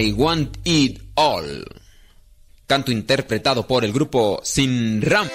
[0.00, 1.64] I Want It All.
[2.68, 5.28] Canto interpretado por el grupo Sin Ram.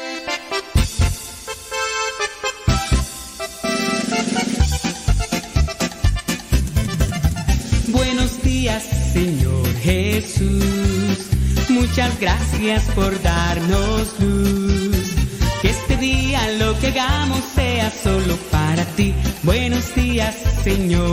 [7.89, 11.17] Buenos días, Señor Jesús.
[11.67, 15.13] Muchas gracias por darnos luz.
[15.61, 19.13] Que este día lo que hagamos sea solo para ti.
[19.43, 21.12] Buenos días, Señor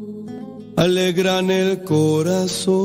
[0.81, 2.81] alegran el corazón.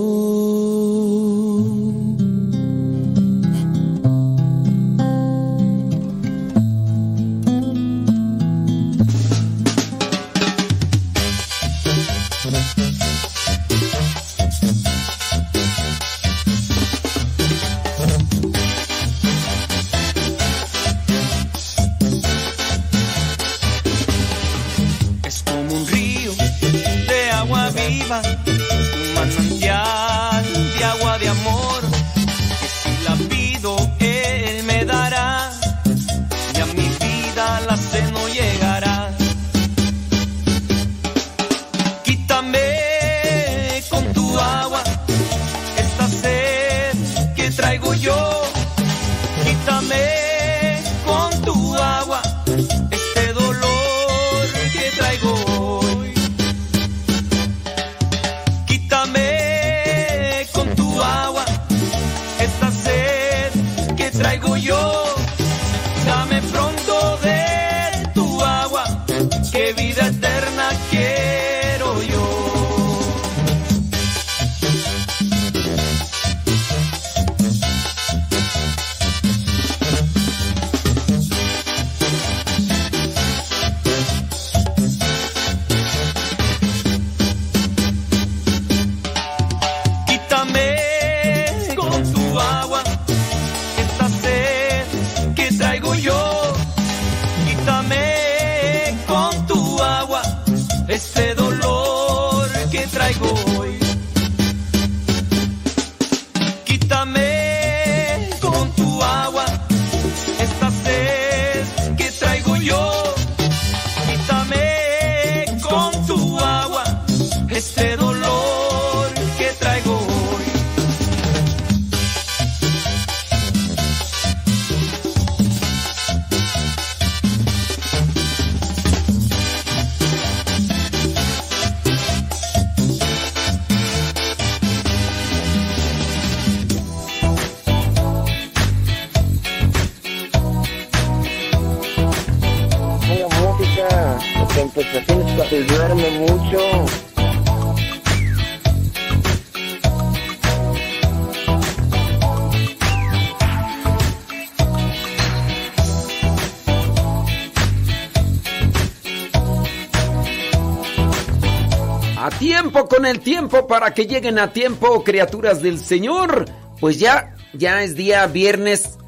[163.06, 166.44] El tiempo para que lleguen a tiempo, criaturas del Señor.
[166.80, 168.98] Pues ya, ya es día viernes,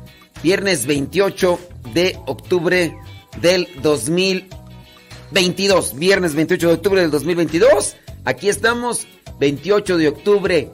[0.42, 1.58] viernes 28
[1.92, 2.96] de octubre
[3.40, 5.98] del 2022.
[5.98, 7.96] Viernes 28 de octubre del 2022.
[8.24, 9.06] Aquí estamos,
[9.38, 10.72] 28 de octubre.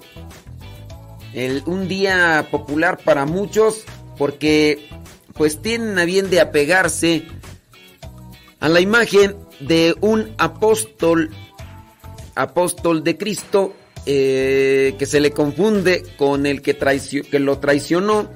[1.66, 3.85] un día popular para muchos
[4.16, 4.88] porque
[5.35, 7.25] pues tienen a bien de apegarse
[8.61, 11.31] a la imagen de un apóstol
[12.35, 13.75] apóstol de Cristo
[14.07, 18.31] eh, que se le confunde con el que, que lo traicionó.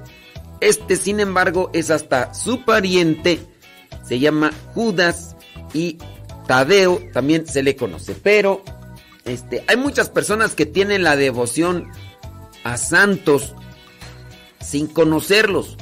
[0.61, 3.39] Este, sin embargo, es hasta su pariente,
[4.07, 5.37] se llama Judas
[5.75, 5.99] y
[6.47, 8.15] Tadeo también se le conoce.
[8.15, 8.63] Pero
[9.25, 11.87] este, hay muchas personas que tienen la devoción
[12.65, 13.55] a santos
[14.61, 15.77] sin conocerlos.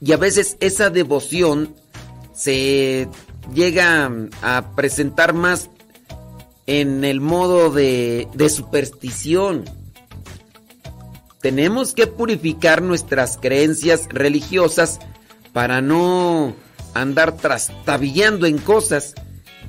[0.00, 1.74] Y a veces esa devoción
[2.32, 3.08] se
[3.52, 4.10] llega
[4.42, 5.70] a presentar más
[6.66, 9.64] en el modo de, superstición.
[11.40, 14.98] Tenemos que purificar nuestras creencias religiosas
[15.52, 16.56] para no
[16.94, 19.14] andar trastabillando en cosas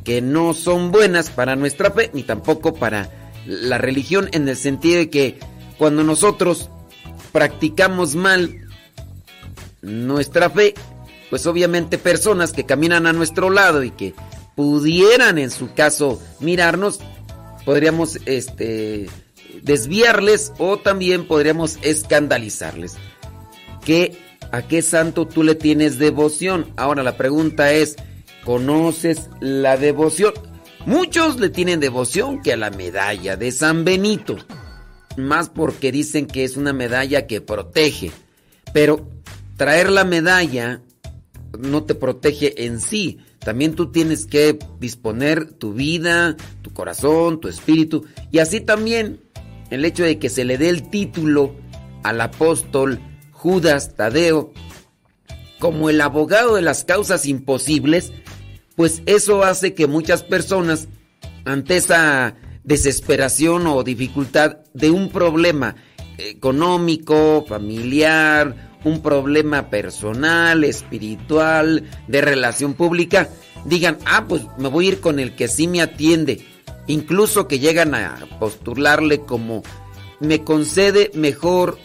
[0.03, 4.97] que no son buenas para nuestra fe ni tampoco para la religión en el sentido
[4.97, 5.39] de que
[5.77, 6.69] cuando nosotros
[7.31, 8.67] practicamos mal
[9.81, 10.73] nuestra fe,
[11.29, 14.15] pues obviamente personas que caminan a nuestro lado y que
[14.57, 16.99] pudieran en su caso mirarnos,
[17.63, 19.07] podríamos este,
[19.61, 22.95] desviarles o también podríamos escandalizarles.
[23.85, 24.17] ¿Qué,
[24.51, 26.73] ¿A qué santo tú le tienes devoción?
[26.75, 27.97] Ahora la pregunta es,
[28.43, 30.33] ¿conoces la devoción?
[30.87, 34.37] Muchos le tienen devoción que a la medalla de San Benito,
[35.17, 38.11] más porque dicen que es una medalla que protege,
[38.73, 39.07] pero
[39.55, 40.81] traer la medalla
[41.59, 47.47] no te protege en sí, también tú tienes que disponer tu vida, tu corazón, tu
[47.47, 48.05] espíritu.
[48.31, 49.21] Y así también
[49.69, 51.55] el hecho de que se le dé el título
[52.03, 52.99] al apóstol
[53.31, 54.51] Judas Tadeo
[55.59, 58.11] como el abogado de las causas imposibles,
[58.75, 60.87] pues eso hace que muchas personas
[61.45, 65.75] ante esa desesperación o dificultad de un problema
[66.17, 73.29] económico, familiar, un problema personal, espiritual, de relación pública,
[73.65, 76.45] digan, ah, pues me voy a ir con el que sí me atiende.
[76.87, 79.63] Incluso que llegan a postularle como,
[80.19, 81.77] me concede mejor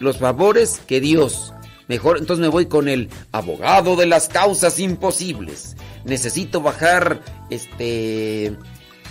[0.00, 1.52] los favores que Dios.
[1.88, 5.76] Mejor, entonces me voy con el abogado de las causas imposibles.
[6.04, 7.20] Necesito bajar,
[7.50, 8.56] este,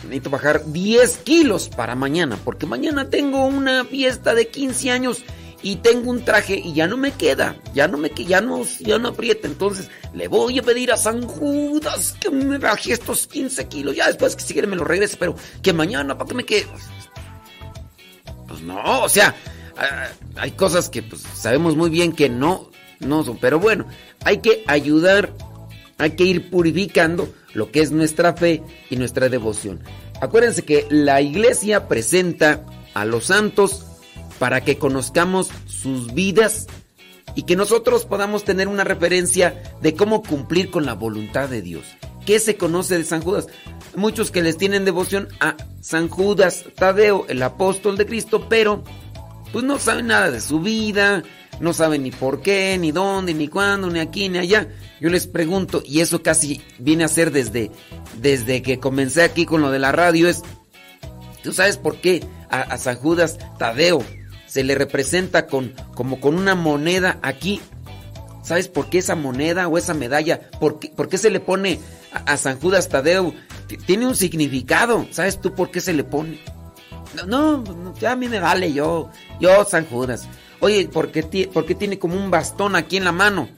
[0.03, 5.23] necesito bajar 10 kilos para mañana, porque mañana tengo una fiesta de 15 años
[5.61, 8.97] y tengo un traje y ya no me queda, ya no me ya no, ya
[8.97, 9.47] no aprieta.
[9.47, 13.95] Entonces le voy a pedir a San Judas que me baje estos 15 kilos.
[13.95, 16.67] Ya después que si me lo regrese, pero que mañana para que me quede.
[18.47, 19.35] Pues no, o sea,
[19.77, 23.37] ah, hay cosas que pues, sabemos muy bien que no, no son.
[23.37, 23.85] Pero bueno,
[24.23, 25.33] hay que ayudar,
[25.97, 29.81] hay que ir purificando lo que es nuestra fe y nuestra devoción.
[30.21, 33.85] Acuérdense que la iglesia presenta a los santos
[34.39, 36.67] para que conozcamos sus vidas
[37.35, 41.83] y que nosotros podamos tener una referencia de cómo cumplir con la voluntad de Dios.
[42.25, 43.47] ¿Qué se conoce de San Judas?
[43.95, 48.83] Muchos que les tienen devoción a San Judas Tadeo, el apóstol de Cristo, pero
[49.51, 51.23] pues no saben nada de su vida,
[51.59, 54.67] no saben ni por qué, ni dónde, ni cuándo, ni aquí, ni allá.
[55.01, 57.71] Yo les pregunto, y eso casi viene a ser desde,
[58.21, 60.41] desde que comencé aquí con lo de la radio, es,
[61.41, 64.03] ¿tú sabes por qué a, a San Judas Tadeo
[64.49, 67.61] se le representa con, como con una moneda aquí.
[68.43, 70.49] ¿Sabes por qué esa moneda o esa medalla?
[70.59, 71.79] ¿Por qué, se le pone
[72.25, 73.33] a, San Judas Tadeo?
[73.85, 75.05] Tiene un significado.
[75.11, 76.39] ¿Sabes tú por qué se le pone?
[77.27, 77.63] No,
[77.99, 80.27] ya a mí me vale yo, yo San Judas.
[80.61, 83.49] Oye, ¿por qué, tiene como un bastón aquí en la mano?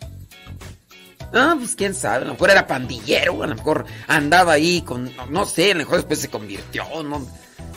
[1.33, 5.09] Ah, pues quién sabe, a lo mejor era pandillero, a lo mejor andaba ahí con,
[5.29, 7.25] no, sé, a lo mejor después se convirtió, no,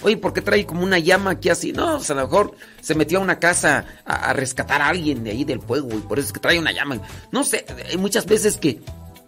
[0.05, 1.73] Oye, ¿por qué trae como una llama aquí así?
[1.73, 5.31] No, pues a lo mejor se metió a una casa a, rescatar a alguien de
[5.31, 7.01] ahí del fuego y por eso es que trae una llama.
[7.33, 8.81] No sé, hay muchas veces que,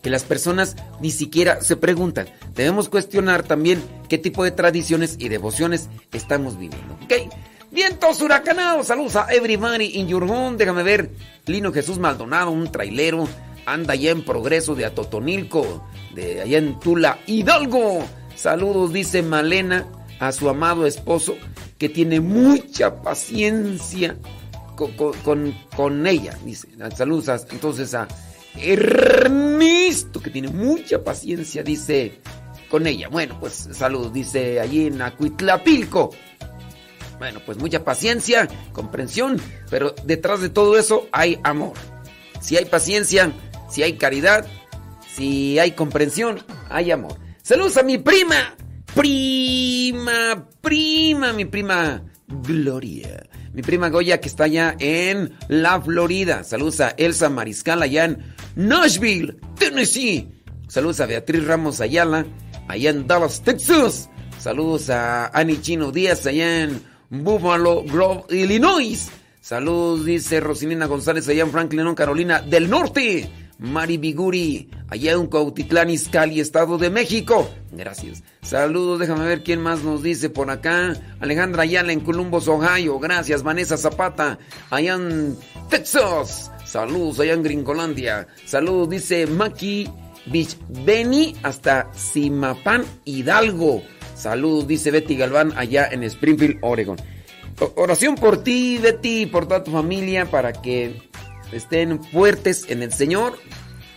[0.03, 2.29] que las personas ni siquiera se preguntan.
[2.55, 6.99] Debemos cuestionar también qué tipo de tradiciones y devociones estamos viviendo.
[7.03, 7.33] ¿Ok?
[7.71, 10.59] Vientos huracanados, saludos a everybody in your home.
[10.59, 11.11] Déjame ver,
[11.47, 13.27] Lino Jesús Maldonado, un trailero,
[13.65, 18.05] anda allá en progreso de Atotonilco, de allá en Tula, Hidalgo.
[18.35, 19.87] Saludos, dice Malena
[20.19, 21.37] a su amado esposo
[21.79, 24.17] que tiene mucha paciencia
[24.77, 26.37] con, ella.
[26.45, 28.09] Dice, saludos entonces a
[28.57, 32.21] Ernesto que tiene mucha paciencia, dice,
[32.71, 33.09] con ella.
[33.09, 36.11] Bueno, pues saludos, dice allí en Acuitlapilco.
[37.19, 41.73] Bueno, pues mucha paciencia, comprensión, pero detrás de todo eso hay amor.
[42.41, 43.33] Si hay paciencia,
[43.71, 44.47] si hay caridad,
[45.15, 47.17] si hay comprensión, hay amor.
[47.43, 48.55] Saludos a mi prima,
[48.97, 53.23] prima, prima, mi prima Gloria.
[53.53, 56.45] Mi prima Goya que está allá en la Florida.
[56.45, 58.19] Saludos a Elsa Mariscal allá en
[58.57, 60.29] Nashville, Tennessee.
[60.69, 62.27] Saludos a Beatriz Ramos Ayala
[62.69, 64.11] allá en Dallas, Texas.
[64.39, 69.09] Saludos a Annie Chino Díaz allá en Buffalo Grove, Illinois.
[69.41, 73.31] Saludos, dice Rosinina González allá en Franklin, Carolina del Norte.
[73.59, 77.49] Mari Biguri, allá en Cautitlán, Izcalli, Estado de México.
[77.73, 78.23] Gracias.
[78.43, 80.95] Saludos, déjame ver quién más nos dice por acá.
[81.21, 82.99] Alejandra Ayala en Columbus, Ohio.
[82.99, 84.39] Gracias, Vanessa Zapata,
[84.71, 85.37] allá en
[85.71, 86.51] Texas.
[86.65, 88.27] Saludos, allá en Gringolandia.
[88.45, 89.89] Saludos, dice Maki
[90.85, 93.83] Beni hasta Simapán, Hidalgo.
[94.17, 96.97] Saludos, dice Betty Galván, allá en Springfield, Oregon.
[97.77, 101.01] Oración por ti, Betty, por toda tu familia, para que
[101.53, 103.39] estén fuertes en el Señor,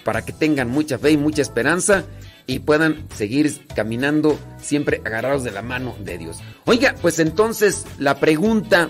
[0.03, 2.05] para que tengan mucha fe y mucha esperanza
[2.47, 6.39] y puedan seguir caminando siempre agarrados de la mano de Dios.
[6.65, 8.89] Oiga, pues entonces la pregunta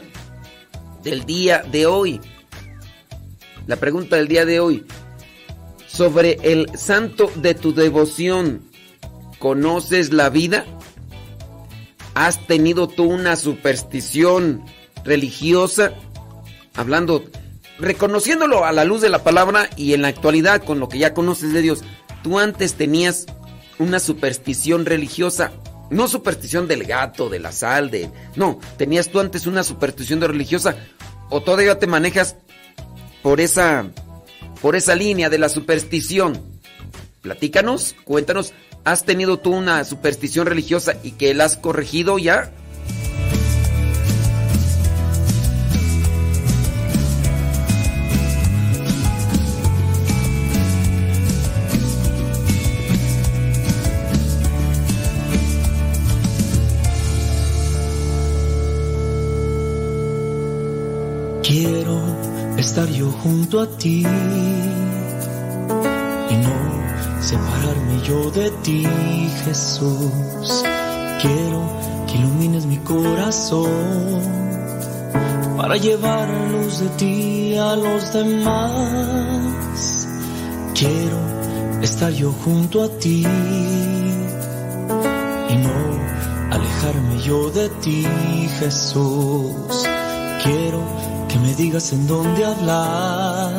[1.04, 2.22] del día de hoy,
[3.68, 4.86] la pregunta del día de hoy,
[5.88, 8.62] sobre el santo de tu devoción,
[9.40, 10.66] ¿conoces la vida?
[12.14, 14.64] ¿Has tenido tú una superstición
[15.04, 15.94] religiosa?
[16.76, 17.26] Hablando
[17.80, 21.14] reconociéndolo a la luz de la palabra y en la actualidad con lo que ya
[21.14, 21.84] conoces de Dios,
[22.24, 23.26] tú antes tenías
[23.78, 25.52] una superstición religiosa,
[25.90, 28.10] no superstición del gato, de la sal, de...
[28.36, 30.76] No, tenías tú antes una superstición religiosa
[31.30, 32.36] o todavía te manejas
[33.24, 33.90] por esa,
[34.62, 36.42] por esa línea de la superstición.
[37.22, 42.52] Platícanos, cuéntanos, ¿has tenido tú una superstición religiosa y que la has corregido ya?
[62.70, 64.06] Estar yo junto a ti
[66.30, 66.56] y no
[67.20, 68.86] separarme yo de ti,
[69.44, 70.64] Jesús.
[71.20, 71.62] Quiero
[72.06, 74.22] que ilumines mi corazón
[75.58, 80.08] para llevar luz de ti a los demás.
[80.76, 81.20] Quiero
[81.82, 83.26] estar yo junto a ti
[85.50, 85.76] y no
[86.52, 88.06] alejarme yo de ti,
[88.60, 89.88] Jesús.
[90.44, 90.99] Quiero
[91.30, 93.54] que me digas en dónde hablar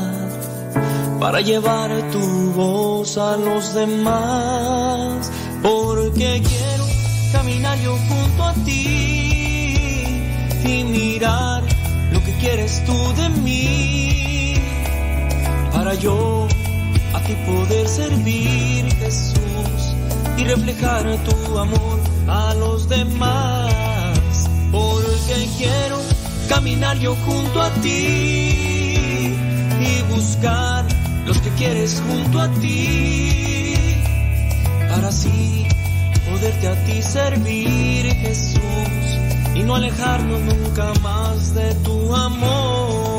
[1.21, 5.31] para llevar tu voz a los demás,
[5.63, 6.85] porque quiero
[7.33, 10.05] caminar yo junto a ti
[10.65, 11.63] y mirar
[12.13, 14.55] lo que quieres tú de mí,
[15.73, 16.49] para yo
[17.15, 19.95] a ti poder servir Jesús
[20.37, 23.71] y reflejar tu amor a los demás,
[24.73, 26.00] porque quiero
[26.51, 29.37] caminar yo junto a ti
[29.89, 30.85] y buscar
[31.25, 33.77] los que quieres junto a ti
[34.89, 35.65] para así
[36.29, 38.61] poderte a ti servir Jesús
[39.55, 43.10] y no alejarnos nunca más de tu amor.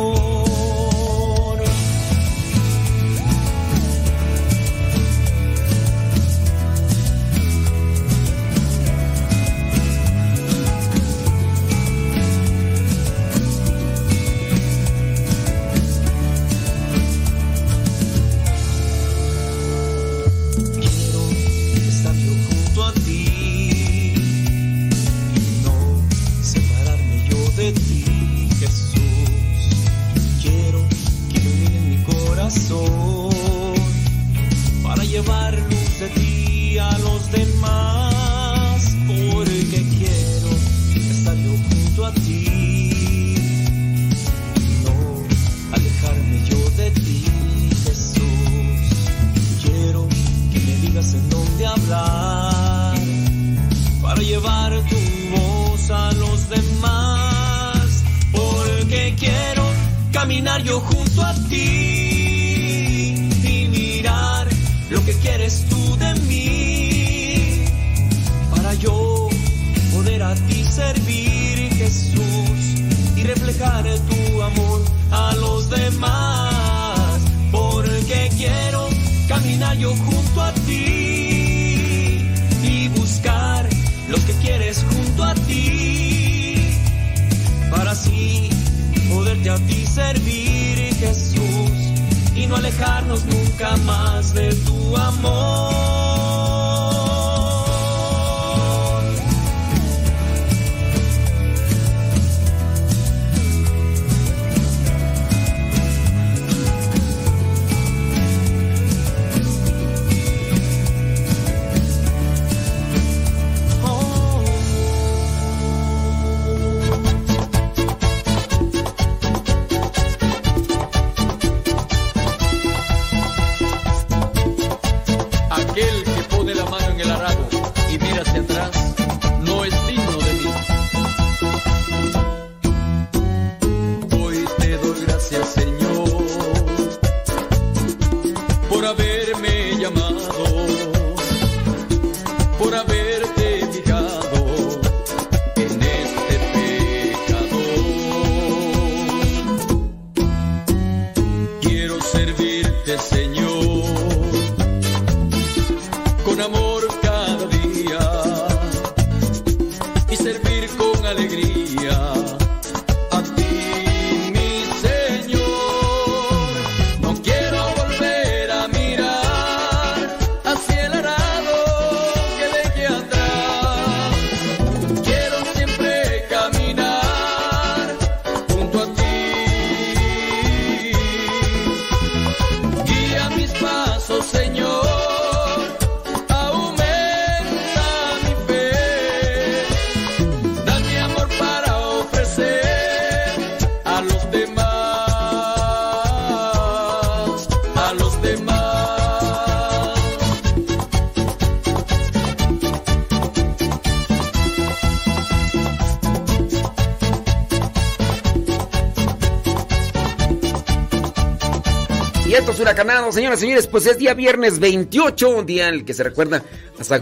[213.11, 216.43] Señoras y señores, pues es día viernes 28, un día en el que se recuerda
[216.79, 217.01] a San.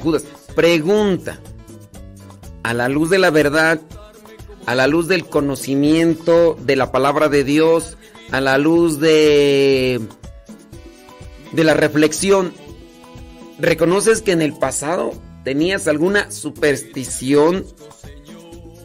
[0.56, 1.40] Pregunta,
[2.64, 3.82] a la luz de la verdad,
[4.66, 7.98] a la luz del conocimiento de la palabra de Dios,
[8.32, 10.00] a la luz de,
[11.52, 12.54] de la reflexión,
[13.60, 15.12] ¿reconoces que en el pasado
[15.44, 17.66] tenías alguna superstición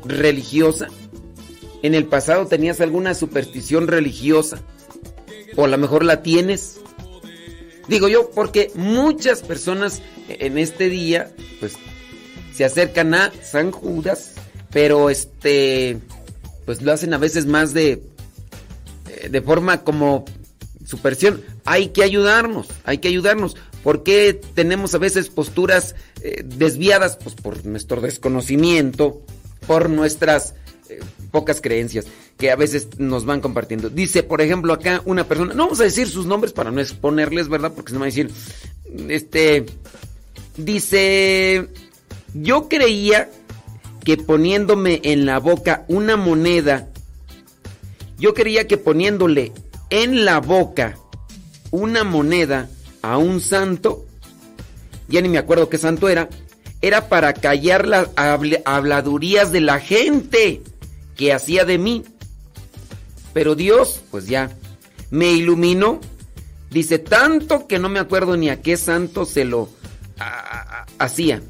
[0.04, 0.88] religiosa?
[1.82, 4.60] ¿En el pasado tenías alguna superstición religiosa?
[5.56, 6.80] ¿O a lo mejor la tienes?
[7.88, 11.74] Digo yo, porque muchas personas en este día, pues,
[12.54, 14.34] se acercan a San Judas,
[14.70, 15.98] pero este,
[16.64, 18.02] pues lo hacen a veces más de,
[19.10, 20.24] eh, de forma como
[20.86, 21.42] superstición.
[21.64, 23.56] Hay que ayudarnos, hay que ayudarnos.
[23.82, 27.16] ¿Por qué tenemos a veces posturas eh, desviadas?
[27.16, 29.22] Pues por nuestro desconocimiento,
[29.66, 30.54] por nuestras
[30.98, 33.88] eh, pocas creencias que a veces nos van compartiendo.
[33.90, 37.48] Dice, por ejemplo, acá una persona, no vamos a decir sus nombres para no exponerles,
[37.48, 37.72] ¿verdad?
[37.74, 38.30] Porque se me va a decir,
[39.08, 39.66] este,
[40.56, 41.68] dice,
[42.34, 43.30] yo creía
[44.04, 46.88] que poniéndome en la boca una moneda,
[48.18, 49.52] yo creía que poniéndole
[49.90, 50.98] en la boca
[51.70, 52.68] una moneda
[53.02, 54.04] a un santo,
[55.08, 56.28] ya ni me acuerdo qué santo era,
[56.80, 60.62] era para callar las habladurías de la gente
[61.16, 62.04] que hacía de mí.
[63.32, 64.50] Pero Dios, pues ya,
[65.10, 66.00] me iluminó.
[66.70, 69.68] Dice, tanto que no me acuerdo ni a qué santo se lo
[70.98, 71.42] hacía.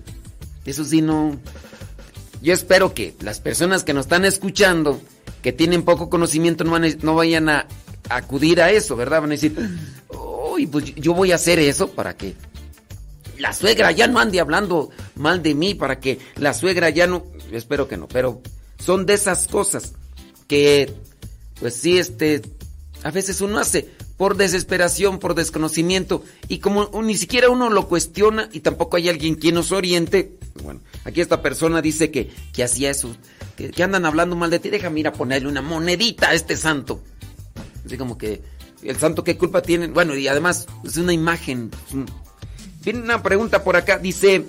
[0.65, 1.39] Eso sí, no.
[2.43, 5.01] Yo espero que las personas que nos están escuchando,
[5.43, 7.67] que tienen poco conocimiento, no, vayan a
[8.11, 9.23] acudir a eso, ¿verdad?
[9.23, 9.57] Van a decir,
[10.11, 12.35] uy, pues yo voy a hacer eso para que
[13.39, 17.25] la suegra ya no ande hablando mal de mí, para que la suegra ya no.
[17.51, 18.43] Espero que no, pero
[18.85, 19.95] son de esas cosas
[20.47, 20.93] que,
[21.59, 22.43] pues sí, este,
[23.03, 28.49] a veces uno hace por desesperación, por desconocimiento, y como ni siquiera uno lo cuestiona
[28.53, 32.91] y tampoco hay alguien quien nos oriente, bueno, aquí esta persona dice que, que hacía
[32.91, 33.17] eso,
[33.57, 37.01] que, andan hablando mal de ti, déjame ir a ponerle una monedita a este santo.
[37.85, 38.43] Así como que,
[38.83, 41.71] el santo qué culpa tiene, bueno, y además es una imagen.
[42.85, 44.45] Viene una pregunta por acá, dice,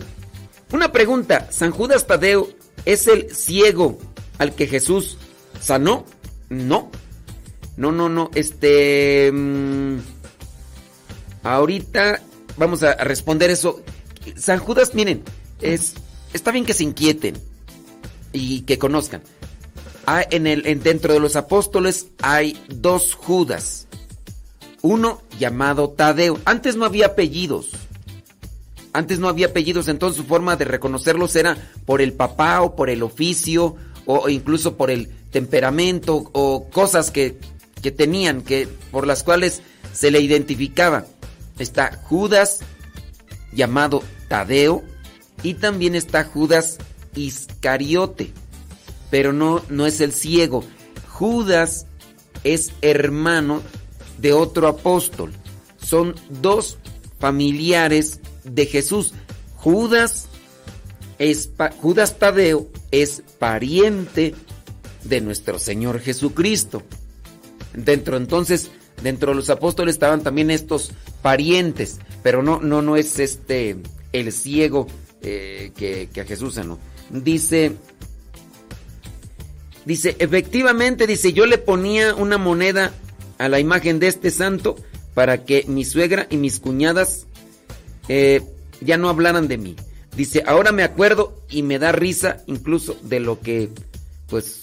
[0.72, 2.50] una pregunta, San Judas Tadeo
[2.84, 3.98] es el ciego
[4.38, 5.18] al que Jesús
[5.62, 6.06] sanó?
[6.50, 6.92] No.
[7.78, 8.32] No, no, no.
[8.36, 9.32] Este.
[9.32, 9.98] Mm,
[11.44, 12.22] ahorita
[12.58, 13.82] vamos a responder eso.
[14.38, 15.24] San Judas, miren,
[15.62, 15.94] es,
[16.34, 17.36] está bien que se inquieten
[18.34, 19.22] y que conozcan.
[20.08, 23.88] en el, en, dentro de los apóstoles hay dos Judas.
[24.82, 26.40] Uno llamado Tadeo.
[26.46, 27.72] Antes no había apellidos.
[28.94, 32.90] antes no había apellidos, entonces su forma de reconocerlos era por el papá o por
[32.90, 37.38] el oficio o incluso por el temperamento o cosas que,
[37.82, 39.62] que tenían, que, por las cuales
[39.94, 41.06] se le identificaba.
[41.60, 42.60] Está Judas,
[43.54, 44.84] llamado Tadeo,
[45.44, 46.78] y también está Judas
[47.16, 48.32] Iscariote,
[49.10, 50.64] pero no, no es el ciego.
[51.10, 51.86] Judas
[52.44, 53.62] es hermano
[54.18, 55.34] de otro apóstol.
[55.78, 56.78] Son dos
[57.20, 59.14] familiares de Jesús.
[59.56, 60.28] Judas
[61.20, 61.50] es
[61.82, 64.34] Judas Tadeo es pariente
[65.04, 66.84] de nuestro Señor Jesucristo.
[67.74, 73.20] Dentro entonces, dentro de los apóstoles estaban también estos parientes, pero no, no, no es
[73.20, 73.78] este
[74.14, 74.88] el ciego
[75.22, 76.80] eh, que, a Jesús no.
[77.10, 77.74] Dice,
[79.86, 82.94] dice, efectivamente, dice, yo le ponía una moneda
[83.38, 84.76] a la imagen de este santo
[85.14, 87.28] para que mi suegra y mis cuñadas
[88.08, 88.42] eh,
[88.82, 89.76] ya no hablaran de mí.
[90.16, 93.70] Dice, ahora me acuerdo y me da risa incluso de lo que,
[94.28, 94.62] pues,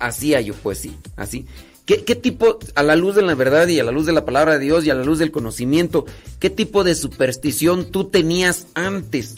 [0.00, 1.46] hacía yo, pues sí, así.
[1.84, 4.24] ¿Qué, ¿Qué, tipo, a la luz de la verdad y a la luz de la
[4.24, 6.04] palabra de Dios y a la luz del conocimiento,
[6.40, 9.36] qué tipo de superstición tú tenías antes?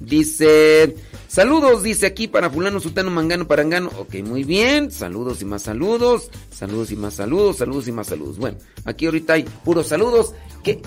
[0.00, 3.90] Dice, saludos, dice aquí para fulano, sultano, mangano, parangano.
[3.98, 8.38] Ok, muy bien, saludos y más saludos, saludos y más saludos, saludos y más saludos.
[8.38, 10.34] Bueno, aquí ahorita hay puros saludos.
[10.62, 10.82] ¿Qué,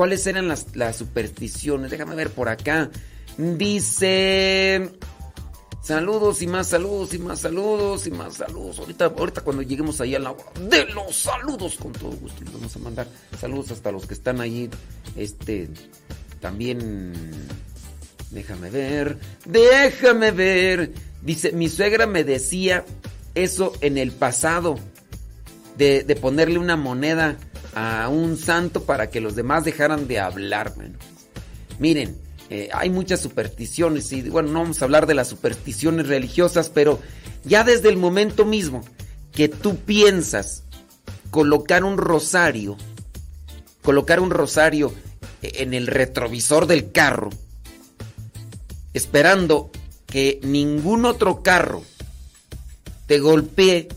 [0.00, 0.64] ¿Cuáles eran las,
[0.96, 1.90] supersticiones?
[1.90, 2.88] Déjame ver por acá.
[3.36, 4.88] Dice...
[5.82, 8.78] Saludos y más saludos y más saludos y más saludos.
[8.78, 10.34] Ahorita, ahorita cuando lleguemos ahí a la
[10.70, 13.08] de los saludos, con todo gusto les vamos a mandar
[13.38, 14.70] saludos hasta los que están ahí.
[15.16, 15.68] Este,
[16.40, 17.12] también,
[18.30, 20.94] déjame ver, déjame ver.
[21.20, 22.86] Dice, mi suegra me decía
[23.34, 24.78] eso en el pasado,
[25.76, 27.36] de ponerle una moneda
[27.74, 30.74] a un santo para que los demás dejaran de hablar.
[31.78, 32.16] Miren,
[32.50, 37.00] eh, hay muchas supersticiones y bueno, no vamos a hablar de las supersticiones religiosas, pero
[37.44, 38.82] ya desde el momento mismo
[39.32, 40.64] que tú piensas
[41.30, 42.76] colocar un rosario,
[43.82, 44.92] colocar un rosario
[45.42, 47.30] en el retrovisor del carro,
[48.94, 49.70] esperando
[50.06, 51.84] que ningún otro carro
[53.06, 53.88] te golpee,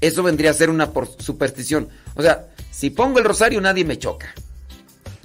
[0.00, 1.88] eso vendría a ser una superstición.
[2.14, 4.34] O sea, si pongo el rosario nadie me choca.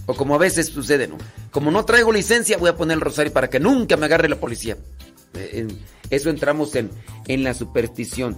[0.06, 1.18] O como a veces sucede, ¿no?
[1.52, 4.38] Como no traigo licencia, voy a poner el rosario para que nunca me agarre la
[4.38, 4.78] policía.
[5.34, 5.68] Eh,
[6.10, 6.90] eso entramos en,
[7.28, 8.38] en la superstición.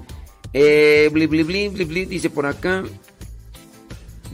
[0.52, 2.84] Eh, bli, bli, bli, dice por acá.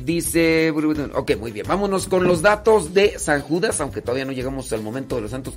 [0.06, 0.72] Dice.
[1.14, 1.68] Ok, muy bien.
[1.68, 5.32] Vámonos con los datos de San Judas, aunque todavía no llegamos al momento de los
[5.32, 5.56] santos.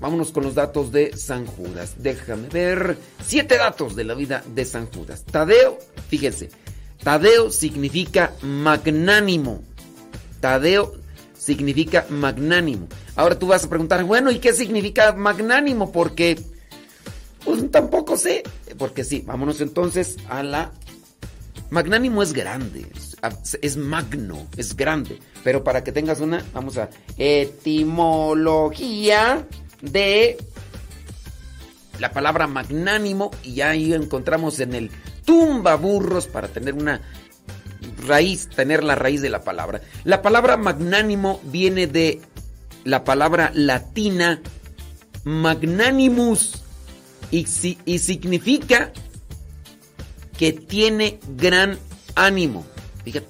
[0.00, 1.96] Vámonos con los datos de San Judas.
[1.98, 2.96] Déjame ver.
[3.22, 5.24] Siete datos de la vida de San Judas.
[5.30, 6.61] Tadeo, fíjense.
[7.02, 9.62] Tadeo significa magnánimo.
[10.40, 10.94] Tadeo
[11.36, 12.86] significa magnánimo.
[13.16, 15.90] Ahora tú vas a preguntar, bueno, ¿y qué significa magnánimo?
[15.90, 16.40] Porque,
[17.44, 18.44] pues tampoco sé.
[18.78, 20.72] Porque sí, vámonos entonces a la...
[21.70, 22.86] Magnánimo es grande,
[23.62, 25.18] es, magno, es grande.
[25.42, 28.68] Pero para que tengas una, vamos a etimología
[29.80, 30.36] de
[31.98, 34.90] la palabra magnánimo y ahí encontramos en el
[35.24, 37.00] tumba burros para tener una
[38.06, 39.80] raíz, tener la raíz de la palabra.
[40.04, 42.20] La palabra magnánimo viene de
[42.84, 44.40] la palabra latina
[45.24, 46.62] magnanimus
[47.30, 47.46] y,
[47.84, 48.92] y significa
[50.36, 51.78] que tiene gran
[52.14, 52.64] ánimo.
[53.04, 53.28] Fíjate,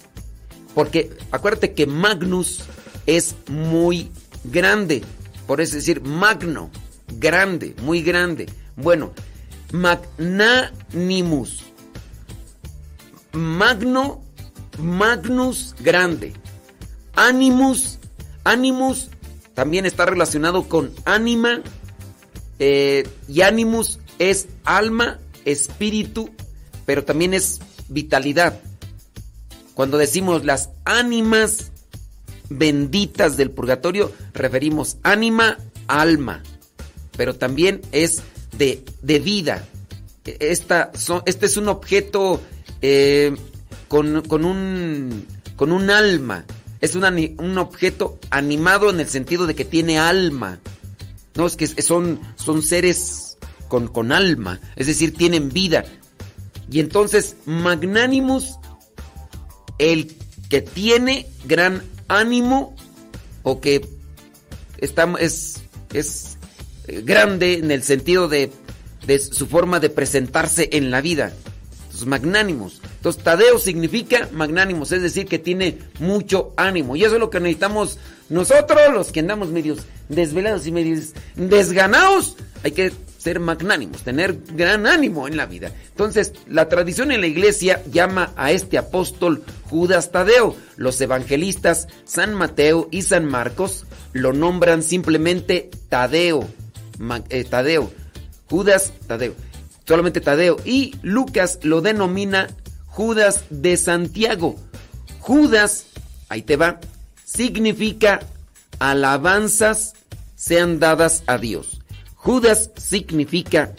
[0.74, 2.64] porque acuérdate que magnus
[3.06, 4.10] es muy
[4.44, 5.02] grande,
[5.46, 6.70] por eso decir magno,
[7.18, 8.46] grande, muy grande.
[8.76, 9.12] Bueno,
[9.72, 11.64] magnanimus
[13.32, 14.22] magno,
[14.78, 16.32] magnus grande.
[17.14, 17.98] Animus,
[18.44, 19.08] animus
[19.54, 21.62] también está relacionado con anima
[22.58, 26.30] eh, y animus es alma, espíritu,
[26.86, 28.60] pero también es vitalidad.
[29.74, 31.72] Cuando decimos las ánimas
[32.48, 36.42] benditas del purgatorio, referimos ánima, alma,
[37.16, 38.22] pero también es
[38.56, 39.66] de, de vida.
[40.24, 40.92] Esta,
[41.26, 42.40] este es un objeto
[42.82, 43.34] eh,
[43.88, 46.44] con, un, con un alma.
[46.80, 50.58] Es un, objeto animado en el sentido de que tiene alma.
[51.34, 55.84] No, es que son, son seres con, con alma, es decir, tienen vida.
[56.70, 58.58] Y entonces, magnánimos,
[59.78, 60.14] el
[60.50, 62.74] que tiene gran ánimo
[63.42, 63.88] o que
[64.78, 66.36] está, es, es
[66.88, 68.50] eh, grande en el sentido de,
[69.06, 71.32] de su forma de presentarse en la vida
[72.06, 72.80] magnánimos.
[72.96, 76.96] Entonces, Tadeo significa magnánimos, es decir, que tiene mucho ánimo.
[76.96, 82.36] Y eso es lo que necesitamos nosotros, los que andamos medios desvelados y medios desganados.
[82.64, 85.72] Hay que ser magnánimos, tener gran ánimo en la vida.
[85.90, 90.56] Entonces, la tradición en la iglesia llama a este apóstol Judas Tadeo.
[90.76, 96.48] Los evangelistas San Mateo y San Marcos lo nombran simplemente Tadeo.
[97.28, 97.92] Eh, Tadeo.
[98.48, 99.34] Judas Tadeo.
[99.86, 100.56] Solamente Tadeo.
[100.64, 102.48] Y Lucas lo denomina
[102.86, 104.56] Judas de Santiago.
[105.20, 105.86] Judas,
[106.28, 106.80] ahí te va,
[107.24, 108.20] significa
[108.78, 109.94] alabanzas
[110.34, 111.80] sean dadas a Dios.
[112.16, 113.72] Judas significa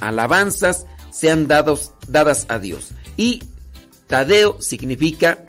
[0.00, 2.90] alabanzas sean dados, dadas a Dios.
[3.16, 3.42] Y
[4.06, 5.44] Tadeo significa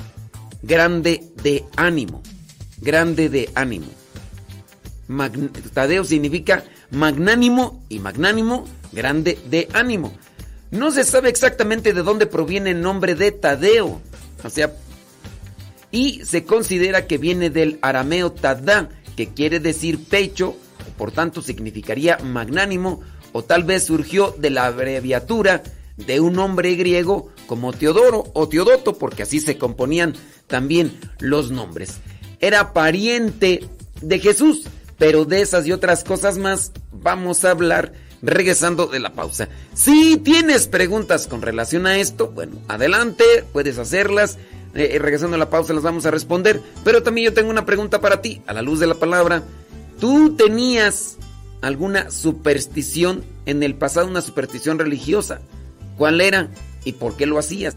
[0.62, 2.22] grande de ánimo.
[2.82, 3.88] Grande de ánimo.
[5.74, 10.14] Tadeo significa magnánimo y magnánimo, grande de ánimo.
[10.72, 14.02] No se sabe exactamente de dónde proviene el nombre de Tadeo.
[14.44, 14.74] O sea,
[15.92, 20.56] y se considera que viene del arameo Tadá, que quiere decir pecho,
[20.98, 23.02] por tanto significaría magnánimo,
[23.32, 25.62] o tal vez surgió de la abreviatura
[25.98, 30.16] de un nombre griego como Teodoro o Teodoto, porque así se componían
[30.48, 32.00] también los nombres.
[32.40, 33.68] Era pariente
[34.02, 34.64] de Jesús,
[34.98, 39.50] pero de esas y otras cosas más vamos a hablar regresando de la pausa.
[39.76, 44.38] Si tienes preguntas con relación a esto, bueno, adelante, puedes hacerlas.
[44.76, 46.62] Eh, eh, regresando a la pausa las vamos a responder.
[46.84, 49.44] Pero también yo tengo una pregunta para ti, a la luz de la palabra.
[50.00, 51.18] ¿Tú tenías
[51.62, 55.42] alguna superstición en el pasado, una superstición religiosa?
[55.98, 56.50] ¿Cuál era
[56.86, 57.76] y por qué lo hacías?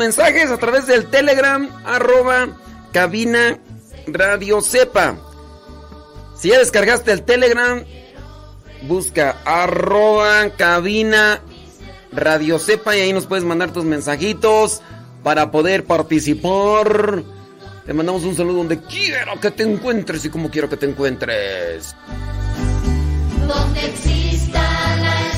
[0.00, 2.48] Mensajes a través del Telegram, arroba
[2.90, 3.58] cabina
[4.06, 5.18] radio sepa.
[6.34, 7.84] Si ya descargaste el Telegram,
[8.88, 11.42] busca arroba cabina
[12.12, 14.80] radio sepa y ahí nos puedes mandar tus mensajitos
[15.22, 17.22] para poder participar.
[17.84, 21.94] Te mandamos un saludo donde quiero que te encuentres y como quiero que te encuentres.
[23.46, 24.62] Donde exista
[24.96, 25.29] la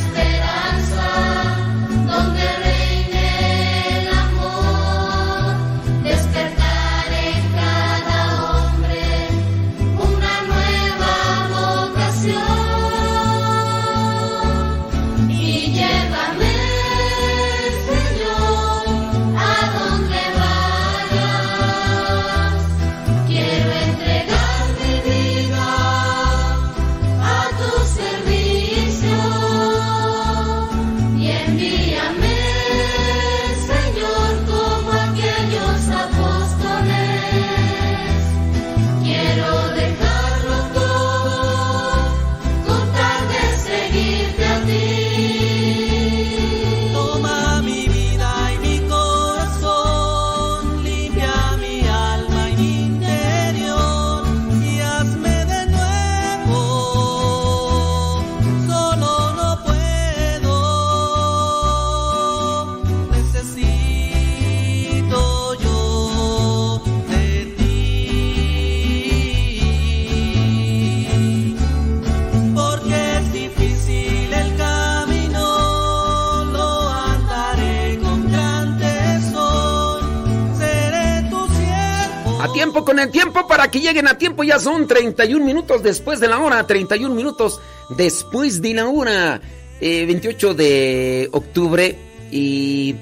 [82.73, 84.43] con el tiempo para que lleguen a tiempo.
[84.45, 86.67] Ya son 31 minutos después de la hora.
[86.67, 87.61] 31 minutos
[87.97, 89.41] después de la hora.
[89.81, 91.97] Eh, 28 de octubre.
[92.31, 92.95] Y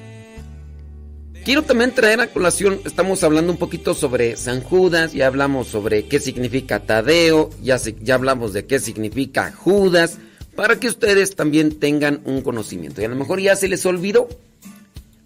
[1.44, 2.80] quiero también traer a colación.
[2.84, 5.12] Estamos hablando un poquito sobre San Judas.
[5.12, 7.50] Ya hablamos sobre qué significa Tadeo.
[7.62, 10.18] Ya, se- ya hablamos de qué significa Judas.
[10.56, 13.00] Para que ustedes también tengan un conocimiento.
[13.00, 14.28] Y a lo mejor ya se les olvidó.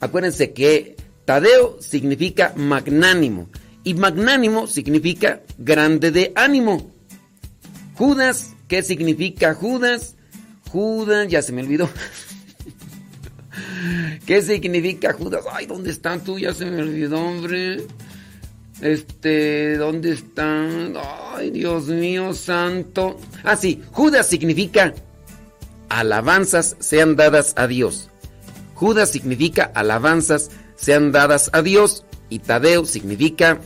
[0.00, 3.48] Acuérdense que Tadeo significa magnánimo
[3.84, 6.90] y magnánimo significa grande de ánimo.
[7.94, 10.16] Judas, ¿qué significa Judas?
[10.70, 11.88] Judas, ya se me olvidó.
[14.26, 15.44] ¿Qué significa Judas?
[15.52, 16.38] Ay, ¿dónde están tú?
[16.38, 17.86] Ya se me olvidó, hombre.
[18.80, 20.94] Este, ¿dónde están?
[21.34, 23.18] Ay, Dios mío santo.
[23.44, 24.94] Ah, sí, Judas significa
[25.88, 28.10] alabanzas sean dadas a Dios.
[28.74, 33.60] Judas significa alabanzas sean dadas a Dios y Tadeo significa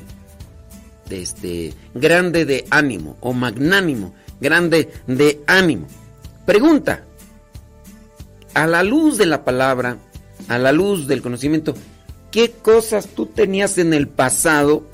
[1.11, 5.87] este grande de ánimo o magnánimo, grande de ánimo.
[6.47, 7.05] Pregunta:
[8.55, 9.99] a la luz de la palabra,
[10.49, 11.75] a la luz del conocimiento,
[12.31, 14.87] ¿qué cosas tú tenías en el pasado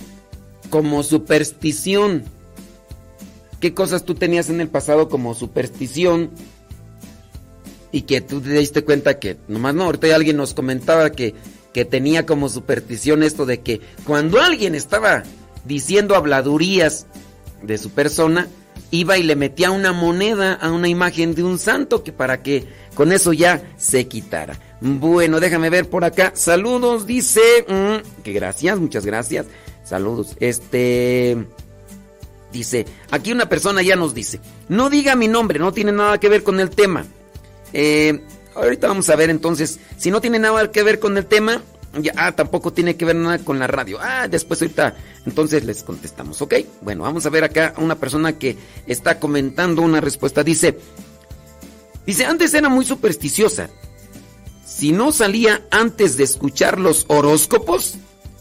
[0.71, 2.25] como superstición?
[3.61, 6.31] ¿Qué cosas tú tenías en el pasado como superstición?
[7.95, 11.33] y que tú te diste cuenta que, nomás no, ahorita alguien nos comentaba que,
[11.73, 15.23] que tenía como superstición esto de que cuando alguien estaba
[15.65, 17.07] diciendo habladurías
[17.63, 18.49] de su persona,
[18.91, 22.67] iba y le metía una moneda a una imagen de un santo que para que
[22.95, 24.59] con eso ya se quitara.
[24.81, 26.33] Bueno, déjame ver por acá.
[26.35, 27.65] Saludos, dice.
[27.67, 29.47] mm, que gracias, muchas gracias.
[29.85, 30.37] Saludos.
[30.41, 31.47] Este.
[32.53, 34.39] Dice, aquí una persona ya nos dice,
[34.69, 37.05] no diga mi nombre, no tiene nada que ver con el tema.
[37.73, 38.21] Eh,
[38.55, 41.63] ahorita vamos a ver entonces, si no tiene nada que ver con el tema,
[42.17, 43.99] ah, tampoco tiene que ver nada con la radio.
[44.01, 46.55] Ah, después ahorita, entonces les contestamos, ¿ok?
[46.83, 50.43] Bueno, vamos a ver acá a una persona que está comentando una respuesta.
[50.43, 50.79] Dice,
[52.07, 53.71] dice, antes era muy supersticiosa.
[54.67, 57.95] Si no salía antes de escuchar los horóscopos,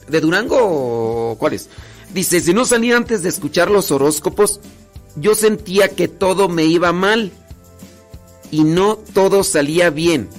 [0.07, 1.69] ¿de Durango cuáles?
[2.13, 4.59] Dice, si no salía antes de escuchar los horóscopos,
[5.15, 7.31] yo sentía que todo me iba mal
[8.51, 10.29] y no todo salía bien.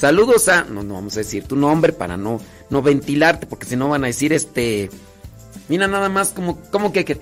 [0.00, 2.40] Saludos a, no, no vamos a decir tu nombre para no,
[2.70, 4.88] no ventilarte, porque si no van a decir este,
[5.68, 7.20] mira nada más como, como que,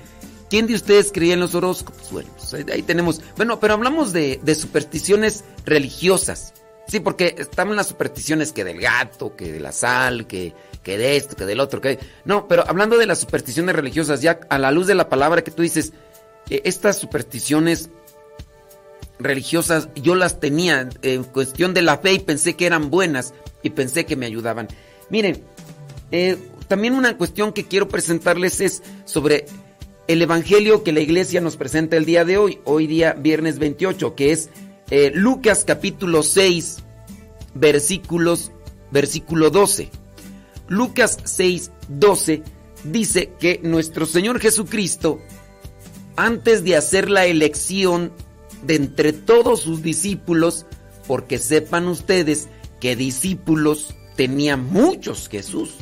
[0.49, 2.13] ¿quién de ustedes creía en los horóscopos?
[2.13, 6.55] Bueno, pues ahí, tenemos, bueno, pero hablamos de, de supersticiones religiosas.
[6.87, 10.55] Sí, porque están las supersticiones que del gato, que de la sal, que,
[10.85, 11.99] que de esto, que del otro, que...
[12.25, 15.51] No, pero hablando de las supersticiones religiosas, ya a la luz de la palabra que
[15.51, 15.93] tú dices,
[16.49, 17.91] eh, estas supersticiones
[19.19, 23.71] religiosas yo las tenía en cuestión de la fe y pensé que eran buenas y
[23.71, 24.69] pensé que me ayudaban.
[25.11, 25.43] Miren,
[26.11, 26.37] eh,
[26.69, 29.47] también una cuestión que quiero presentarles es sobre
[30.07, 34.15] el evangelio que la iglesia nos presenta el día de hoy, hoy día viernes 28,
[34.15, 34.51] que es
[34.91, 36.79] eh, Lucas capítulo 6,
[37.55, 38.53] versículos,
[38.91, 39.91] versículo 12.
[40.69, 42.43] Lucas 6, 12
[42.85, 45.21] dice que nuestro Señor Jesucristo,
[46.17, 48.13] antes de hacer la elección
[48.63, 50.67] de entre todos sus discípulos,
[51.07, 52.49] porque sepan ustedes
[52.81, 55.77] que discípulos tenía muchos Jesús,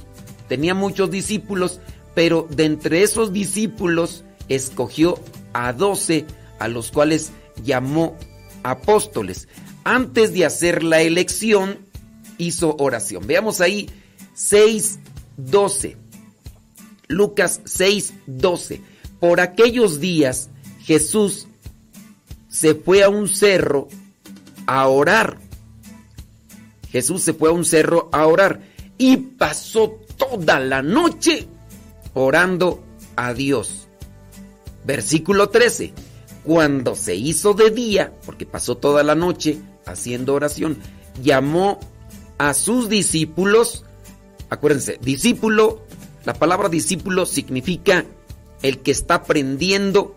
[0.48, 1.80] tenía muchos discípulos,
[2.14, 5.18] pero de entre esos discípulos escogió
[5.52, 6.26] a doce,
[6.58, 8.16] a los cuales llamó
[8.62, 9.48] apóstoles.
[9.84, 11.78] Antes de hacer la elección,
[12.38, 13.26] hizo oración.
[13.26, 13.88] Veamos ahí
[14.36, 15.96] 6.12.
[17.08, 18.80] Lucas 6.12.
[19.20, 20.50] Por aquellos días
[20.80, 21.48] Jesús
[22.58, 23.88] se fue a un cerro
[24.66, 25.36] a orar.
[26.90, 28.60] Jesús se fue a un cerro a orar
[28.96, 31.48] y pasó toda la noche
[32.14, 32.82] orando
[33.14, 33.88] a Dios.
[34.86, 35.92] Versículo 13.
[36.44, 40.78] Cuando se hizo de día, porque pasó toda la noche haciendo oración,
[41.22, 41.78] llamó
[42.38, 43.84] a sus discípulos.
[44.48, 45.82] Acuérdense, discípulo,
[46.24, 48.06] la palabra discípulo significa
[48.62, 50.16] el que está aprendiendo,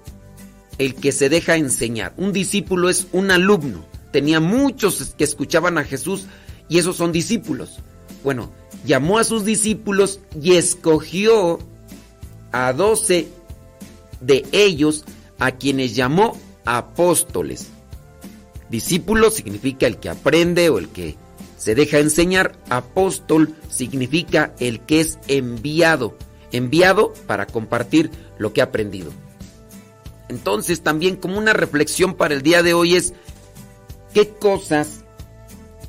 [0.79, 2.13] el que se deja enseñar.
[2.17, 3.85] Un discípulo es un alumno.
[4.11, 6.25] Tenía muchos que escuchaban a Jesús
[6.67, 7.79] y esos son discípulos.
[8.23, 8.51] Bueno,
[8.85, 11.59] llamó a sus discípulos y escogió
[12.51, 13.27] a doce
[14.21, 15.05] de ellos
[15.37, 17.67] a quienes llamó apóstoles.
[18.69, 21.15] Discípulo significa el que aprende o el que
[21.57, 22.53] se deja enseñar.
[22.69, 26.17] Apóstol significa el que es enviado.
[26.51, 29.11] Enviado para compartir lo que ha aprendido.
[30.29, 33.13] Entonces también como una reflexión para el día de hoy es
[34.13, 35.03] qué cosas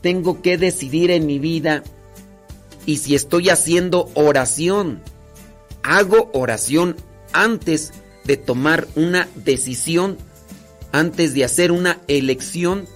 [0.00, 1.82] tengo que decidir en mi vida
[2.86, 5.02] y si estoy haciendo oración.
[5.82, 6.96] Hago oración
[7.32, 7.92] antes
[8.24, 10.18] de tomar una decisión,
[10.92, 12.86] antes de hacer una elección.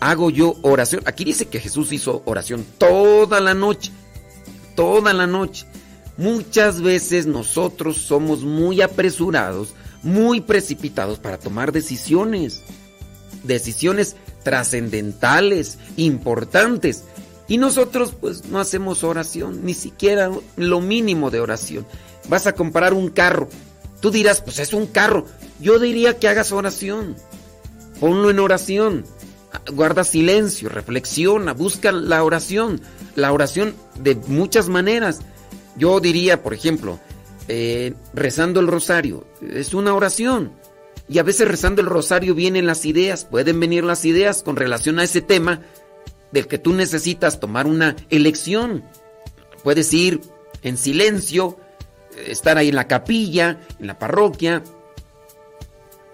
[0.00, 1.02] Hago yo oración.
[1.06, 3.92] Aquí dice que Jesús hizo oración toda la noche.
[4.74, 5.66] Toda la noche.
[6.18, 9.74] Muchas veces nosotros somos muy apresurados,
[10.06, 12.62] muy precipitados para tomar decisiones.
[13.42, 17.04] Decisiones trascendentales, importantes.
[17.48, 21.86] Y nosotros pues no hacemos oración, ni siquiera lo mínimo de oración.
[22.28, 23.48] Vas a comprar un carro.
[24.00, 25.26] Tú dirás, pues es un carro.
[25.60, 27.16] Yo diría que hagas oración.
[28.00, 29.04] Ponlo en oración.
[29.72, 32.80] Guarda silencio, reflexiona, busca la oración.
[33.16, 35.20] La oración de muchas maneras.
[35.76, 37.00] Yo diría, por ejemplo,
[37.48, 39.26] eh, rezando el rosario.
[39.40, 40.52] Es una oración.
[41.08, 44.98] Y a veces rezando el rosario vienen las ideas, pueden venir las ideas con relación
[44.98, 45.62] a ese tema
[46.32, 48.82] del que tú necesitas tomar una elección.
[49.62, 50.20] Puedes ir
[50.62, 51.58] en silencio,
[52.26, 54.64] estar ahí en la capilla, en la parroquia.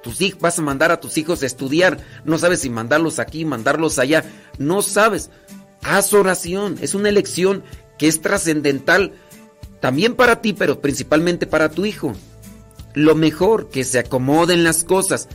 [0.02, 3.44] Tus hijos, vas a mandar a tus hijos a estudiar, no sabes si mandarlos aquí,
[3.44, 4.24] mandarlos allá,
[4.58, 5.30] no sabes.
[5.82, 7.62] Haz oración, es una elección
[7.98, 9.12] que es trascendental
[9.82, 12.14] también para ti, pero principalmente para tu hijo
[12.94, 15.28] lo mejor, que se acomoden las cosas.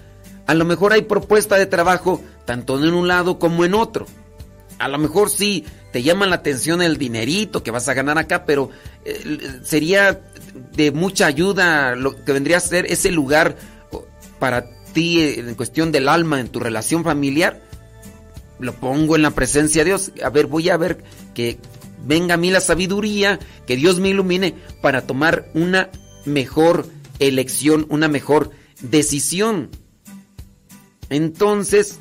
[0.46, 4.06] A lo mejor hay propuesta de trabajo tanto en un lado como en otro.
[4.80, 8.46] A lo mejor sí te llama la atención el dinerito que vas a ganar acá,
[8.46, 8.70] pero
[9.04, 10.22] eh, sería
[10.74, 13.58] de mucha ayuda lo que vendría a ser ese lugar
[14.40, 17.62] para ti en cuestión del alma, en tu relación familiar.
[18.60, 20.14] Lo pongo en la presencia de Dios.
[20.24, 21.60] A ver, voy a ver que
[22.08, 25.90] venga a mí la sabiduría, que Dios me ilumine para tomar una
[26.26, 26.88] mejor
[27.20, 28.52] elección, una mejor
[28.82, 29.70] decisión.
[31.10, 32.00] Entonces,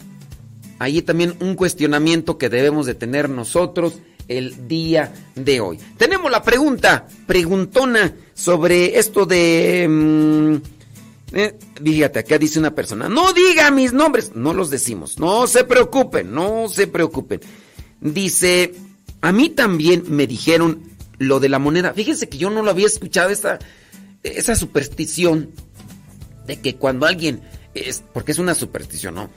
[0.78, 3.94] ahí también un cuestionamiento que debemos de tener nosotros
[4.28, 5.78] el día de hoy.
[5.96, 9.86] Tenemos la pregunta, preguntona sobre esto de...
[9.88, 10.56] Mm,
[11.32, 15.64] eh, fíjate, acá dice una persona, no diga mis nombres, no los decimos, no se
[15.64, 17.40] preocupen, no se preocupen.
[18.00, 18.74] Dice,
[19.20, 20.82] a mí también me dijeron
[21.18, 21.94] lo de la moneda.
[21.94, 23.58] Fíjense que yo no lo había escuchado esta,
[24.22, 25.50] esa superstición
[26.46, 27.42] de que cuando alguien
[27.74, 29.30] es, porque es una superstición, ¿no?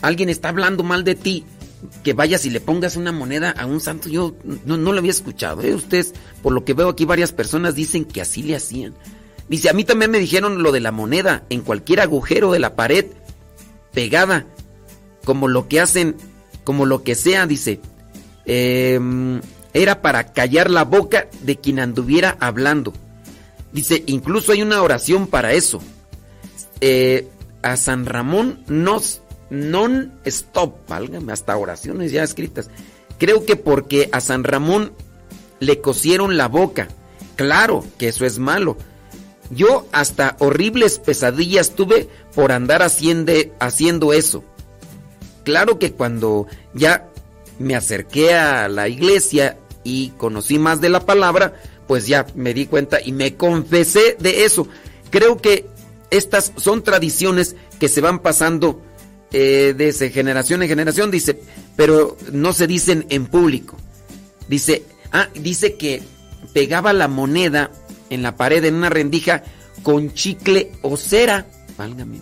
[0.00, 1.44] Alguien está hablando mal de ti,
[2.02, 5.62] que vayas y le pongas una moneda a un santo, yo no, lo había escuchado,
[5.62, 5.74] ¿eh?
[5.74, 6.12] Ustedes,
[6.42, 8.94] por lo que veo aquí, varias personas dicen que así le hacían.
[9.48, 12.76] Dice, a mí también me dijeron lo de la moneda en cualquier agujero de la
[12.76, 13.06] pared,
[13.92, 14.46] pegada,
[15.24, 16.16] como lo que hacen,
[16.64, 17.80] como lo que sea, dice.
[18.44, 19.40] Em,
[19.72, 22.92] era para callar la boca de quien anduviera hablando.
[23.72, 25.80] Dice, incluso hay una oración para eso.
[26.80, 27.28] Eh,
[27.62, 32.70] a San Ramón nos non stop, válgame, hasta oraciones ya escritas.
[33.18, 34.92] Creo que porque a San Ramón
[35.60, 36.88] le cosieron la boca.
[37.36, 38.76] Claro que eso es malo.
[39.50, 44.42] Yo hasta horribles pesadillas tuve por andar haciendo, haciendo eso.
[45.44, 47.08] Claro que cuando ya
[47.58, 51.54] me acerqué a la iglesia y conocí más de la palabra,
[51.86, 54.68] pues ya me di cuenta y me confesé de eso.
[55.10, 55.66] Creo que
[56.10, 58.82] estas son tradiciones que se van pasando
[59.32, 61.40] eh, desde generación en generación, dice,
[61.76, 63.76] pero no se dicen en público.
[64.48, 66.02] Dice, ah, dice que
[66.52, 67.70] pegaba la moneda
[68.10, 69.42] en la pared en una rendija
[69.82, 71.46] con chicle o cera.
[71.78, 72.20] Válgame.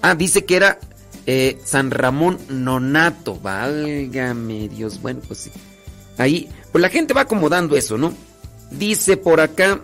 [0.00, 0.78] Ah, dice que era
[1.26, 3.38] eh, San Ramón Nonato.
[3.40, 5.00] Válgame Dios.
[5.00, 5.50] Bueno, pues sí.
[6.18, 8.12] Ahí, pues la gente va acomodando eso, ¿no?
[8.70, 9.80] Dice por acá,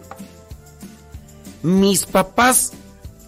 [1.62, 2.72] mis papás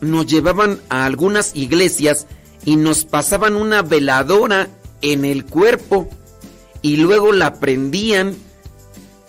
[0.00, 2.26] nos llevaban a algunas iglesias
[2.64, 4.68] y nos pasaban una veladora
[5.00, 6.08] en el cuerpo
[6.80, 8.36] y luego la prendían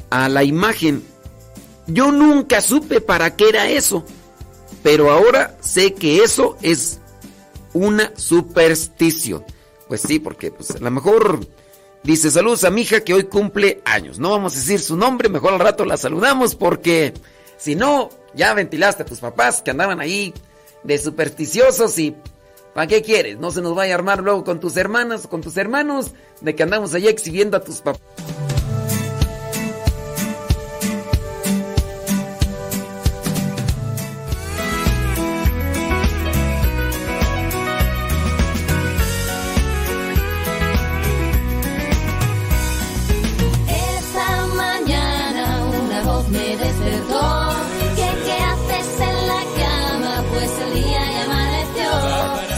[0.10, 1.04] a la imagen.
[1.88, 4.06] Yo nunca supe para qué era eso,
[4.82, 7.00] pero ahora sé que eso es
[7.74, 9.46] una superstición.
[9.88, 11.40] Pues sí, porque pues, a lo mejor
[12.04, 14.20] dice saludos a mi hija que hoy cumple años.
[14.20, 17.14] No vamos a decir su nombre, mejor al rato la saludamos porque
[17.58, 20.34] si no, ya ventilaste a tus papás que andaban ahí
[20.84, 22.16] de supersticiosos y
[22.74, 23.38] ¿para qué quieres?
[23.40, 26.12] No se nos vaya a armar luego con tus hermanas o con tus hermanos
[26.42, 28.02] de que andamos allá exhibiendo a tus papás.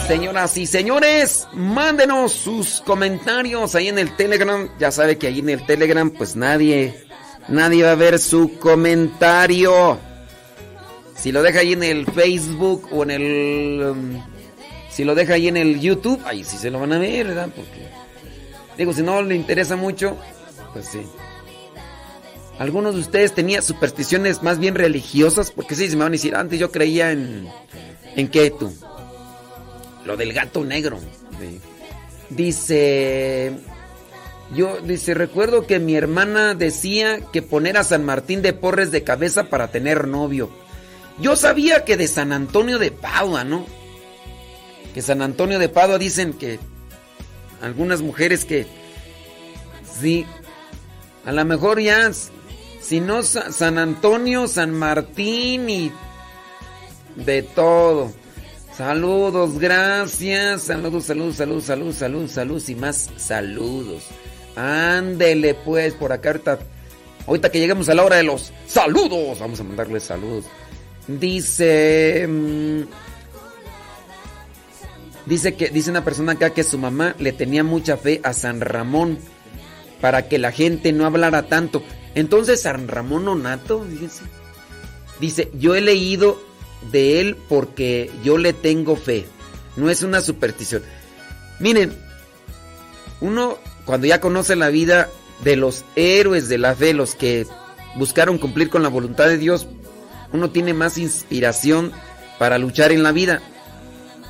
[0.07, 4.69] Señoras y señores, mándenos sus comentarios ahí en el Telegram.
[4.77, 7.03] Ya sabe que ahí en el Telegram pues nadie,
[7.47, 9.97] nadie va a ver su comentario.
[11.17, 13.81] Si lo deja ahí en el Facebook o en el...
[13.81, 14.23] um,
[14.91, 17.49] si lo deja ahí en el YouTube, ahí sí se lo van a ver, ¿verdad?
[17.55, 17.89] Porque...
[18.77, 20.17] Digo, si no le interesa mucho,
[20.71, 21.01] pues sí.
[22.59, 26.35] Algunos de ustedes tenían supersticiones más bien religiosas, porque sí, se me van a decir,
[26.35, 27.49] antes yo creía en...
[28.15, 28.29] ¿En?
[30.05, 30.99] Lo del gato negro.
[31.39, 31.59] Sí.
[32.29, 33.51] Dice.
[34.53, 39.03] Yo, dice, recuerdo que mi hermana decía que poner a San Martín de Porres de
[39.03, 40.51] cabeza para tener novio.
[41.19, 43.65] Yo sabía que de San Antonio de Padua, ¿no?
[44.93, 46.59] Que San Antonio de Padua dicen que
[47.61, 48.67] algunas mujeres que
[49.99, 50.25] sí,
[51.25, 52.11] a lo mejor ya,
[52.81, 55.91] si no Sa- San Antonio, San Martín y
[57.15, 58.13] de todo.
[58.77, 60.63] Saludos, gracias.
[60.63, 64.03] Saludos, saludos, saludos, saludos, saludos, saludos y más saludos.
[64.55, 66.59] Ándele pues por acá ahorita.
[67.27, 70.45] Ahorita que lleguemos a la hora de los saludos, vamos a mandarles saludos.
[71.07, 72.83] Dice mm,
[75.25, 78.61] Dice que dice una persona acá que su mamá le tenía mucha fe a San
[78.61, 79.17] Ramón
[79.99, 81.81] para que la gente no hablara tanto.
[82.13, 84.23] Entonces San Ramón Onato, fíjense.
[85.19, 86.39] Dice, "Yo he leído
[86.91, 89.25] de él porque yo le tengo fe.
[89.75, 90.83] No es una superstición."
[91.59, 91.97] Miren,
[93.21, 95.09] uno cuando ya conoce la vida
[95.43, 97.45] de los héroes de la fe, los que
[97.95, 99.67] buscaron cumplir con la voluntad de Dios,
[100.33, 101.91] uno tiene más inspiración
[102.39, 103.41] para luchar en la vida.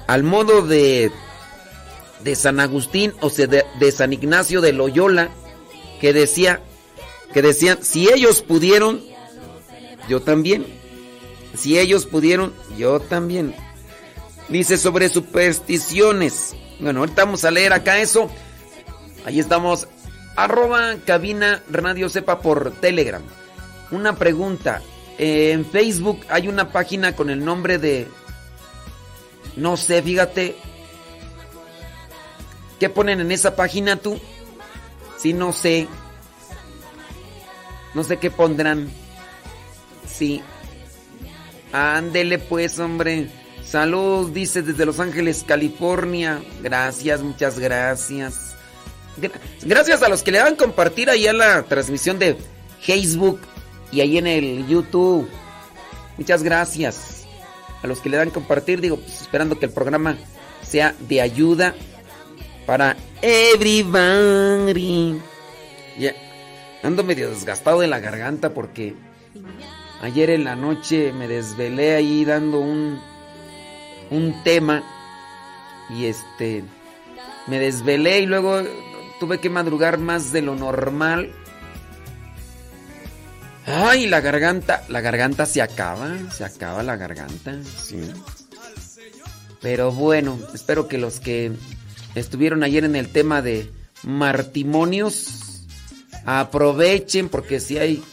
[0.07, 1.11] Al modo de
[2.23, 5.29] de San Agustín o sea, de, de San Ignacio de Loyola
[6.01, 6.61] que decía
[7.33, 9.01] que decían, si ellos pudieron,
[10.07, 10.65] yo también.
[11.57, 13.55] Si ellos pudieron, yo también.
[14.49, 16.55] Dice sobre supersticiones.
[16.79, 18.29] Bueno, ahorita vamos a leer acá eso.
[19.25, 19.87] Ahí estamos.
[20.35, 23.23] Arroba cabina radio sepa por Telegram.
[23.91, 24.81] Una pregunta.
[25.17, 28.07] Eh, en Facebook hay una página con el nombre de...
[29.55, 30.57] No sé, fíjate.
[32.79, 34.19] ¿Qué ponen en esa página tú?
[35.17, 35.87] Sí, no sé.
[37.93, 38.89] No sé qué pondrán.
[40.07, 40.43] Sí.
[41.75, 43.27] Ándele pues, hombre.
[43.65, 46.41] Salud, dice desde Los Ángeles, California.
[46.63, 48.55] Gracias, muchas gracias.
[49.19, 49.31] Gra-
[49.63, 52.37] Gracias a los que le dan compartir ahí a la transmisión de
[52.79, 53.41] Facebook
[53.91, 55.27] y ahí en el YouTube.
[56.17, 57.25] Muchas gracias.
[57.83, 60.15] A los que le dan compartir, digo, pues esperando que el programa
[60.61, 61.75] sea de ayuda
[62.65, 65.19] para everybody.
[65.99, 66.13] Ya,
[66.83, 68.95] ando medio desgastado de la garganta porque
[70.05, 72.99] ayer en la noche me desvelé ahí dando un
[74.11, 74.83] un tema
[75.89, 76.63] y este
[77.47, 78.61] me desvelé y luego
[79.19, 81.31] tuve que madrugar más de lo normal.
[83.65, 87.99] Ay, la garganta, la garganta se acaba, se acaba la garganta, sí.
[89.59, 91.51] Pero bueno, espero que los que
[92.13, 93.71] estuvieron ayer en el tema de
[94.03, 95.45] martimonios,
[96.25, 98.03] Aprovechen porque si hay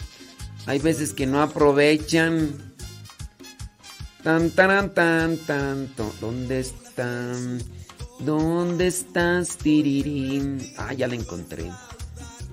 [0.67, 2.75] hay veces que no aprovechan.
[4.23, 6.13] Tan tan tan tanto.
[6.21, 7.63] ¿Dónde están?
[8.21, 10.73] ¿Dónde estás, tirirín?
[10.79, 11.71] Ah, ya la encontré.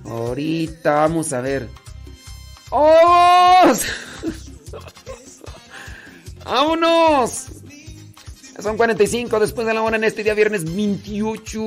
[0.06, 1.70] Ahorita vamos a ver.
[2.72, 3.72] ¡Oh!
[6.46, 7.46] ¡Vámonos!
[8.60, 11.60] Son 45 después de la hora en este día viernes 28.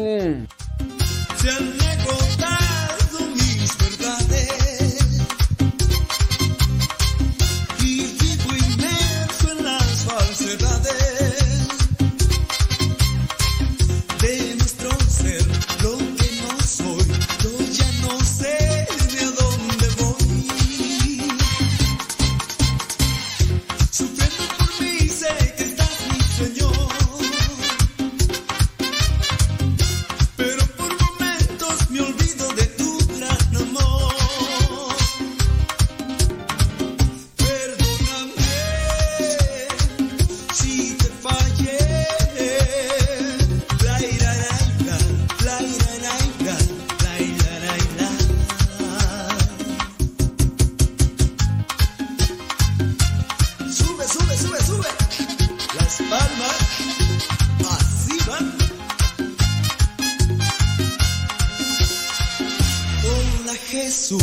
[63.73, 64.23] Jesús,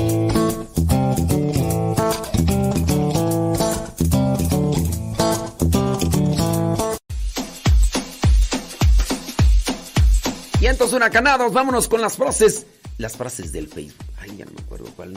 [11.01, 12.67] Y entonces canados, vámonos con las frases.
[12.99, 14.05] Las frases del Facebook.
[14.19, 15.15] Ay, ya no me acuerdo cuál,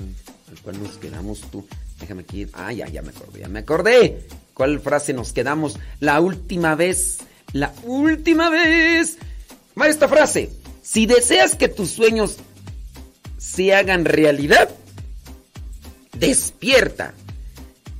[0.62, 1.66] cuál nos quedamos tú.
[2.00, 2.46] Déjame aquí.
[2.54, 4.26] Ah, ya, ya me acordé, ya me acordé.
[4.54, 5.78] ¿Cuál frase nos quedamos?
[6.00, 7.18] La última vez.
[7.52, 9.18] La última vez.
[9.78, 10.50] Va esta frase.
[10.82, 12.36] Si deseas que tus sueños
[13.36, 14.70] se hagan realidad,
[16.14, 17.12] despierta.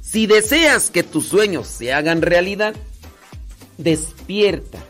[0.00, 2.74] Si deseas que tus sueños se hagan realidad,
[3.76, 4.82] despierta.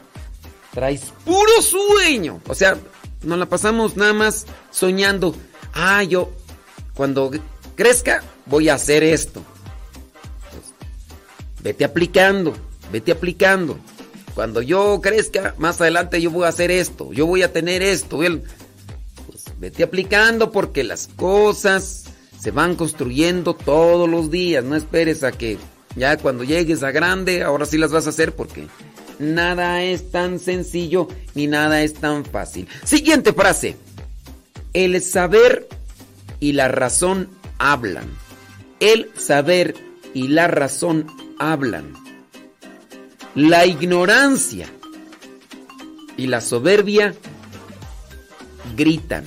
[0.75, 2.41] Traes puro sueño.
[2.49, 2.77] O sea,
[3.23, 5.35] nos la pasamos nada más soñando.
[5.73, 6.33] Ah, yo
[6.95, 7.31] cuando
[7.77, 9.43] crezca voy a hacer esto.
[10.51, 10.75] Pues,
[11.63, 12.55] vete aplicando,
[12.93, 13.79] vete aplicando.
[14.35, 18.17] Cuando yo crezca, más adelante yo voy a hacer esto, yo voy a tener esto.
[18.19, 22.05] Pues vete aplicando porque las cosas
[22.41, 24.65] se van construyendo todos los días.
[24.65, 25.57] No esperes a que
[25.95, 28.67] ya cuando llegues a grande, ahora sí las vas a hacer porque
[29.19, 32.69] nada es tan sencillo ni nada es tan fácil.
[32.85, 33.77] Siguiente frase.
[34.73, 35.69] El saber
[36.41, 38.07] y la razón hablan.
[38.81, 39.75] El saber
[40.13, 41.07] y la razón
[41.39, 41.95] hablan.
[43.35, 44.69] La ignorancia
[46.17, 47.15] y la soberbia
[48.77, 49.25] gritan.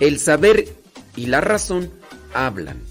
[0.00, 0.68] El saber
[1.16, 1.90] y la razón
[2.34, 2.82] hablan.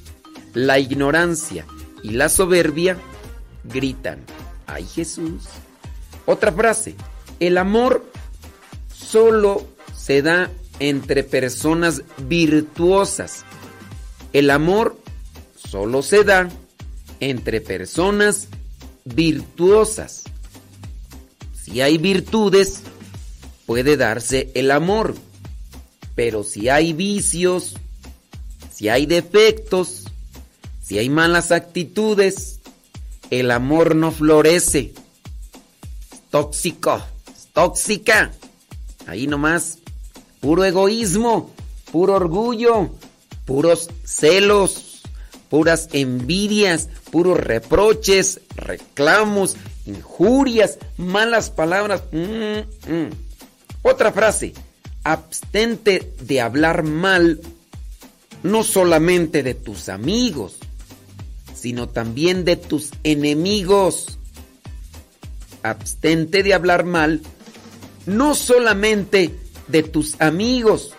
[0.53, 1.65] La ignorancia
[2.01, 2.97] y la soberbia
[3.63, 4.19] gritan.
[4.67, 5.43] Ay Jesús.
[6.25, 6.95] Otra frase.
[7.39, 8.05] El amor
[8.93, 10.49] solo se da
[10.79, 13.43] entre personas virtuosas.
[14.31, 14.97] El amor
[15.55, 16.49] solo se da
[17.19, 18.47] entre personas
[19.05, 20.23] virtuosas.
[21.63, 22.81] Si hay virtudes,
[23.65, 25.15] puede darse el amor.
[26.15, 27.75] Pero si hay vicios,
[28.71, 30.05] si hay defectos,
[30.81, 32.59] si hay malas actitudes,
[33.39, 34.93] el amor no florece.
[36.29, 37.01] Tóxico,
[37.53, 38.31] tóxica.
[39.07, 39.79] Ahí nomás,
[40.39, 41.51] puro egoísmo,
[41.91, 42.91] puro orgullo,
[43.45, 45.01] puros celos,
[45.49, 49.55] puras envidias, puros reproches, reclamos,
[49.85, 52.03] injurias, malas palabras.
[52.11, 53.09] Mm, mm.
[53.83, 54.53] Otra frase,
[55.03, 57.41] abstente de hablar mal
[58.43, 60.57] no solamente de tus amigos,
[61.63, 64.19] sino también de tus enemigos.
[65.63, 67.21] Abstente de hablar mal
[68.05, 69.33] no solamente
[69.69, 70.93] de tus amigos,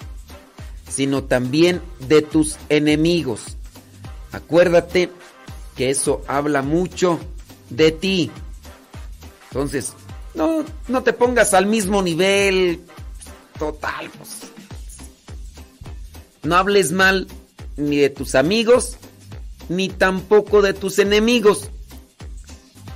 [0.89, 3.59] sino también de tus enemigos.
[4.33, 5.11] Acuérdate
[5.77, 7.21] que eso habla mucho
[7.69, 8.31] de ti.
[9.51, 9.93] Entonces,
[10.33, 12.81] no, no te pongas al mismo nivel.
[13.59, 14.31] Total, pues.
[16.43, 17.29] No hables mal
[17.77, 18.97] ni de tus amigos,
[19.69, 21.71] ni tampoco de tus enemigos.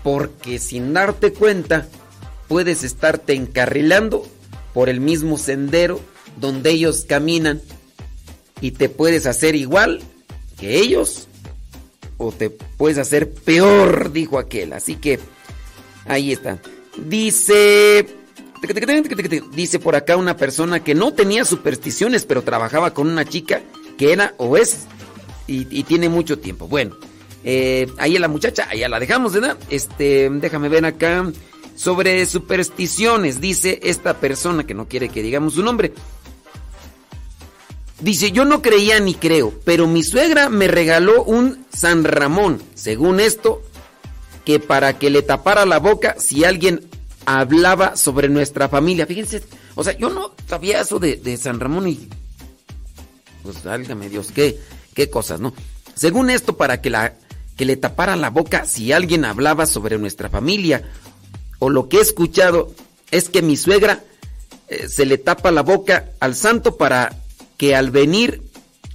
[0.02, 1.88] Porque sin darte cuenta,
[2.48, 4.26] puedes estarte encarrilando
[4.72, 6.00] por el mismo sendero
[6.40, 7.60] donde ellos caminan
[8.60, 10.00] y te puedes hacer igual
[10.58, 11.28] que ellos
[12.16, 14.72] o te puedes hacer peor, dijo aquel.
[14.72, 15.18] Así que
[16.06, 16.58] ahí está.
[16.96, 18.06] Dice
[19.54, 23.62] dice por acá una persona que no tenía supersticiones, pero trabajaba con una chica
[23.96, 24.86] que era o es
[25.48, 26.68] y, tiene mucho tiempo.
[26.68, 26.96] Bueno,
[27.42, 29.58] eh, ahí la muchacha, allá la dejamos, ¿verdad?
[29.70, 31.30] Este, déjame ver acá.
[31.74, 35.92] Sobre supersticiones, dice esta persona que no quiere que digamos su nombre.
[38.00, 43.20] Dice, yo no creía ni creo, pero mi suegra me regaló un San Ramón, según
[43.20, 43.62] esto,
[44.44, 46.88] que para que le tapara la boca si alguien
[47.26, 49.06] hablaba sobre nuestra familia.
[49.06, 49.42] Fíjense,
[49.74, 52.08] o sea, yo no sabía eso de, de San Ramón y...
[53.42, 54.58] Pues válgame Dios, qué,
[54.98, 55.54] qué cosas, ¿no?
[55.94, 57.14] Según esto, para que, la,
[57.56, 60.90] que le tapara la boca si alguien hablaba sobre nuestra familia.
[61.60, 62.74] O lo que he escuchado
[63.12, 64.02] es que mi suegra
[64.66, 67.16] eh, se le tapa la boca al santo para
[67.56, 68.42] que al venir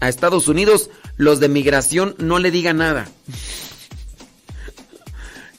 [0.01, 3.07] a Estados Unidos los de migración no le digan nada.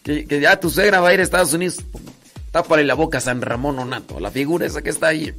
[0.02, 1.78] que, que ya tu suegra va a ir a Estados Unidos.
[2.50, 5.32] Tápale la boca a San Ramón Onato, la figura esa que está ahí.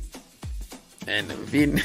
[1.05, 1.79] En fin.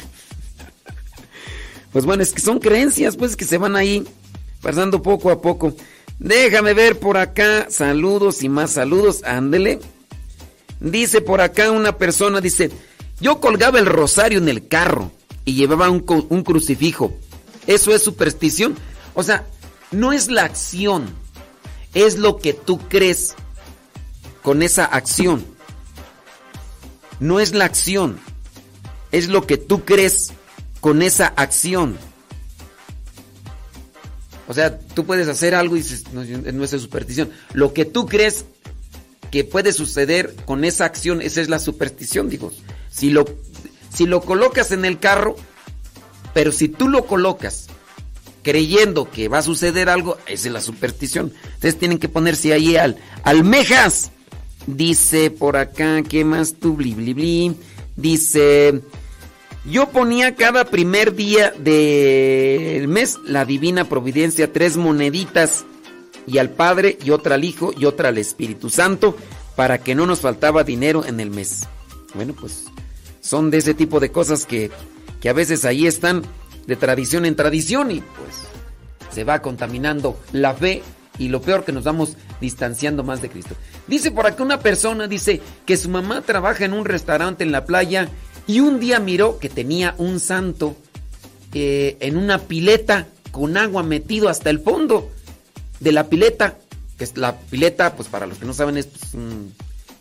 [1.92, 4.04] Pues bueno, es que son creencias, pues que se van ahí
[4.60, 5.74] pasando poco a poco.
[6.18, 7.66] Déjame ver por acá.
[7.70, 9.22] Saludos y más saludos.
[9.24, 9.80] Ándele.
[10.80, 12.70] Dice por acá una persona, dice,
[13.20, 15.10] yo colgaba el rosario en el carro
[15.44, 17.12] y llevaba un, crucifijo.
[17.66, 18.76] ¿Eso es superstición?
[19.14, 19.46] O sea,
[19.90, 21.06] no es la acción,
[21.92, 23.34] es lo que tú crees
[24.42, 25.44] con esa acción.
[27.18, 28.18] No es la acción,
[29.12, 30.32] es lo que tú crees
[30.80, 31.98] con esa acción.
[34.48, 37.30] O sea, tú puedes hacer algo y no es superstición.
[37.52, 38.44] Lo que tú crees
[39.30, 42.52] que puede suceder con esa acción, esa es la superstición, digo.
[42.90, 43.24] Si lo,
[43.94, 45.36] si lo colocas en el carro,
[46.34, 47.68] pero si tú lo colocas
[48.42, 51.32] creyendo que va a suceder algo, esa es la superstición.
[51.44, 54.10] Entonces tienen que ponerse ahí al almejas.
[54.66, 56.74] Dice por acá, ¿qué más tú?
[56.74, 57.56] Bli, bli, bli.
[57.96, 58.80] Dice,
[59.64, 65.64] yo ponía cada primer día del mes la divina providencia, tres moneditas,
[66.26, 69.16] y al Padre, y otra al Hijo, y otra al Espíritu Santo,
[69.56, 71.66] para que no nos faltaba dinero en el mes.
[72.14, 72.66] Bueno, pues
[73.20, 74.70] son de ese tipo de cosas que,
[75.20, 76.22] que a veces ahí están
[76.66, 80.82] de tradición en tradición y pues se va contaminando la fe
[81.18, 83.54] y lo peor que nos vamos distanciando más de Cristo.
[83.86, 87.64] Dice por acá una persona, dice que su mamá trabaja en un restaurante en la
[87.64, 88.08] playa
[88.50, 90.76] y un día miró que tenía un santo
[91.54, 95.12] eh, en una pileta con agua metido hasta el fondo
[95.78, 96.58] de la pileta.
[96.98, 99.54] Que es la pileta, pues para los que no saben, es pues, un,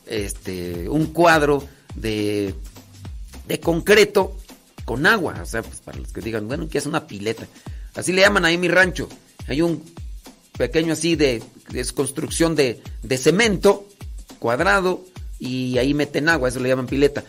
[0.08, 2.56] este, un cuadro de,
[3.48, 4.36] de concreto
[4.84, 5.36] con agua.
[5.44, 7.46] O sea, pues para los que digan, bueno, ¿qué es una pileta?
[7.94, 9.08] Así le llaman ahí mi rancho.
[9.48, 9.84] Hay un
[10.58, 13.88] pequeño así de, de construcción de, de cemento
[14.40, 15.06] cuadrado
[15.38, 17.24] y ahí meten agua, eso le llaman pileta.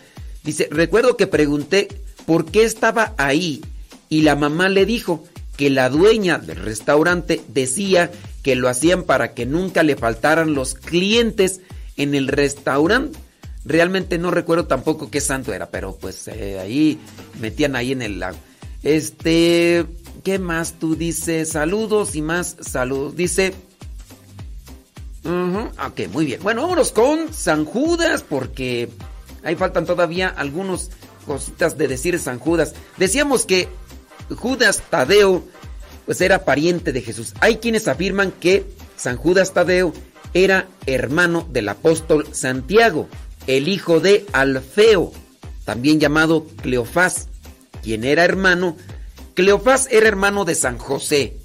[0.45, 1.89] Dice, recuerdo que pregunté
[2.27, 3.63] por qué estaba ahí
[4.09, 5.25] y la mamá le dijo
[5.57, 8.11] que la dueña del restaurante decía
[8.43, 11.61] que lo hacían para que nunca le faltaran los clientes
[11.97, 13.19] en el restaurante.
[13.65, 16.99] Realmente no recuerdo tampoco qué santo era, pero pues eh, ahí
[17.41, 18.39] metían ahí en el lago.
[18.83, 19.85] Este,
[20.25, 21.51] ¿qué más tú dices?
[21.51, 23.17] Saludos y más saludos.
[23.17, 23.53] Dice,
[25.25, 26.43] Ujú, Ok, muy bien.
[26.43, 28.89] Bueno, vámonos con San Judas porque
[29.45, 30.91] ahí faltan todavía algunas
[31.27, 32.75] cositas de decir San Judas.
[32.97, 33.69] Decíamos que
[34.37, 35.45] Judas Tadeo
[36.07, 37.35] pues era pariente de Jesús.
[37.41, 38.65] Hay quienes afirman que
[38.97, 39.93] San Judas Tadeo
[40.35, 43.09] era hermano del apóstol Santiago,
[43.47, 45.13] el hijo de Alfeo,
[45.65, 47.29] también llamado Cleofás,
[47.83, 48.77] quien era hermano.
[49.35, 51.37] Cleofás era hermano de San José.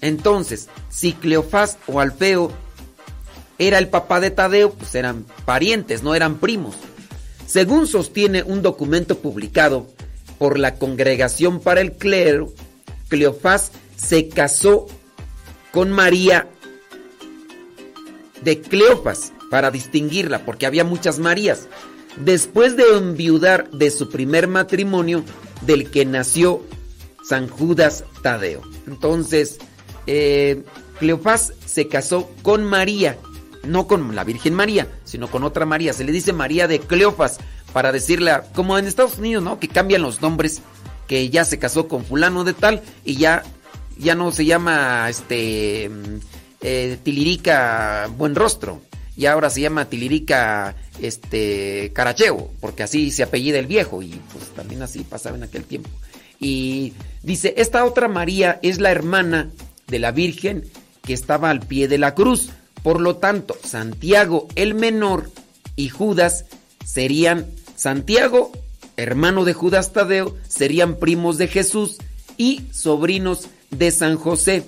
[0.00, 2.52] Entonces, si Cleofás o Alfeo
[3.58, 6.74] era el papá de Tadeo, pues eran parientes, no eran primos.
[7.46, 9.86] Según sostiene un documento publicado
[10.38, 12.52] por la Congregación para el Clero,
[13.08, 14.86] Cleofás se casó
[15.72, 16.48] con María
[18.42, 21.68] de Cleofas para distinguirla, porque había muchas Marías.
[22.16, 25.24] Después de enviudar de su primer matrimonio,
[25.62, 26.62] del que nació
[27.28, 28.62] San Judas Tadeo.
[28.86, 29.58] Entonces,
[30.06, 30.62] eh,
[30.98, 33.18] Cleofás se casó con María
[33.66, 35.92] no con la Virgen María, sino con otra María.
[35.92, 37.38] Se le dice María de Cleofas
[37.72, 39.58] para decirle, como en Estados Unidos, ¿no?
[39.58, 40.62] Que cambian los nombres,
[41.06, 43.42] que ya se casó con fulano de tal y ya,
[43.98, 46.16] ya no se llama este mm,
[46.62, 48.80] eh, Tilirica Buen Rostro.
[49.16, 54.48] Y ahora se llama Tilirica este Caracheo, porque así se apellida el viejo y pues
[54.50, 55.90] también así pasaba en aquel tiempo.
[56.40, 56.92] Y
[57.22, 59.50] dice, esta otra María es la hermana
[59.86, 60.64] de la Virgen
[61.02, 62.50] que estaba al pie de la cruz.
[62.84, 65.30] Por lo tanto, Santiago el menor
[65.74, 66.44] y Judas
[66.84, 68.52] serían Santiago,
[68.98, 71.96] hermano de Judas Tadeo, serían primos de Jesús
[72.36, 74.66] y sobrinos de San José.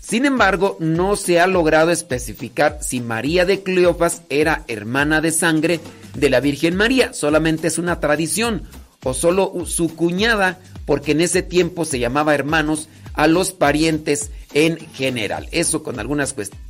[0.00, 5.80] Sin embargo, no se ha logrado especificar si María de Cleofas era hermana de sangre
[6.14, 8.62] de la Virgen María, solamente es una tradición,
[9.02, 14.78] o solo su cuñada, porque en ese tiempo se llamaba hermanos a los parientes en
[14.94, 15.48] general.
[15.50, 16.68] Eso con algunas cuestiones.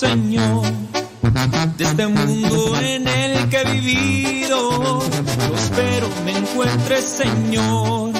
[0.00, 0.62] Señor,
[1.76, 4.98] de este mundo en el que he vivido.
[5.02, 8.12] Yo espero me encuentres, Señor,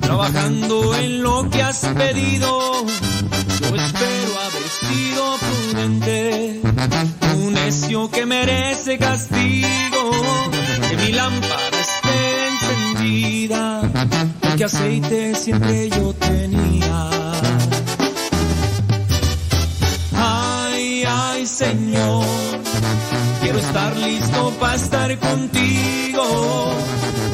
[0.00, 2.84] trabajando en lo que has pedido.
[2.84, 6.62] Yo espero haber sido prudente,
[7.36, 10.50] un necio que merece castigo,
[10.90, 13.82] que mi lámpara esté encendida,
[14.40, 16.07] porque aceite siempre yo
[23.98, 26.22] listo para estar contigo.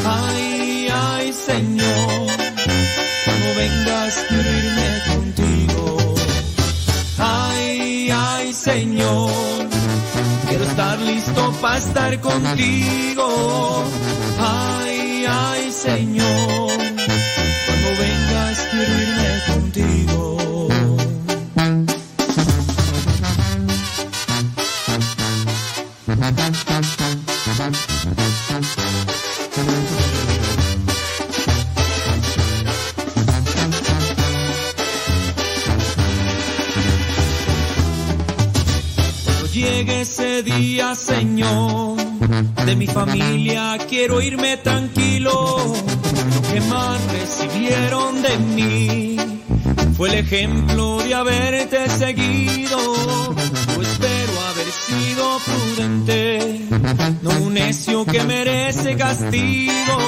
[0.04, 2.26] Ay, ay, Señor,
[3.24, 6.14] cuando vengas quiero irme contigo.
[7.18, 9.30] Ay, ay, Señor,
[10.48, 13.84] quiero estar listo para estar contigo.
[14.38, 16.63] Ay, ay, Señor,
[50.24, 52.78] ejemplo de haberte seguido.
[53.74, 56.60] Yo espero haber sido prudente,
[57.22, 59.98] no un necio que merece castigo.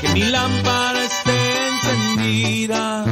[0.00, 3.04] Que mi lámpara esté encendida,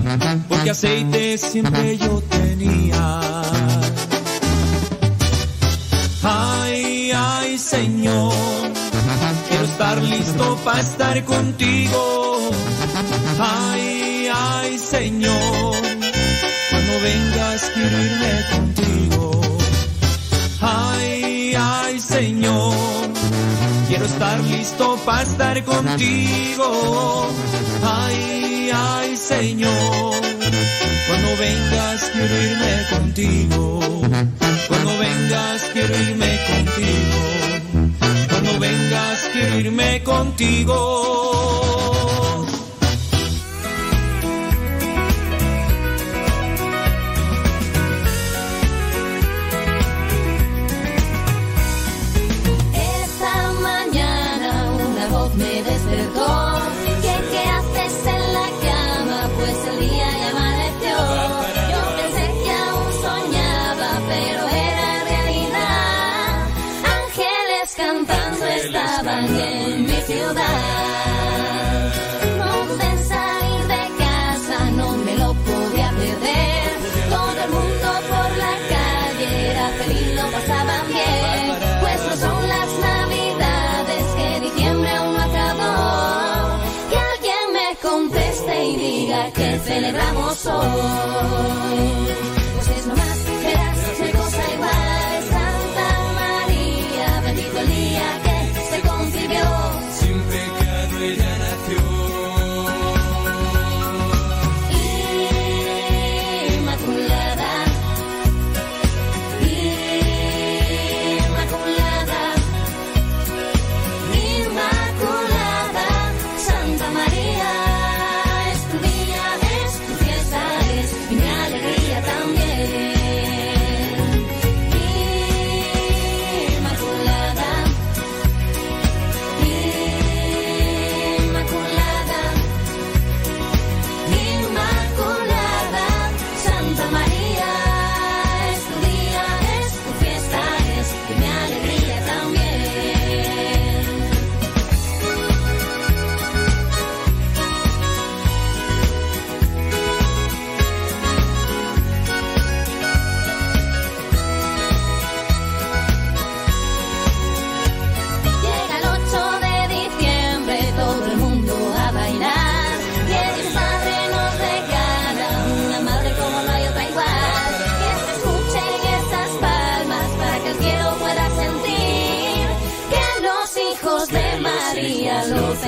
[0.48, 3.20] porque aceite siempre yo tenía.
[6.22, 8.32] Ay, ay, Señor,
[9.48, 12.50] quiero estar listo para estar contigo.
[13.38, 15.37] Ay, ay, Señor,
[17.96, 19.40] irme contigo.
[20.60, 22.74] Ay, ay, Señor,
[23.88, 27.28] quiero estar listo para estar contigo.
[27.82, 30.14] Ay, ay, Señor,
[31.08, 33.80] cuando vengas quiero irme contigo.
[34.68, 37.18] Cuando vengas quiero irme contigo.
[38.28, 41.67] Cuando vengas quiero irme contigo.
[89.32, 92.37] Que celebramos hoy.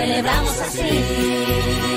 [0.00, 1.89] Celebramos así.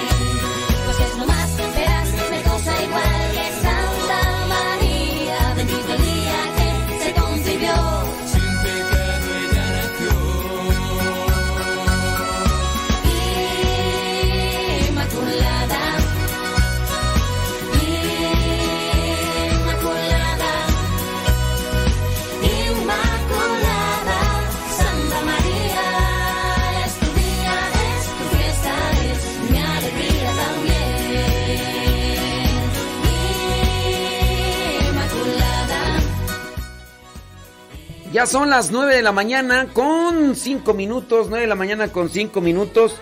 [38.23, 42.07] Ya son las 9 de la mañana con 5 minutos, 9 de la mañana con
[42.07, 42.95] 5 minutos.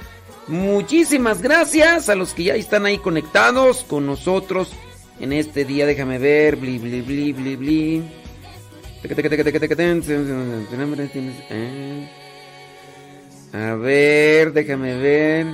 [0.48, 4.72] Muchísimas gracias a los que ya están ahí conectados con nosotros
[5.20, 5.86] en este día.
[5.86, 8.04] Déjame ver, bli, bli, bli, bli, bli.
[13.54, 15.46] A ver, déjame ver.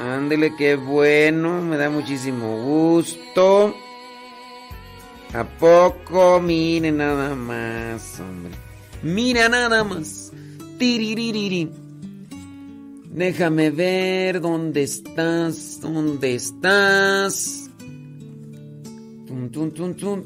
[0.00, 3.76] Ándele, qué bueno, me da muchísimo gusto.
[5.34, 6.40] ¿A poco?
[6.40, 8.52] Mire nada más, hombre.
[9.02, 10.32] Mira nada más.
[10.78, 11.70] Tiriririri.
[13.10, 17.70] Déjame ver dónde estás, dónde estás.
[19.26, 20.22] Tum, tum, tum, tum.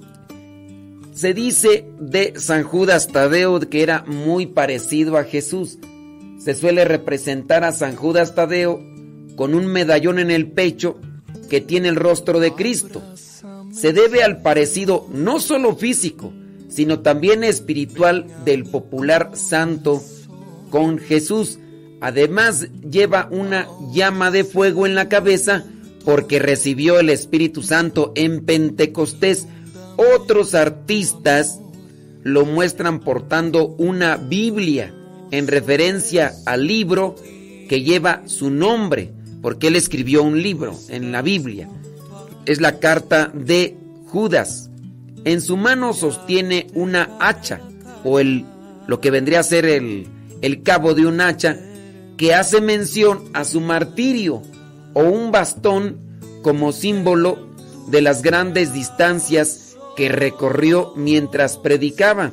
[1.12, 5.78] Se dice de San Judas Tadeo que era muy parecido a Jesús.
[6.38, 8.80] Se suele representar a San Judas Tadeo
[9.36, 10.98] con un medallón en el pecho
[11.48, 13.02] que tiene el rostro de Cristo.
[13.70, 16.32] Se debe al parecido no solo físico,
[16.68, 20.02] sino también espiritual del popular santo
[20.70, 21.58] con Jesús.
[22.00, 25.64] Además lleva una llama de fuego en la cabeza
[26.04, 29.46] porque recibió el Espíritu Santo en Pentecostés.
[29.96, 31.60] Otros artistas
[32.22, 34.94] lo muestran portando una Biblia
[35.30, 37.14] en referencia al libro
[37.68, 41.68] que lleva su nombre, porque él escribió un libro en la Biblia.
[42.50, 43.76] Es la carta de
[44.08, 44.70] Judas.
[45.24, 47.60] En su mano sostiene una hacha,
[48.02, 48.44] o el,
[48.88, 50.08] lo que vendría a ser el,
[50.42, 51.60] el cabo de un hacha,
[52.16, 54.42] que hace mención a su martirio,
[54.94, 56.00] o un bastón
[56.42, 57.38] como símbolo
[57.86, 62.32] de las grandes distancias que recorrió mientras predicaba.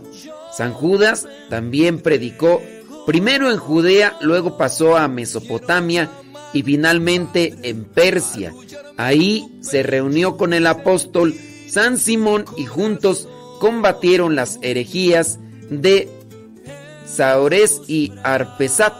[0.52, 2.60] San Judas también predicó
[3.06, 6.10] primero en Judea, luego pasó a Mesopotamia
[6.58, 8.52] y finalmente en Persia.
[8.98, 11.36] Ahí se reunió con el apóstol
[11.68, 13.30] San Simón y juntos
[13.60, 15.38] combatieron las herejías
[15.70, 16.10] de
[17.06, 18.96] Saores y Arpesat,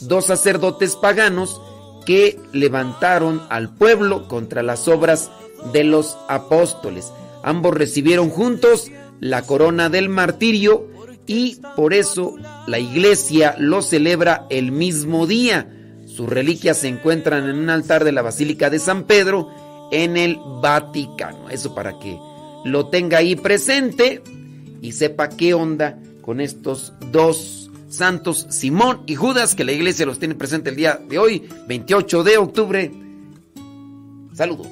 [0.00, 1.60] dos sacerdotes paganos
[2.06, 5.30] que levantaron al pueblo contra las obras
[5.74, 7.12] de los apóstoles.
[7.42, 8.90] Ambos recibieron juntos
[9.20, 10.88] la corona del martirio
[11.26, 12.36] y por eso
[12.66, 15.68] la iglesia lo celebra el mismo día.
[16.14, 19.48] Sus reliquias se encuentran en un altar de la Basílica de San Pedro
[19.90, 21.48] en el Vaticano.
[21.48, 22.18] Eso para que
[22.64, 24.22] lo tenga ahí presente
[24.82, 30.18] y sepa qué onda con estos dos santos, Simón y Judas, que la iglesia los
[30.18, 32.90] tiene presente el día de hoy, 28 de octubre.
[34.34, 34.66] Saludos.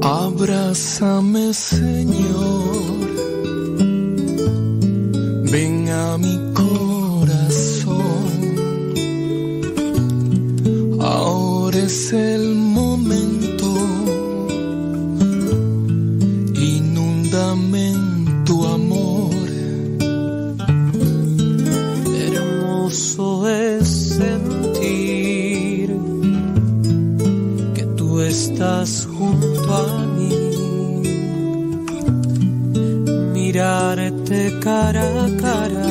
[0.00, 2.98] Abrázame, Señor.
[5.50, 6.87] Ven a mi corazón.
[11.88, 13.68] Es el momento.
[16.74, 19.48] Inúndame en tu amor.
[22.26, 23.88] Hermoso es
[24.20, 25.96] sentir
[27.74, 30.34] que tú estás junto a mí.
[33.32, 35.86] Mirarte cara a cara,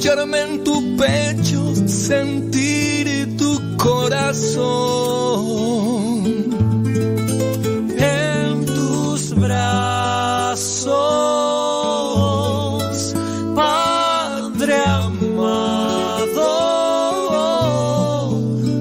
[0.00, 4.70] arrullarme en tu pecho, sentir tu corazón.
[7.98, 10.84] en tus brazos,
[13.54, 15.60] Padre amado.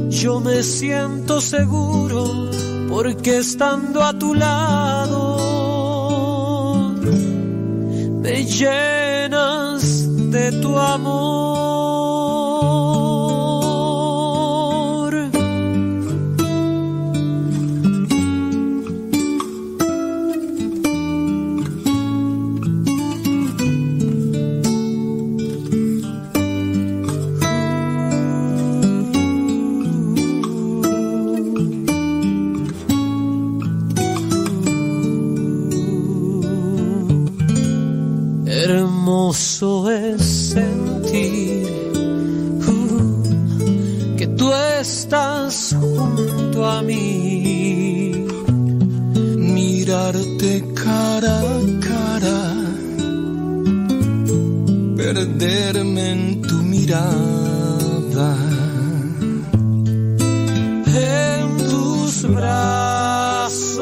[0.10, 2.50] Yo me siento seguro
[2.88, 5.38] porque estando a tu lado
[8.22, 9.79] me llenas
[10.32, 11.79] de tu amor.
[55.14, 58.36] Perderme en tu mirada.
[60.86, 63.80] En tus brazos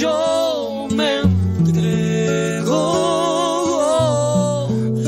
[0.00, 2.82] yo me entrego.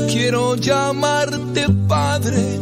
[0.07, 2.59] Quiero llamarte Padre,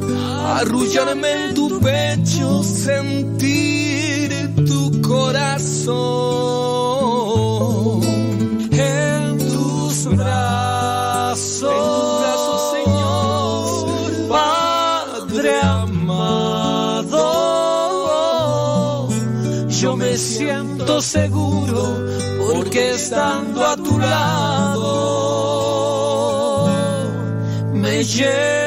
[0.59, 4.29] arrullarme en tu pecho, sentir
[4.65, 6.66] tu corazón.
[21.01, 22.05] Seguro
[22.51, 24.77] porque estando a tu lado
[27.73, 28.66] me llenas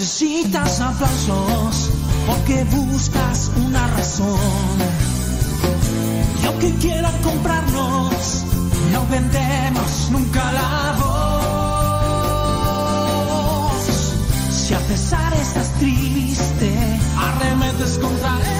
[0.00, 1.90] Necesitas aplausos
[2.26, 4.38] porque buscas una razón.
[6.42, 8.46] Y aunque quieran comprarnos,
[8.94, 11.20] no vendemos nunca la voz.
[14.50, 16.72] Si a pesar estás triste,
[17.18, 18.59] arremetes contra desaliento.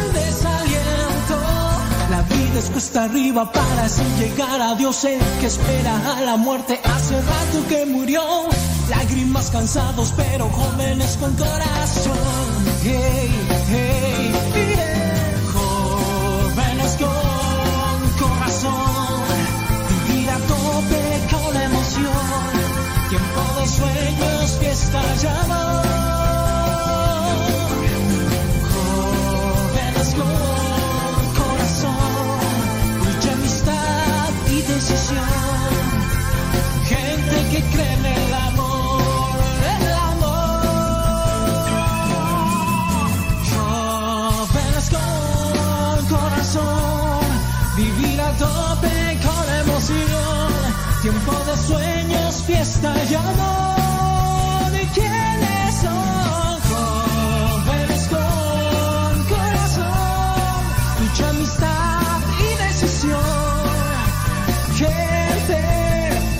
[2.68, 7.68] Cuesta arriba para así llegar a Dios, el que espera a la muerte hace rato
[7.68, 8.22] que murió.
[8.88, 12.16] Lágrimas cansados, pero jóvenes con corazón.
[12.82, 13.30] Hey,
[13.70, 15.34] hey, yeah.
[15.52, 19.22] Jóvenes con corazón.
[20.08, 22.50] Vivir a tope con emoción.
[23.08, 25.18] Tiempo de sueños, fiesta y
[51.50, 54.70] de sueños, fiesta y amor.
[54.82, 56.60] ¿Y quiénes son?
[56.70, 60.62] Jóvenes con corazón,
[61.00, 63.50] lucha, amistad y decisión
[64.80, 65.60] gente,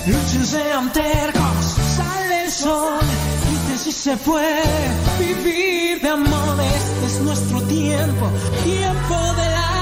[0.07, 1.65] luchen sean tercos,
[1.97, 2.99] sale el sol,
[3.73, 4.63] y si se puede
[5.19, 8.29] vivir de amor, este es nuestro tiempo,
[8.63, 9.80] tiempo del amor.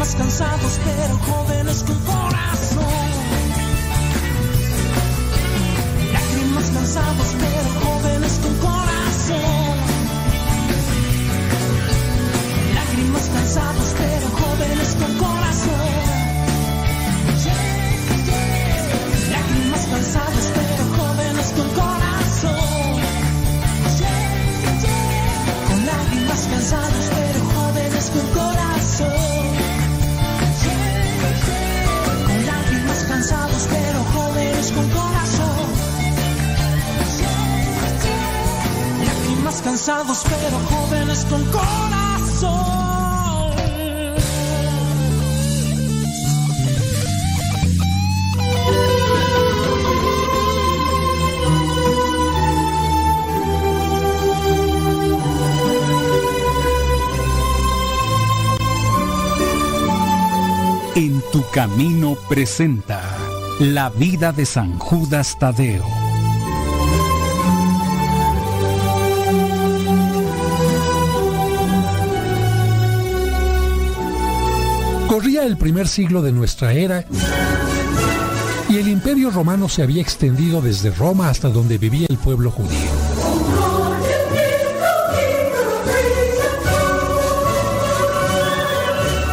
[0.00, 2.84] Lágrimas cansados, pero jóvenes con corazón.
[6.10, 9.76] Lágrimas cansados, pero jóvenes con corazón.
[12.74, 15.39] Lágrimas cansados, pero jóvenes con corazón.
[39.70, 42.50] cansados pero jóvenes con corazón.
[60.96, 63.00] En tu camino presenta
[63.60, 65.99] la vida de San Judas Tadeo.
[75.42, 77.04] El primer siglo de nuestra era
[78.68, 82.78] y el imperio romano se había extendido desde Roma hasta donde vivía el pueblo judío.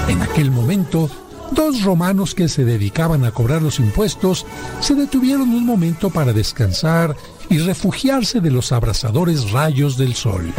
[0.07, 1.09] En aquel momento,
[1.51, 4.45] dos romanos que se dedicaban a cobrar los impuestos
[4.79, 7.15] se detuvieron un momento para descansar
[7.49, 10.53] y refugiarse de los abrasadores rayos del sol.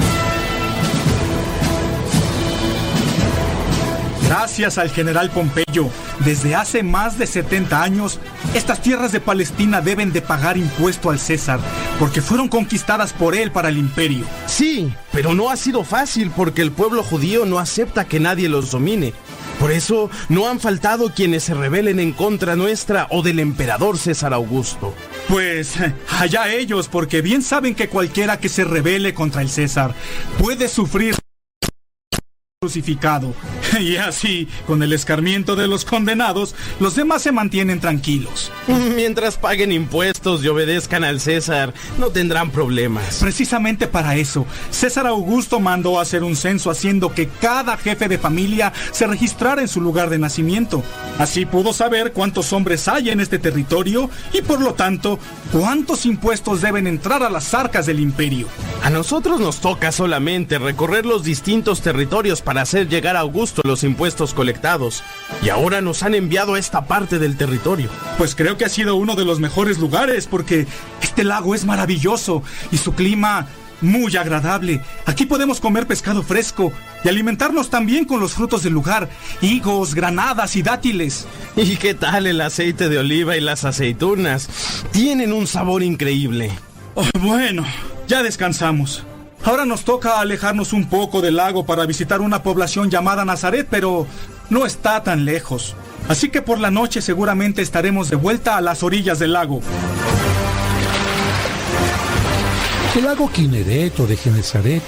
[4.28, 5.88] Gracias al general Pompeyo,
[6.22, 8.20] desde hace más de 70 años,
[8.52, 11.60] estas tierras de Palestina deben de pagar impuesto al César,
[11.98, 14.26] porque fueron conquistadas por él para el imperio.
[14.44, 18.70] Sí, pero no ha sido fácil porque el pueblo judío no acepta que nadie los
[18.70, 19.14] domine.
[19.58, 24.34] Por eso no han faltado quienes se rebelen en contra nuestra o del emperador César
[24.34, 24.94] Augusto.
[25.28, 25.76] Pues
[26.18, 29.94] allá ellos, porque bien saben que cualquiera que se rebele contra el César
[30.38, 31.16] puede sufrir
[32.60, 33.34] crucificado.
[33.78, 38.50] Y así, con el escarmiento de los condenados, los demás se mantienen tranquilos.
[38.96, 43.18] Mientras paguen impuestos y obedezcan al César, no tendrán problemas.
[43.20, 48.72] Precisamente para eso, César Augusto mandó hacer un censo haciendo que cada jefe de familia
[48.90, 50.82] se registrara en su lugar de nacimiento.
[51.18, 55.20] Así pudo saber cuántos hombres hay en este territorio y por lo tanto,
[55.52, 58.48] cuántos impuestos deben entrar a las arcas del imperio.
[58.82, 63.84] A nosotros nos toca solamente recorrer los distintos territorios para hacer llegar a Augusto los
[63.84, 65.04] impuestos colectados.
[65.42, 67.90] Y ahora nos han enviado a esta parte del territorio.
[68.16, 70.66] Pues creo que ha sido uno de los mejores lugares porque
[71.02, 72.42] este lago es maravilloso
[72.72, 73.48] y su clima
[73.82, 74.80] muy agradable.
[75.04, 76.72] Aquí podemos comer pescado fresco
[77.04, 79.10] y alimentarnos también con los frutos del lugar,
[79.42, 81.26] higos, granadas y dátiles.
[81.56, 84.48] ¿Y qué tal el aceite de oliva y las aceitunas?
[84.90, 86.50] Tienen un sabor increíble.
[86.94, 87.66] Oh, bueno,
[88.06, 89.04] ya descansamos.
[89.44, 94.06] Ahora nos toca alejarnos un poco del lago para visitar una población llamada Nazaret, pero
[94.50, 95.74] no está tan lejos.
[96.08, 99.60] Así que por la noche seguramente estaremos de vuelta a las orillas del lago.
[102.96, 104.82] El lago Kineret o de Genezaret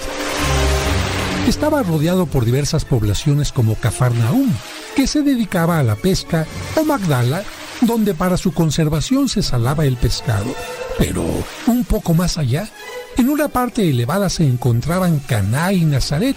[1.47, 4.51] estaba rodeado por diversas poblaciones como Cafarnaum,
[4.97, 6.47] que se dedicaba a la pesca,
[6.77, 7.45] o Magdala,
[7.83, 10.55] donde para su conservación se salaba el pescado.
[10.99, 11.25] Pero
[11.67, 12.69] un poco más allá,
[13.21, 16.37] en una parte elevada se encontraban Caná y Nazaret,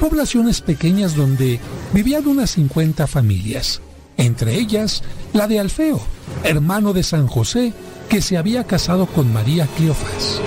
[0.00, 1.60] poblaciones pequeñas donde
[1.92, 3.82] vivían unas 50 familias,
[4.16, 5.02] entre ellas
[5.34, 6.00] la de Alfeo,
[6.42, 7.74] hermano de San José,
[8.08, 10.40] que se había casado con María Cleofás.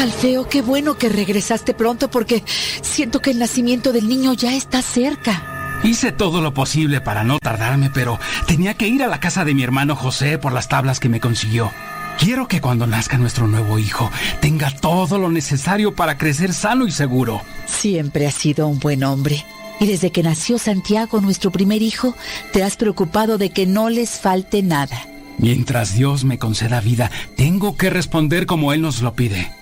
[0.00, 2.44] Alfeo, qué bueno que regresaste pronto porque
[2.80, 5.57] siento que el nacimiento del niño ya está cerca.
[5.82, 9.54] Hice todo lo posible para no tardarme, pero tenía que ir a la casa de
[9.54, 11.70] mi hermano José por las tablas que me consiguió.
[12.18, 14.10] Quiero que cuando nazca nuestro nuevo hijo
[14.40, 17.42] tenga todo lo necesario para crecer sano y seguro.
[17.66, 19.44] Siempre has sido un buen hombre.
[19.78, 22.16] Y desde que nació Santiago, nuestro primer hijo,
[22.52, 25.00] te has preocupado de que no les falte nada.
[25.38, 29.52] Mientras Dios me conceda vida, tengo que responder como Él nos lo pide,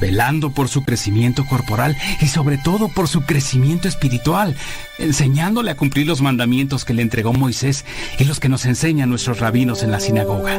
[0.00, 4.56] velando por su crecimiento corporal y sobre todo por su crecimiento espiritual,
[4.98, 7.84] enseñándole a cumplir los mandamientos que le entregó Moisés
[8.18, 10.58] y los que nos enseñan nuestros rabinos en la sinagoga.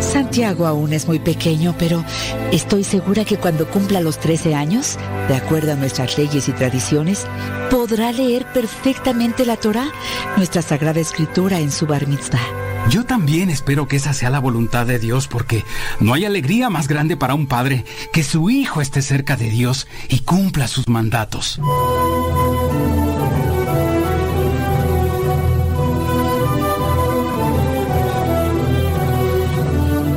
[0.00, 2.04] Santiago aún es muy pequeño, pero
[2.52, 4.98] estoy segura que cuando cumpla los 13 años,
[5.28, 7.26] de acuerdo a nuestras leyes y tradiciones,
[7.70, 9.88] podrá leer perfectamente la Torá,
[10.36, 12.65] nuestra sagrada escritura en su bar mitzvah.
[12.90, 15.64] Yo también espero que esa sea la voluntad de Dios porque
[15.98, 19.86] no hay alegría más grande para un padre que su hijo esté cerca de Dios
[20.08, 21.60] y cumpla sus mandatos.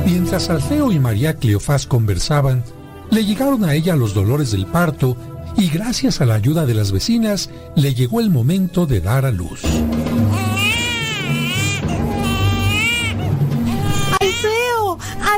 [0.04, 2.62] Mientras Alfeo y María Cleofás conversaban,
[3.10, 5.16] le llegaron a ella los dolores del parto
[5.56, 9.32] y gracias a la ayuda de las vecinas le llegó el momento de dar a
[9.32, 9.62] luz.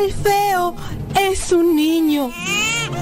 [0.03, 0.77] Alfeo, Alfeo,
[1.31, 2.31] es un niño.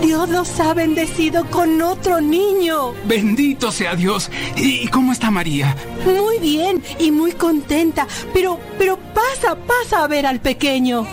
[0.02, 2.92] Dios los ha bendecido con otro niño.
[3.06, 4.30] Bendito sea Dios.
[4.56, 5.76] ¿Y cómo está María?
[6.04, 11.06] Muy bien y muy contenta, pero, pero pasa, pasa a ver al pequeño.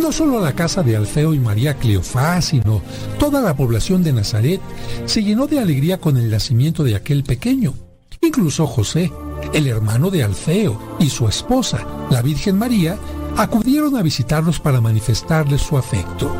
[0.00, 2.80] No solo la casa de Alfeo y María Cleofás, sino
[3.18, 4.60] toda la población de Nazaret
[5.06, 7.74] se llenó de alegría con el nacimiento de aquel pequeño.
[8.20, 9.10] Incluso José,
[9.52, 12.98] el hermano de Alfeo, y su esposa, la Virgen María,
[13.36, 16.34] acudieron a visitarlos para manifestarles su afecto.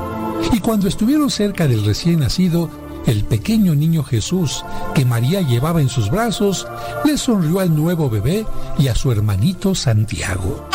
[0.52, 2.70] Y cuando estuvieron cerca del recién nacido,
[3.06, 4.64] el pequeño niño Jesús
[4.94, 6.66] que María llevaba en sus brazos
[7.04, 8.44] le sonrió al nuevo bebé
[8.78, 10.68] y a su hermanito Santiago.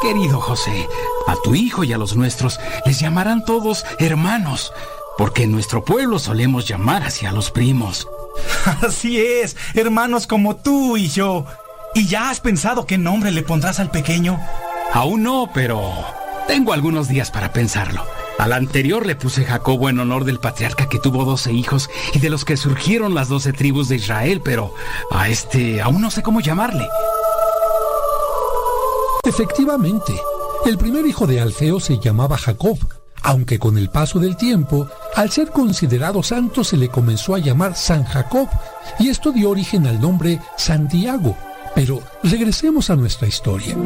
[0.00, 0.88] Querido José,
[1.26, 4.72] a tu hijo y a los nuestros les llamarán todos hermanos,
[5.18, 8.08] porque en nuestro pueblo solemos llamar así a los primos.
[8.86, 11.46] Así es, hermanos como tú y yo.
[11.94, 14.38] ¿Y ya has pensado qué nombre le pondrás al pequeño?
[14.92, 16.04] Aún no, pero
[16.46, 18.04] tengo algunos días para pensarlo.
[18.38, 22.28] Al anterior le puse Jacobo en honor del patriarca que tuvo doce hijos y de
[22.28, 24.74] los que surgieron las doce tribus de Israel, pero
[25.10, 26.86] a este aún no sé cómo llamarle.
[29.24, 30.12] Efectivamente,
[30.66, 32.78] el primer hijo de Alfeo se llamaba Jacob,
[33.22, 37.74] aunque con el paso del tiempo, al ser considerado santo se le comenzó a llamar
[37.74, 38.48] San Jacob,
[38.98, 41.36] y esto dio origen al nombre Santiago.
[41.74, 43.76] Pero regresemos a nuestra historia.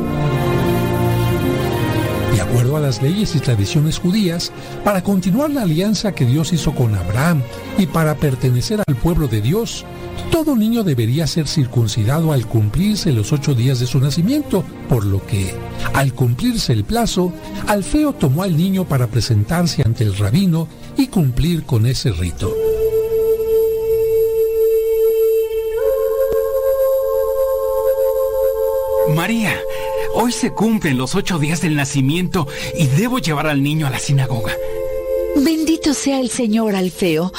[2.32, 4.52] De acuerdo a las leyes y tradiciones judías,
[4.85, 7.43] para continuar la alianza que Dios hizo con Abraham
[7.78, 9.85] y para pertenecer al pueblo de Dios,
[10.31, 15.24] todo niño debería ser circuncidado al cumplirse los ocho días de su nacimiento, por lo
[15.27, 15.55] que,
[15.93, 17.32] al cumplirse el plazo,
[17.66, 22.55] Alfeo tomó al niño para presentarse ante el rabino y cumplir con ese rito.
[29.15, 29.59] María,
[30.15, 32.47] hoy se cumplen los ocho días del nacimiento
[32.78, 34.53] y debo llevar al niño a la sinagoga.
[35.37, 37.32] Bendito sea el Señor Alfeo.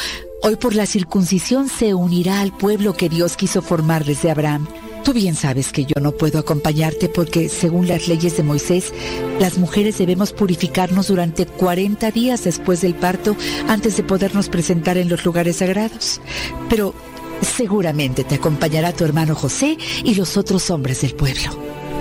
[0.44, 4.68] Hoy por la circuncisión se unirá al pueblo que Dios quiso formar desde Abraham.
[5.04, 8.92] Tú bien sabes que yo no puedo acompañarte porque, según las leyes de Moisés,
[9.40, 13.36] las mujeres debemos purificarnos durante 40 días después del parto
[13.68, 16.22] antes de podernos presentar en los lugares sagrados.
[16.70, 16.96] Pero
[17.42, 21.52] seguramente te acompañará tu hermano José y los otros hombres del pueblo.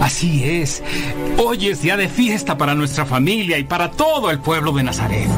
[0.00, 0.82] Así es.
[1.36, 5.28] Hoy es día de fiesta para nuestra familia y para todo el pueblo de Nazaret.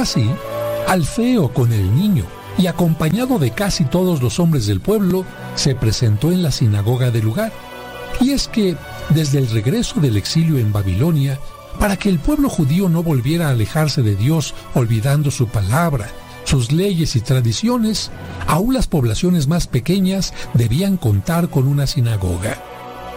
[0.00, 0.30] Así,
[0.88, 2.24] Alfeo con el niño
[2.56, 7.24] y acompañado de casi todos los hombres del pueblo, se presentó en la sinagoga del
[7.24, 7.52] lugar.
[8.18, 8.76] Y es que,
[9.10, 11.38] desde el regreso del exilio en Babilonia,
[11.78, 16.08] para que el pueblo judío no volviera a alejarse de Dios olvidando su palabra,
[16.44, 18.10] sus leyes y tradiciones,
[18.46, 22.56] aún las poblaciones más pequeñas debían contar con una sinagoga.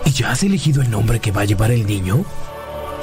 [0.03, 2.26] ¿Y ya has elegido el nombre que va a llevar el niño?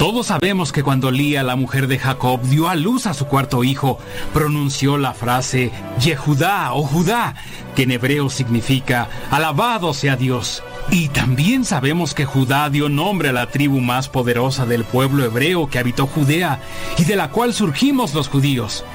[0.01, 3.65] Todos sabemos que cuando Lía, la mujer de Jacob, dio a luz a su cuarto
[3.65, 3.99] hijo,
[4.33, 7.35] pronunció la frase Yehudá o Judá,
[7.77, 10.63] que en hebreo significa Alabado sea Dios.
[10.91, 15.69] Y también sabemos que Judá dio nombre a la tribu más poderosa del pueblo hebreo
[15.69, 16.63] que habitó Judea
[16.97, 18.87] y de la cual surgimos los judíos.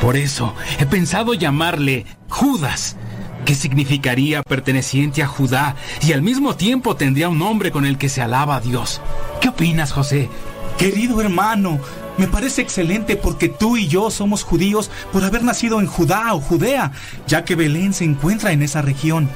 [0.00, 2.96] Por eso he pensado llamarle Judas,
[3.44, 8.08] que significaría perteneciente a Judá y al mismo tiempo tendría un nombre con el que
[8.08, 9.00] se alaba a Dios.
[9.40, 10.28] ¿Qué opinas, José?
[10.78, 11.78] Querido hermano,
[12.18, 16.40] me parece excelente porque tú y yo somos judíos por haber nacido en Judá o
[16.40, 16.92] Judea,
[17.26, 19.28] ya que Belén se encuentra en esa región.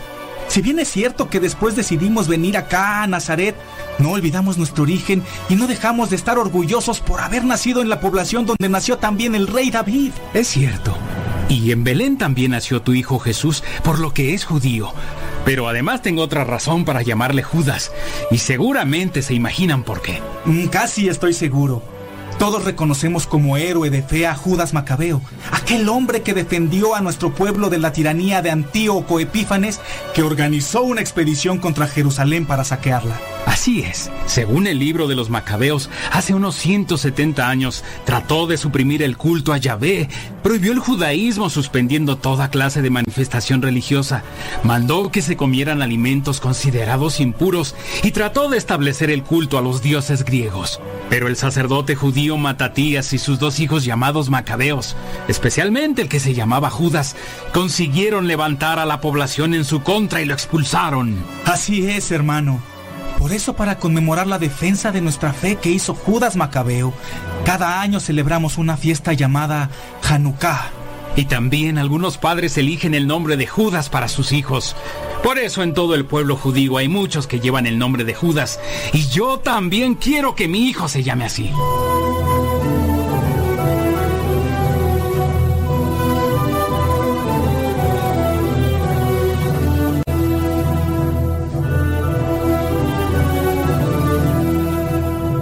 [0.49, 3.55] Si bien es cierto que después decidimos venir acá a Nazaret,
[3.99, 8.01] no olvidamos nuestro origen y no dejamos de estar orgullosos por haber nacido en la
[8.01, 10.13] población donde nació también el rey David.
[10.33, 10.97] Es cierto.
[11.49, 14.93] Y en Belén también nació tu hijo Jesús, por lo que es judío.
[15.45, 17.91] Pero además tengo otra razón para llamarle Judas,
[18.31, 20.21] y seguramente se imaginan por qué.
[20.45, 21.83] Mm, Casi estoy seguro.
[22.39, 27.35] Todos reconocemos como héroe de fe a Judas Macabeo, aquel hombre que defendió a nuestro
[27.35, 29.81] pueblo de la tiranía de Antíoco Epífanes,
[30.15, 33.19] que organizó una expedición contra Jerusalén para saquearla.
[33.47, 34.11] Así es.
[34.27, 39.53] Según el libro de los Macabeos, hace unos 170 años trató de suprimir el culto
[39.53, 40.09] a Yahvé,
[40.43, 44.23] prohibió el judaísmo suspendiendo toda clase de manifestación religiosa,
[44.63, 49.83] mandó que se comieran alimentos considerados impuros y trató de establecer el culto a los
[49.83, 50.81] dioses griegos.
[51.11, 54.95] Pero el sacerdote judío Matatías y sus dos hijos llamados Macabeos,
[55.27, 57.17] especialmente el que se llamaba Judas,
[57.53, 61.17] consiguieron levantar a la población en su contra y lo expulsaron.
[61.45, 62.61] Así es, hermano.
[63.19, 66.95] Por eso, para conmemorar la defensa de nuestra fe que hizo Judas Macabeo,
[67.45, 69.71] cada año celebramos una fiesta llamada
[70.09, 70.71] Hanukkah.
[71.17, 74.77] Y también algunos padres eligen el nombre de Judas para sus hijos.
[75.25, 78.61] Por eso en todo el pueblo judío hay muchos que llevan el nombre de Judas.
[78.93, 81.51] Y yo también quiero que mi hijo se llame así.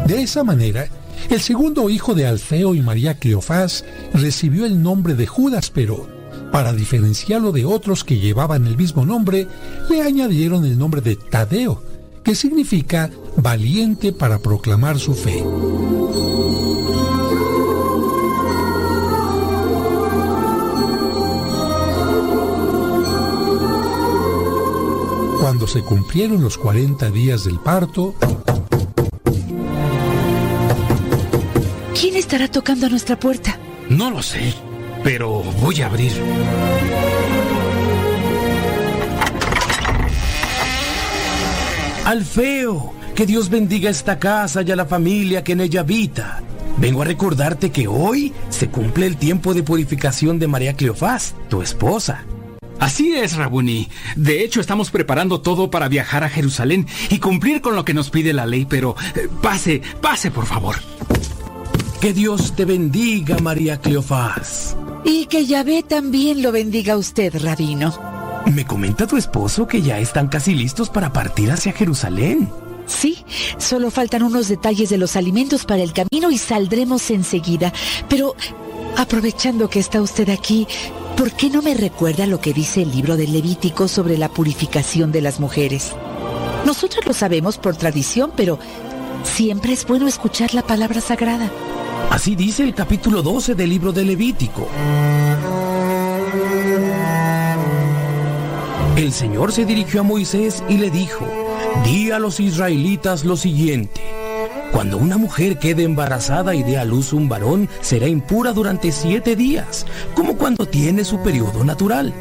[0.06, 0.88] De esa manera,
[1.30, 6.06] El segundo hijo de Alfeo y María Cleofás recibió el nombre de Judas, pero
[6.52, 9.48] para diferenciarlo de otros que llevaban el mismo nombre,
[9.90, 11.82] le añadieron el nombre de Tadeo,
[12.22, 15.42] que significa valiente para proclamar su fe.
[25.40, 28.14] Cuando se cumplieron los 40 días del parto,
[32.16, 33.59] ¿Quién estará tocando a nuestra puerta?
[33.90, 34.55] No lo sé,
[35.05, 36.12] pero voy a abrir.
[42.06, 46.43] Alfeo, que Dios bendiga esta casa y a la familia que en ella habita.
[46.78, 51.60] Vengo a recordarte que hoy se cumple el tiempo de purificación de María Cleofás, tu
[51.60, 52.24] esposa.
[52.78, 53.90] Así es, Rabuni.
[54.16, 58.09] De hecho, estamos preparando todo para viajar a Jerusalén y cumplir con lo que nos
[58.09, 60.76] pide la ley, pero eh, pase, pase, por favor.
[62.01, 64.77] Que Dios te bendiga, María Cleofás.
[65.02, 67.94] Y que Yahvé también lo bendiga a usted, rabino.
[68.52, 72.51] Me comenta tu esposo que ya están casi listos para partir hacia Jerusalén.
[72.86, 73.24] Sí,
[73.59, 77.73] solo faltan unos detalles de los alimentos para el camino y saldremos enseguida.
[78.09, 78.36] Pero,
[78.97, 80.68] aprovechando que está usted aquí,
[81.16, 85.12] ¿por qué no me recuerda lo que dice el libro del Levítico sobre la purificación
[85.12, 85.93] de las mujeres?
[86.64, 88.59] Nosotros lo sabemos por tradición, pero
[89.24, 91.51] siempre es bueno escuchar la palabra sagrada.
[92.10, 94.68] Así dice el capítulo 12 del libro de Levítico.
[98.97, 101.27] El Señor se dirigió a Moisés y le dijo,
[101.85, 104.01] di a los israelitas lo siguiente.
[104.73, 109.36] Cuando una mujer quede embarazada y dé a luz un varón, será impura durante siete
[109.36, 112.12] días, como cuando tiene su periodo natural.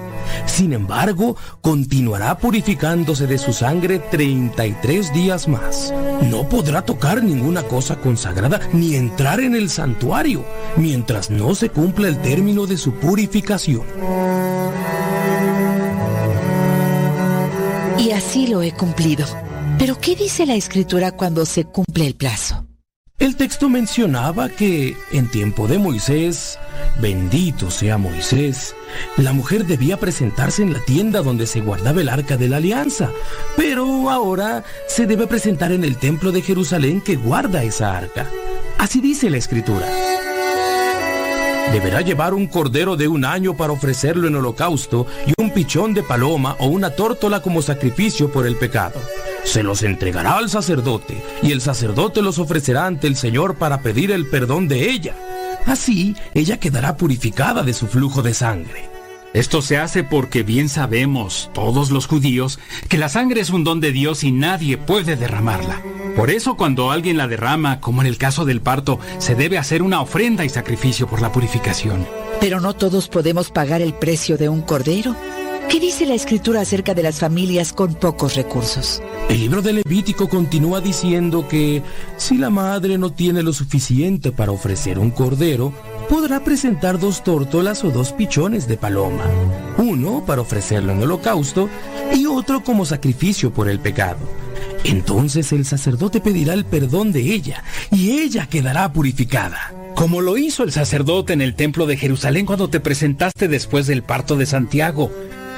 [0.46, 5.94] Sin embargo, continuará purificándose de su sangre 33 días más.
[6.30, 10.46] No podrá tocar ninguna cosa consagrada ni entrar en el santuario,
[10.78, 13.84] mientras no se cumpla el término de su purificación.
[17.98, 19.26] Y así lo he cumplido.
[19.80, 22.66] Pero ¿qué dice la escritura cuando se cumple el plazo?
[23.18, 26.60] El texto mencionaba que en tiempo de Moisés,
[27.00, 28.76] bendito sea Moisés,
[29.16, 33.12] la mujer debía presentarse en la tienda donde se guardaba el arca de la alianza,
[33.56, 38.30] pero ahora se debe presentar en el templo de Jerusalén que guarda esa arca.
[38.78, 39.88] Así dice la escritura.
[41.72, 46.04] Deberá llevar un cordero de un año para ofrecerlo en holocausto y un pichón de
[46.04, 49.00] paloma o una tórtola como sacrificio por el pecado.
[49.46, 54.12] Se los entregará al sacerdote y el sacerdote los ofrecerá ante el Señor para pedir
[54.12, 55.16] el perdón de ella.
[55.66, 58.90] Así, ella quedará purificada de su flujo de sangre.
[59.34, 62.58] Esto se hace porque bien sabemos, todos los judíos,
[62.88, 65.82] que la sangre es un don de Dios y nadie puede derramarla.
[66.16, 69.82] Por eso cuando alguien la derrama, como en el caso del parto, se debe hacer
[69.82, 72.08] una ofrenda y sacrificio por la purificación.
[72.40, 75.16] Pero no todos podemos pagar el precio de un cordero.
[75.70, 79.02] ¿Qué dice la escritura acerca de las familias con pocos recursos?
[79.30, 81.82] El libro de Levítico continúa diciendo que
[82.18, 85.74] si la madre no tiene lo suficiente para ofrecer un cordero,
[86.10, 89.26] podrá presentar dos tórtolas o dos pichones de paloma,
[89.78, 91.68] uno para ofrecerlo en holocausto
[92.14, 94.20] y otro como sacrificio por el pecado.
[94.84, 99.74] Entonces el sacerdote pedirá el perdón de ella y ella quedará purificada.
[99.96, 104.04] Como lo hizo el sacerdote en el templo de Jerusalén cuando te presentaste después del
[104.04, 105.10] parto de Santiago.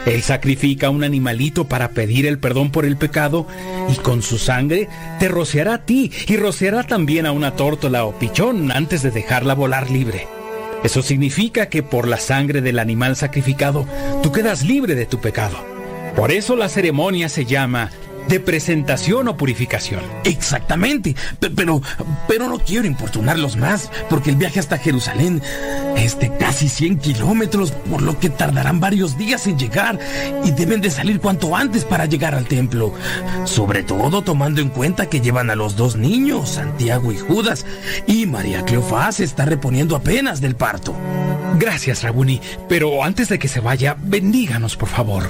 [0.07, 3.45] Él sacrifica un animalito para pedir el perdón por el pecado
[3.91, 4.88] y con su sangre
[5.19, 9.53] te rociará a ti y rociará también a una tórtola o pichón antes de dejarla
[9.53, 10.25] volar libre.
[10.84, 13.85] Eso significa que por la sangre del animal sacrificado
[14.23, 15.57] tú quedas libre de tu pecado.
[16.15, 17.91] Por eso la ceremonia se llama
[18.27, 20.01] de presentación o purificación.
[20.23, 21.81] Exactamente, Pe- pero,
[22.27, 25.41] pero no quiero importunarlos más, porque el viaje hasta Jerusalén
[25.95, 29.99] es de casi 100 kilómetros, por lo que tardarán varios días en llegar
[30.43, 32.93] y deben de salir cuanto antes para llegar al templo.
[33.45, 37.65] Sobre todo tomando en cuenta que llevan a los dos niños, Santiago y Judas,
[38.07, 40.93] y María Cleofás se está reponiendo apenas del parto.
[41.59, 45.27] Gracias, Rabuni, pero antes de que se vaya, bendíganos, por favor.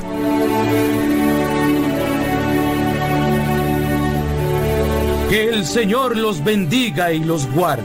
[5.29, 7.83] Que el Señor los bendiga y los guarde.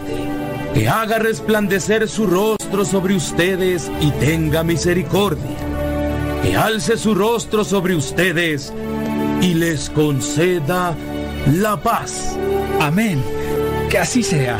[0.74, 5.56] Que haga resplandecer su rostro sobre ustedes y tenga misericordia.
[6.42, 8.72] Que alce su rostro sobre ustedes
[9.40, 10.94] y les conceda
[11.46, 12.36] la paz.
[12.80, 13.20] Amén.
[13.90, 14.58] Que así sea.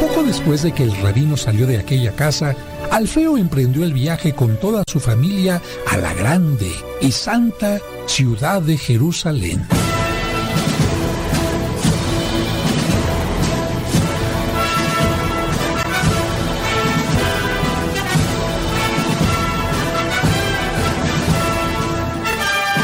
[0.00, 2.54] Poco después de que el rabino salió de aquella casa,
[2.90, 8.76] Alfeo emprendió el viaje con toda su familia a la grande y santa ciudad de
[8.76, 9.64] Jerusalén.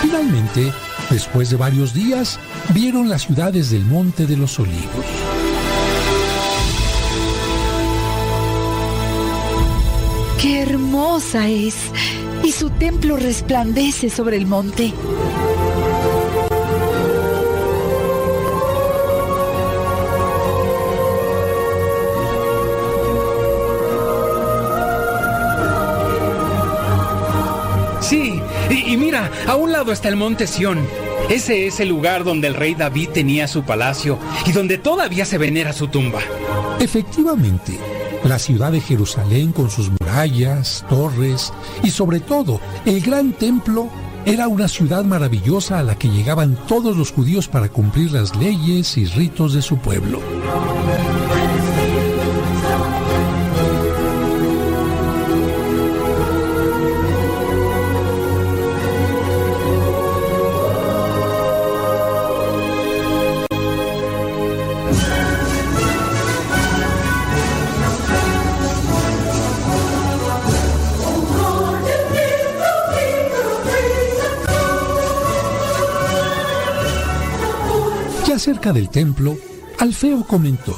[0.03, 0.73] Finalmente,
[1.11, 2.39] después de varios días,
[2.73, 5.36] vieron las ciudades del Monte de los Olivos.
[10.41, 11.75] ¡Qué hermosa es!
[12.45, 14.93] Y su templo resplandece sobre el monte.
[28.01, 28.41] Sí,
[28.71, 30.87] y, y mira, a un lado está el monte Sión.
[31.29, 35.39] Ese es el lugar donde el rey David tenía su palacio y donde todavía se
[35.39, 36.21] venera su tumba.
[36.79, 37.81] Efectivamente,
[38.29, 43.89] la ciudad de Jerusalén con sus murallas, torres y sobre todo el gran templo
[44.25, 48.97] era una ciudad maravillosa a la que llegaban todos los judíos para cumplir las leyes
[48.97, 50.21] y ritos de su pueblo.
[78.67, 79.39] Cerca del templo,
[79.79, 80.77] Alfeo comentó,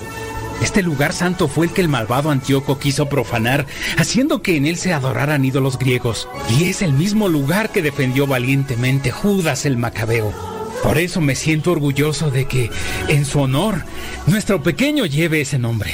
[0.62, 3.66] Este lugar santo fue el que el malvado Antíoco quiso profanar,
[3.96, 6.28] haciendo que en él se adoraran ídolos griegos.
[6.58, 10.34] Y es el mismo lugar que defendió valientemente Judas el Macabeo.
[10.82, 12.70] Por eso me siento orgulloso de que,
[13.08, 13.84] en su honor,
[14.26, 15.92] nuestro pequeño lleve ese nombre.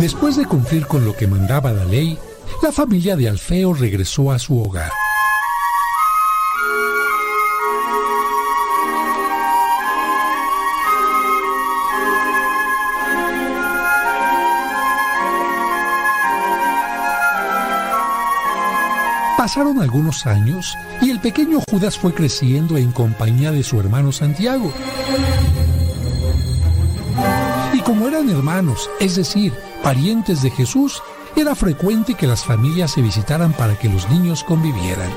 [0.00, 2.18] Después de cumplir con lo que mandaba la ley,
[2.62, 4.92] la familia de Alfeo regresó a su hogar.
[19.46, 24.72] Pasaron algunos años y el pequeño Judas fue creciendo en compañía de su hermano Santiago.
[27.72, 29.54] Y como eran hermanos, es decir,
[29.84, 31.00] parientes de Jesús,
[31.36, 35.12] era frecuente que las familias se visitaran para que los niños convivieran.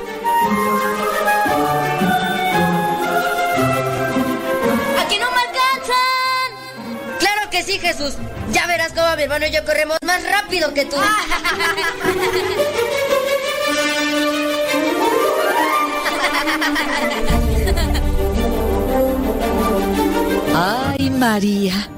[5.00, 6.52] ¡Aquí no me alcanzan!
[7.18, 8.14] Claro que sí, Jesús.
[8.52, 10.94] Ya verás cómo mi hermano y yo corremos más rápido que tú.
[20.54, 21.90] Ay, María,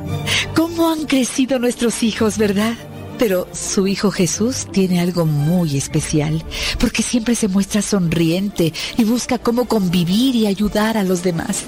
[0.54, 2.74] cómo han crecido nuestros hijos, ¿verdad?
[3.18, 6.44] Pero su hijo Jesús tiene algo muy especial,
[6.80, 11.64] porque siempre se muestra sonriente y busca cómo convivir y ayudar a los demás.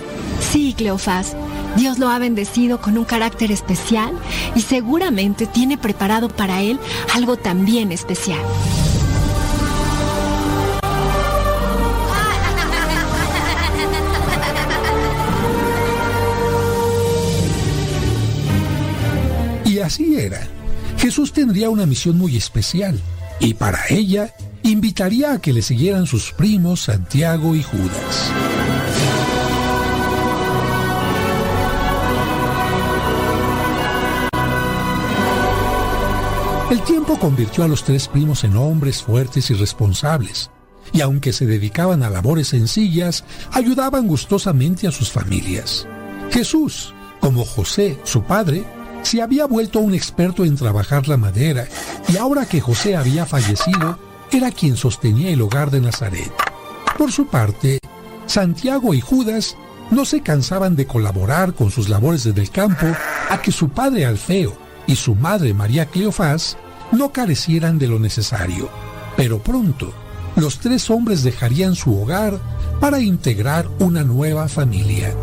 [0.52, 1.36] Sí, Cleofás.
[1.76, 4.12] Dios lo ha bendecido con un carácter especial
[4.54, 6.78] y seguramente tiene preparado para él
[7.14, 8.40] algo también especial.
[19.84, 20.46] Así era.
[20.98, 23.00] Jesús tendría una misión muy especial,
[23.40, 28.30] y para ella invitaría a que le siguieran sus primos Santiago y Judas.
[36.70, 40.50] El tiempo convirtió a los tres primos en hombres fuertes y responsables,
[40.92, 45.86] y aunque se dedicaban a labores sencillas, ayudaban gustosamente a sus familias.
[46.30, 48.64] Jesús, como José, su padre,
[49.04, 51.68] se había vuelto un experto en trabajar la madera,
[52.08, 53.98] y ahora que José había fallecido,
[54.32, 56.32] era quien sostenía el hogar de Nazaret.
[56.98, 57.78] Por su parte,
[58.26, 59.56] Santiago y Judas
[59.90, 62.86] no se cansaban de colaborar con sus labores desde el campo
[63.28, 64.56] a que su padre Alfeo
[64.86, 66.56] y su madre María Cleofás
[66.90, 68.70] no carecieran de lo necesario.
[69.16, 69.92] Pero pronto,
[70.36, 72.40] los tres hombres dejarían su hogar
[72.80, 75.14] para integrar una nueva familia.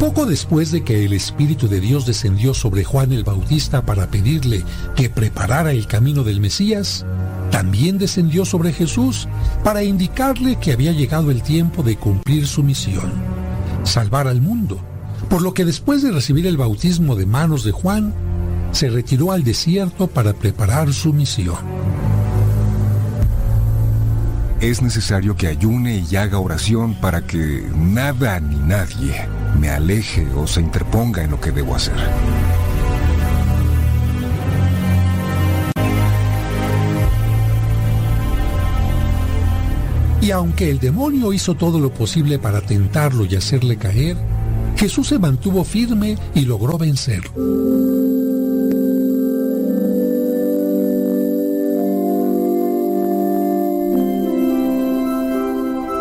[0.00, 4.64] Poco después de que el Espíritu de Dios descendió sobre Juan el Bautista para pedirle
[4.96, 7.04] que preparara el camino del Mesías,
[7.50, 9.28] también descendió sobre Jesús
[9.62, 13.12] para indicarle que había llegado el tiempo de cumplir su misión,
[13.82, 14.80] salvar al mundo,
[15.28, 18.14] por lo que después de recibir el bautismo de manos de Juan,
[18.72, 21.58] se retiró al desierto para preparar su misión.
[24.60, 29.26] Es necesario que ayune y haga oración para que nada ni nadie
[29.58, 31.96] me aleje o se interponga en lo que debo hacer.
[40.20, 44.18] Y aunque el demonio hizo todo lo posible para tentarlo y hacerle caer,
[44.76, 48.09] Jesús se mantuvo firme y logró vencerlo.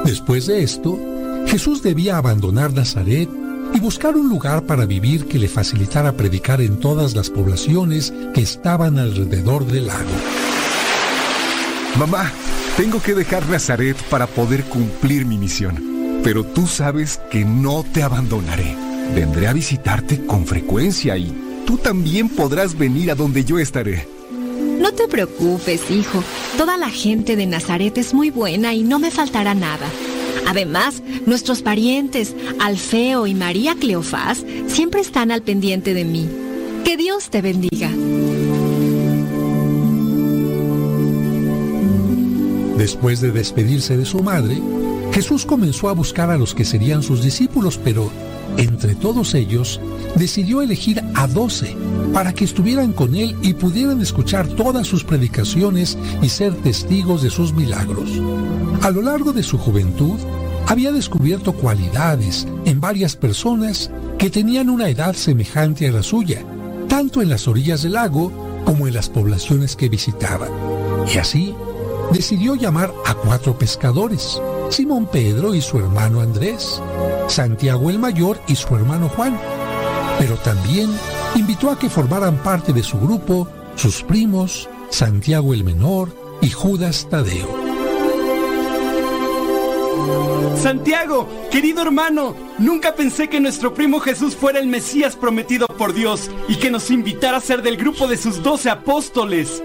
[0.09, 0.99] Después de esto,
[1.45, 3.29] Jesús debía abandonar Nazaret
[3.75, 8.41] y buscar un lugar para vivir que le facilitara predicar en todas las poblaciones que
[8.41, 10.09] estaban alrededor del lago.
[11.99, 12.31] Mamá,
[12.75, 16.19] tengo que dejar Nazaret para poder cumplir mi misión.
[16.23, 18.75] Pero tú sabes que no te abandonaré.
[19.13, 21.31] Vendré a visitarte con frecuencia y
[21.67, 24.07] tú también podrás venir a donde yo estaré.
[24.79, 26.23] No te preocupes, hijo.
[26.57, 29.87] Toda la gente de Nazaret es muy buena y no me faltará nada.
[30.47, 36.29] Además, nuestros parientes, Alfeo y María Cleofás, siempre están al pendiente de mí.
[36.85, 37.91] Que Dios te bendiga.
[42.77, 44.59] Después de despedirse de su madre,
[45.11, 48.09] Jesús comenzó a buscar a los que serían sus discípulos, pero
[48.59, 49.79] entre todos ellos
[50.15, 51.75] decidió elegir a doce
[52.13, 57.29] para que estuvieran con él y pudieran escuchar todas sus predicaciones y ser testigos de
[57.29, 58.09] sus milagros.
[58.81, 60.19] A lo largo de su juventud,
[60.67, 66.43] había descubierto cualidades en varias personas que tenían una edad semejante a la suya,
[66.87, 68.31] tanto en las orillas del lago
[68.65, 70.47] como en las poblaciones que visitaba.
[71.11, 71.55] Y así,
[72.11, 76.81] decidió llamar a cuatro pescadores, Simón Pedro y su hermano Andrés,
[77.27, 79.39] Santiago el Mayor y su hermano Juan,
[80.19, 80.89] pero también
[81.35, 86.09] invitó a que formaran parte de su grupo sus primos, Santiago el Menor
[86.41, 87.47] y Judas Tadeo.
[90.61, 96.29] Santiago, querido hermano, nunca pensé que nuestro primo Jesús fuera el Mesías prometido por Dios
[96.49, 99.63] y que nos invitara a ser del grupo de sus doce apóstoles.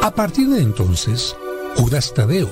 [0.00, 1.36] A partir de entonces,
[1.76, 2.50] Judas Tadeo,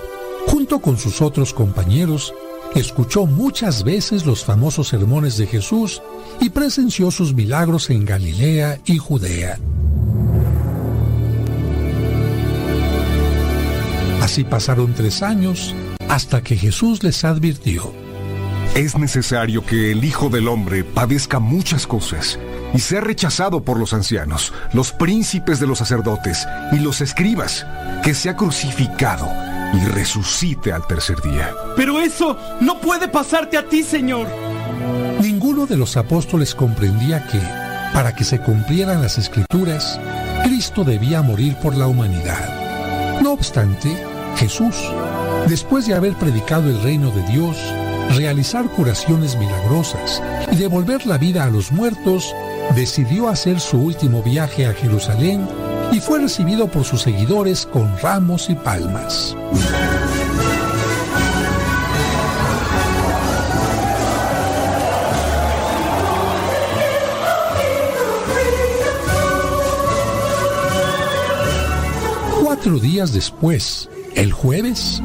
[0.79, 2.33] con sus otros compañeros,
[2.77, 6.01] escuchó muchas veces los famosos sermones de Jesús
[6.41, 9.59] y presenció sus milagros en Galilea y Judea.
[14.23, 15.75] Así pasaron tres años
[16.09, 17.93] hasta que Jesús les advirtió.
[18.77, 22.39] Es necesario que el Hijo del Hombre padezca muchas cosas
[22.73, 27.67] y sea rechazado por los ancianos, los príncipes de los sacerdotes y los escribas,
[28.05, 31.55] que sea crucificado y resucite al tercer día.
[31.77, 34.27] Pero eso no puede pasarte a ti, Señor.
[35.21, 37.41] Ninguno de los apóstoles comprendía que,
[37.93, 40.01] para que se cumplieran las escrituras,
[40.45, 43.21] Cristo debía morir por la humanidad.
[43.21, 44.03] No obstante,
[44.37, 44.77] Jesús,
[45.47, 47.57] después de haber predicado el reino de Dios,
[48.17, 52.35] realizar curaciones milagrosas y devolver la vida a los muertos,
[52.75, 55.47] decidió hacer su último viaje a Jerusalén
[55.93, 59.37] y fue recibido por sus seguidores con ramos y palmas.
[72.43, 75.03] Cuatro días después, el jueves,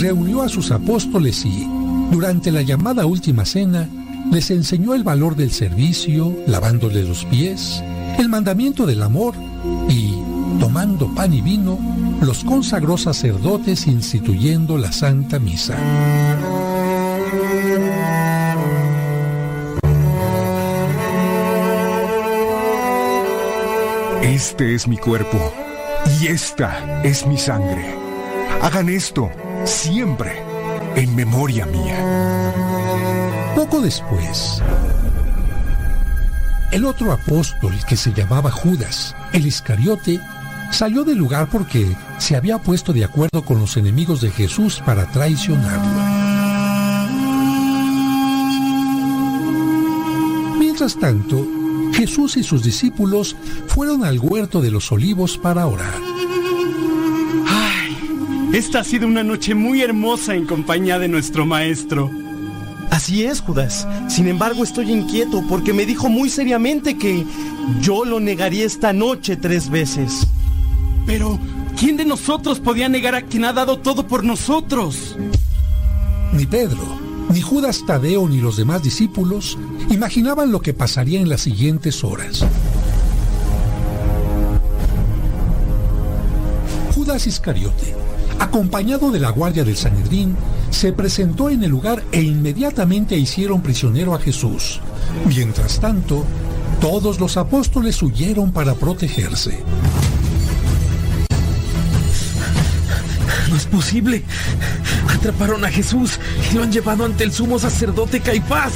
[0.00, 1.68] reunió a sus apóstoles y,
[2.10, 3.88] durante la llamada última cena,
[4.30, 7.82] les enseñó el valor del servicio, lavándole los pies,
[8.18, 9.34] el mandamiento del amor
[9.88, 10.22] y,
[10.58, 11.78] tomando pan y vino,
[12.20, 15.76] los consagró sacerdotes instituyendo la Santa Misa.
[24.22, 25.52] Este es mi cuerpo
[26.20, 27.94] y esta es mi sangre.
[28.60, 29.30] Hagan esto
[29.64, 30.42] siempre
[30.94, 32.52] en memoria mía.
[33.54, 34.62] Poco después,
[36.76, 40.20] el otro apóstol que se llamaba Judas, el Iscariote,
[40.70, 45.10] salió del lugar porque se había puesto de acuerdo con los enemigos de Jesús para
[45.10, 46.02] traicionarlo.
[50.58, 51.46] Mientras tanto,
[51.94, 53.36] Jesús y sus discípulos
[53.68, 55.98] fueron al huerto de los olivos para orar.
[57.46, 57.96] Ay,
[58.52, 62.10] esta ha sido una noche muy hermosa en compañía de nuestro maestro.
[62.96, 63.86] Así es, Judas.
[64.08, 67.26] Sin embargo, estoy inquieto porque me dijo muy seriamente que
[67.82, 70.26] yo lo negaría esta noche tres veces.
[71.04, 71.38] Pero,
[71.78, 75.14] ¿quién de nosotros podía negar a quien ha dado todo por nosotros?
[76.32, 76.98] Ni Pedro,
[77.28, 79.58] ni Judas Tadeo, ni los demás discípulos
[79.90, 82.46] imaginaban lo que pasaría en las siguientes horas.
[86.94, 87.94] Judas Iscariote,
[88.38, 90.34] acompañado de la guardia del Sanedrín,
[90.76, 94.80] se presentó en el lugar e inmediatamente hicieron prisionero a Jesús.
[95.26, 96.22] Mientras tanto,
[96.82, 99.62] todos los apóstoles huyeron para protegerse.
[103.48, 104.22] No es posible.
[105.08, 106.20] Atraparon a Jesús
[106.50, 108.74] y lo han llevado ante el sumo sacerdote Caifás.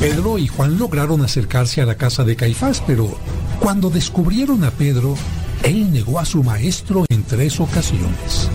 [0.00, 3.16] Pedro y Juan lograron acercarse a la casa de Caifás, pero
[3.60, 5.14] cuando descubrieron a Pedro,
[5.62, 8.50] él negó a su maestro en tres ocasiones.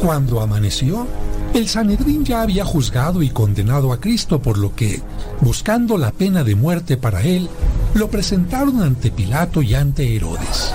[0.00, 1.06] Cuando amaneció,
[1.54, 5.02] el Sanedrín ya había juzgado y condenado a Cristo, por lo que,
[5.40, 7.48] buscando la pena de muerte para él,
[7.94, 10.72] lo presentaron ante Pilato y ante Herodes.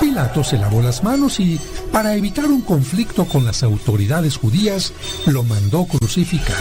[0.00, 1.58] Pilato se lavó las manos y,
[1.92, 4.92] para evitar un conflicto con las autoridades judías,
[5.26, 6.56] lo mandó crucificar.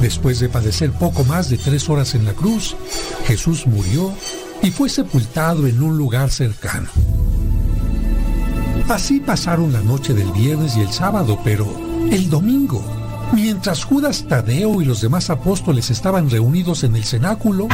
[0.00, 2.76] Después de padecer poco más de tres horas en la cruz,
[3.26, 4.12] Jesús murió
[4.62, 6.88] y fue sepultado en un lugar cercano.
[8.88, 11.66] Así pasaron la noche del viernes y el sábado, pero
[12.10, 12.84] el domingo,
[13.32, 17.66] mientras Judas Tadeo y los demás apóstoles estaban reunidos en el cenáculo,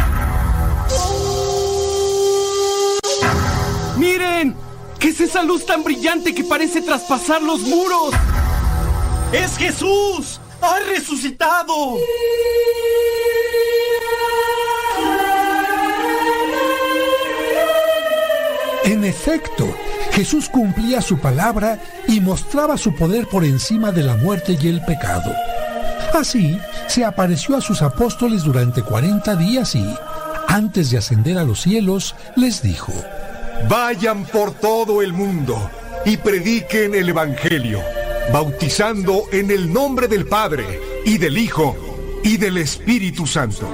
[3.98, 4.56] ¡Miren!
[4.98, 8.14] ¿Qué es esa luz tan brillante que parece traspasar los muros?
[9.32, 10.40] ¡Es Jesús!
[10.62, 11.98] ¡Ha resucitado!
[18.84, 19.72] en efecto,
[20.22, 24.80] Jesús cumplía su palabra y mostraba su poder por encima de la muerte y el
[24.82, 25.34] pecado.
[26.14, 29.84] Así, se apareció a sus apóstoles durante 40 días y,
[30.46, 32.92] antes de ascender a los cielos, les dijo,
[33.68, 35.68] Vayan por todo el mundo
[36.04, 37.80] y prediquen el Evangelio,
[38.32, 43.68] bautizando en el nombre del Padre y del Hijo y del Espíritu Santo.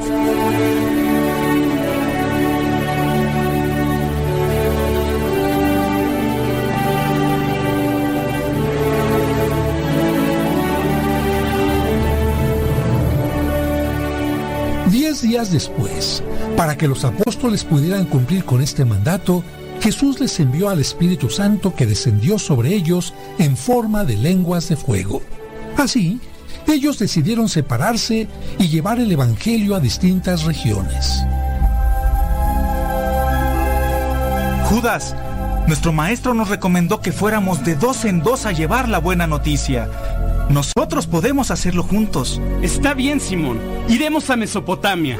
[15.29, 16.23] Días después,
[16.57, 19.45] para que los apóstoles pudieran cumplir con este mandato,
[19.81, 24.77] Jesús les envió al Espíritu Santo que descendió sobre ellos en forma de lenguas de
[24.77, 25.21] fuego.
[25.77, 26.19] Así,
[26.67, 28.27] ellos decidieron separarse
[28.59, 31.23] y llevar el Evangelio a distintas regiones.
[34.65, 35.15] Judas,
[35.67, 39.91] nuestro maestro nos recomendó que fuéramos de dos en dos a llevar la buena noticia.
[40.51, 42.41] Nosotros podemos hacerlo juntos.
[42.63, 43.61] Está bien, Simón.
[43.89, 45.19] Iremos a Mesopotamia.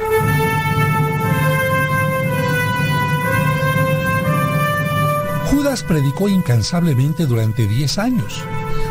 [5.51, 8.43] Judas predicó incansablemente durante 10 años.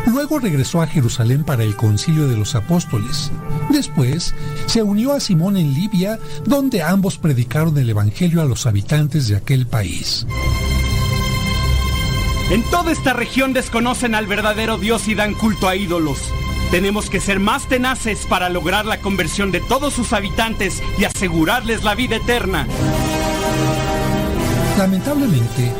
[0.07, 3.31] Luego regresó a Jerusalén para el concilio de los apóstoles.
[3.69, 4.33] Después
[4.65, 9.35] se unió a Simón en Libia, donde ambos predicaron el Evangelio a los habitantes de
[9.35, 10.25] aquel país.
[12.49, 16.17] En toda esta región desconocen al verdadero Dios y dan culto a ídolos.
[16.71, 21.83] Tenemos que ser más tenaces para lograr la conversión de todos sus habitantes y asegurarles
[21.83, 22.67] la vida eterna.
[24.79, 25.71] Lamentablemente,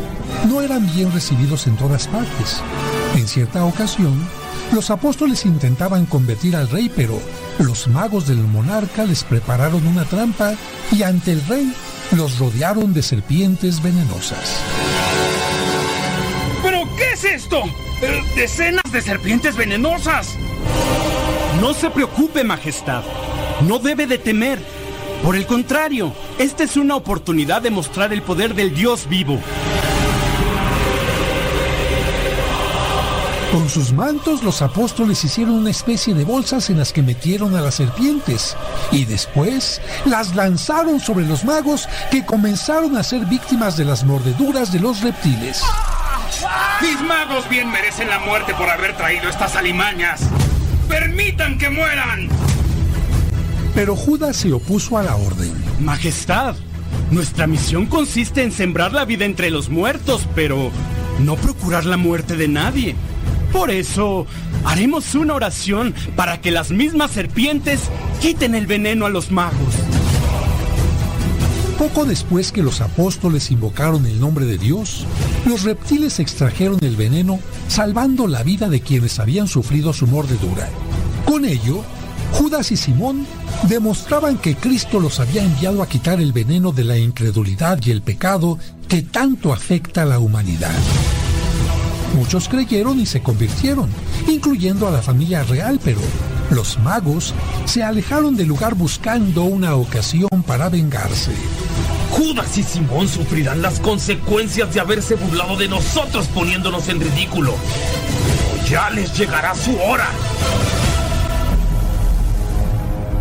[0.48, 2.62] no eran bien recibidos en todas partes.
[3.16, 4.20] En cierta ocasión,
[4.72, 7.20] los apóstoles intentaban convertir al rey, pero
[7.58, 10.54] los magos del monarca les prepararon una trampa
[10.92, 11.74] y ante el rey
[12.16, 14.62] los rodearon de serpientes venenosas.
[17.52, 20.38] Eh, Decenas de serpientes venenosas.
[21.60, 23.04] No se preocupe, Majestad.
[23.68, 24.60] No debe de temer.
[25.24, 29.40] Por el contrario, esta es una oportunidad de mostrar el poder del Dios vivo.
[33.52, 37.62] Con sus mantos los apóstoles hicieron una especie de bolsas en las que metieron a
[37.62, 38.56] las serpientes
[38.92, 44.72] y después las lanzaron sobre los magos que comenzaron a ser víctimas de las mordeduras
[44.72, 45.64] de los reptiles.
[46.82, 50.22] Mis magos bien merecen la muerte por haber traído estas alimañas.
[50.88, 52.30] ¡Permitan que mueran!
[53.76, 55.52] Pero Judas se opuso a la orden.
[55.82, 56.56] Majestad,
[57.12, 60.72] nuestra misión consiste en sembrar la vida entre los muertos, pero
[61.20, 62.96] no procurar la muerte de nadie.
[63.52, 64.26] Por eso,
[64.64, 67.82] haremos una oración para que las mismas serpientes
[68.22, 69.76] quiten el veneno a los magos.
[71.80, 75.06] Poco después que los apóstoles invocaron el nombre de Dios,
[75.46, 77.40] los reptiles extrajeron el veneno,
[77.70, 80.68] salvando la vida de quienes habían sufrido su mordedura.
[81.26, 81.86] Con ello,
[82.34, 83.26] Judas y Simón
[83.70, 88.02] demostraban que Cristo los había enviado a quitar el veneno de la incredulidad y el
[88.02, 90.76] pecado que tanto afecta a la humanidad.
[92.14, 93.90] Muchos creyeron y se convirtieron,
[94.28, 96.02] incluyendo a la familia real, pero
[96.52, 97.34] los magos
[97.66, 101.32] se alejaron del lugar buscando una ocasión para vengarse.
[102.12, 107.54] Judas y Simón sufrirán las consecuencias de haberse burlado de nosotros poniéndonos en ridículo.
[108.26, 110.10] Pero ya les llegará su hora.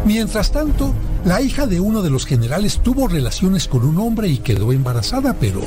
[0.04, 0.94] Mientras tanto,
[1.24, 5.34] la hija de uno de los generales tuvo relaciones con un hombre y quedó embarazada,
[5.38, 5.60] pero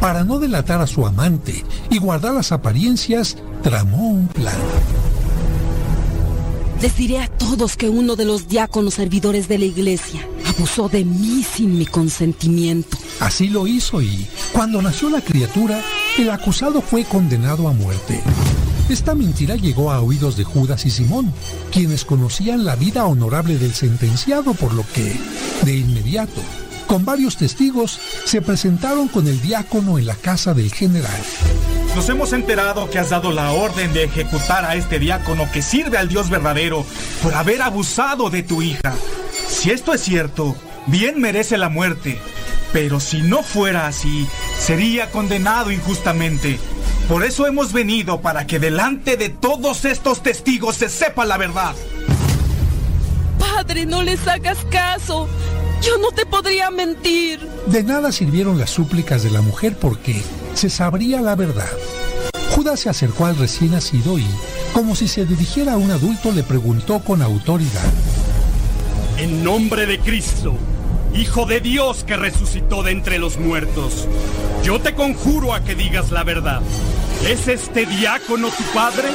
[0.00, 4.56] para no delatar a su amante y guardar las apariencias, tramó un plan.
[6.80, 11.04] Les diré a todos que uno de los diáconos servidores de la iglesia abusó de
[11.04, 12.96] mí sin mi consentimiento.
[13.20, 15.80] Así lo hizo y, cuando nació la criatura,
[16.18, 18.20] el acusado fue condenado a muerte.
[18.88, 21.32] Esta mentira llegó a oídos de Judas y Simón,
[21.72, 25.16] quienes conocían la vida honorable del sentenciado, por lo que,
[25.64, 26.42] de inmediato,
[26.86, 31.20] con varios testigos, se presentaron con el diácono en la casa del general.
[31.94, 35.96] Nos hemos enterado que has dado la orden de ejecutar a este diácono que sirve
[35.96, 36.84] al Dios verdadero
[37.22, 38.94] por haber abusado de tu hija.
[39.46, 40.56] Si esto es cierto,
[40.86, 42.18] bien merece la muerte.
[42.72, 44.26] Pero si no fuera así,
[44.58, 46.58] sería condenado injustamente.
[47.08, 51.76] Por eso hemos venido para que delante de todos estos testigos se sepa la verdad.
[53.38, 55.28] Padre, no les hagas caso.
[55.80, 57.38] Yo no te podría mentir.
[57.66, 60.22] De nada sirvieron las súplicas de la mujer porque
[60.54, 61.70] se sabría la verdad.
[62.54, 64.26] Judas se acercó al recién nacido y,
[64.72, 67.92] como si se dirigiera a un adulto, le preguntó con autoridad.
[69.18, 70.56] En nombre de Cristo,
[71.14, 74.08] Hijo de Dios que resucitó de entre los muertos,
[74.64, 76.60] yo te conjuro a que digas la verdad.
[77.24, 79.10] ¿Es este diácono tu padre?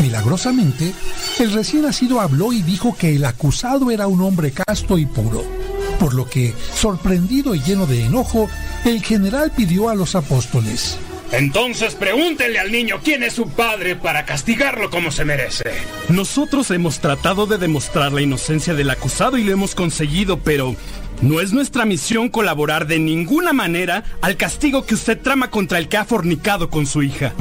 [0.00, 0.94] Milagrosamente,
[1.40, 5.44] el recién nacido habló y dijo que el acusado era un hombre casto y puro,
[5.98, 8.48] por lo que, sorprendido y lleno de enojo,
[8.84, 10.98] el general pidió a los apóstoles.
[11.30, 15.70] Entonces pregúntenle al niño quién es su padre para castigarlo como se merece.
[16.08, 20.74] Nosotros hemos tratado de demostrar la inocencia del acusado y lo hemos conseguido, pero
[21.20, 25.88] no es nuestra misión colaborar de ninguna manera al castigo que usted trama contra el
[25.88, 27.34] que ha fornicado con su hija.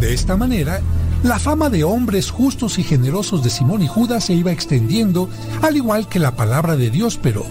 [0.00, 0.80] De esta manera,
[1.22, 5.28] la fama de hombres justos y generosos de Simón y Judas se iba extendiendo,
[5.62, 7.44] al igual que la palabra de Dios, pero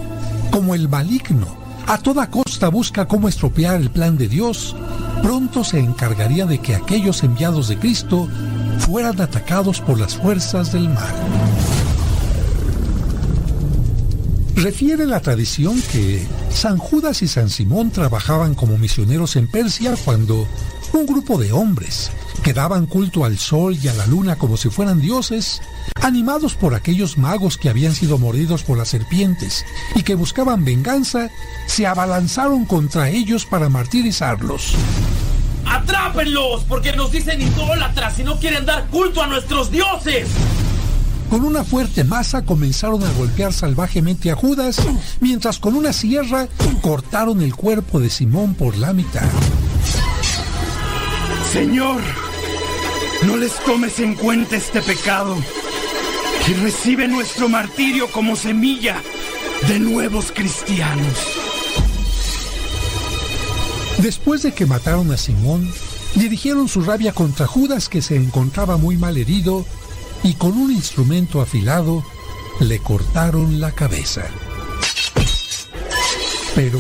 [0.51, 4.75] como el maligno a toda costa busca cómo estropear el plan de Dios,
[5.23, 8.27] pronto se encargaría de que aquellos enviados de Cristo
[8.79, 11.15] fueran atacados por las fuerzas del mal.
[14.55, 20.45] Refiere la tradición que San Judas y San Simón trabajaban como misioneros en Persia cuando
[20.93, 22.11] un grupo de hombres
[22.43, 25.61] que daban culto al sol y a la luna como si fueran dioses,
[26.01, 31.29] animados por aquellos magos que habían sido mordidos por las serpientes y que buscaban venganza,
[31.67, 34.73] se abalanzaron contra ellos para martirizarlos.
[35.65, 36.63] ¡Atrápenlos!
[36.67, 40.27] Porque nos dicen idólatras y no quieren dar culto a nuestros dioses.
[41.29, 44.81] Con una fuerte masa comenzaron a golpear salvajemente a Judas,
[45.19, 46.47] mientras con una sierra
[46.81, 49.29] cortaron el cuerpo de Simón por la mitad.
[51.51, 52.01] Señor,
[53.25, 55.35] no les tomes en cuenta este pecado
[56.47, 59.01] y recibe nuestro martirio como semilla
[59.67, 61.17] de nuevos cristianos.
[63.97, 65.67] Después de que mataron a Simón,
[66.13, 69.65] dirigieron su rabia contra Judas que se encontraba muy mal herido
[70.23, 72.03] y con un instrumento afilado
[72.59, 74.25] le cortaron la cabeza.
[76.53, 76.79] Pero,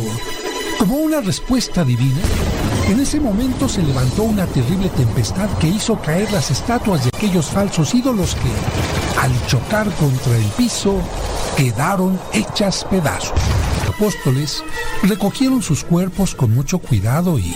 [0.79, 2.21] como una respuesta divina,
[2.87, 7.47] en ese momento se levantó una terrible tempestad que hizo caer las estatuas de aquellos
[7.47, 11.01] falsos ídolos que, al chocar contra el piso,
[11.57, 13.37] quedaron hechas pedazos.
[13.85, 14.63] Los apóstoles
[15.03, 17.53] recogieron sus cuerpos con mucho cuidado y,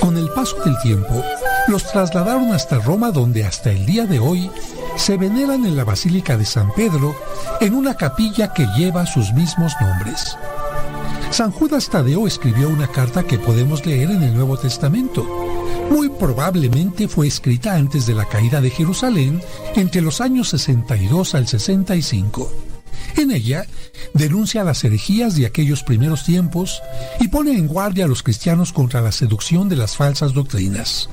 [0.00, 1.22] con el paso del tiempo,
[1.68, 4.50] los trasladaron hasta Roma donde hasta el día de hoy
[4.96, 7.14] se veneran en la Basílica de San Pedro
[7.60, 10.36] en una capilla que lleva sus mismos nombres.
[11.34, 15.24] San Judas Tadeo escribió una carta que podemos leer en el Nuevo Testamento.
[15.90, 19.42] Muy probablemente fue escrita antes de la caída de Jerusalén
[19.74, 22.52] entre los años 62 al 65.
[23.16, 23.66] En ella
[24.12, 26.80] denuncia las herejías de aquellos primeros tiempos
[27.18, 31.08] y pone en guardia a los cristianos contra la seducción de las falsas doctrinas.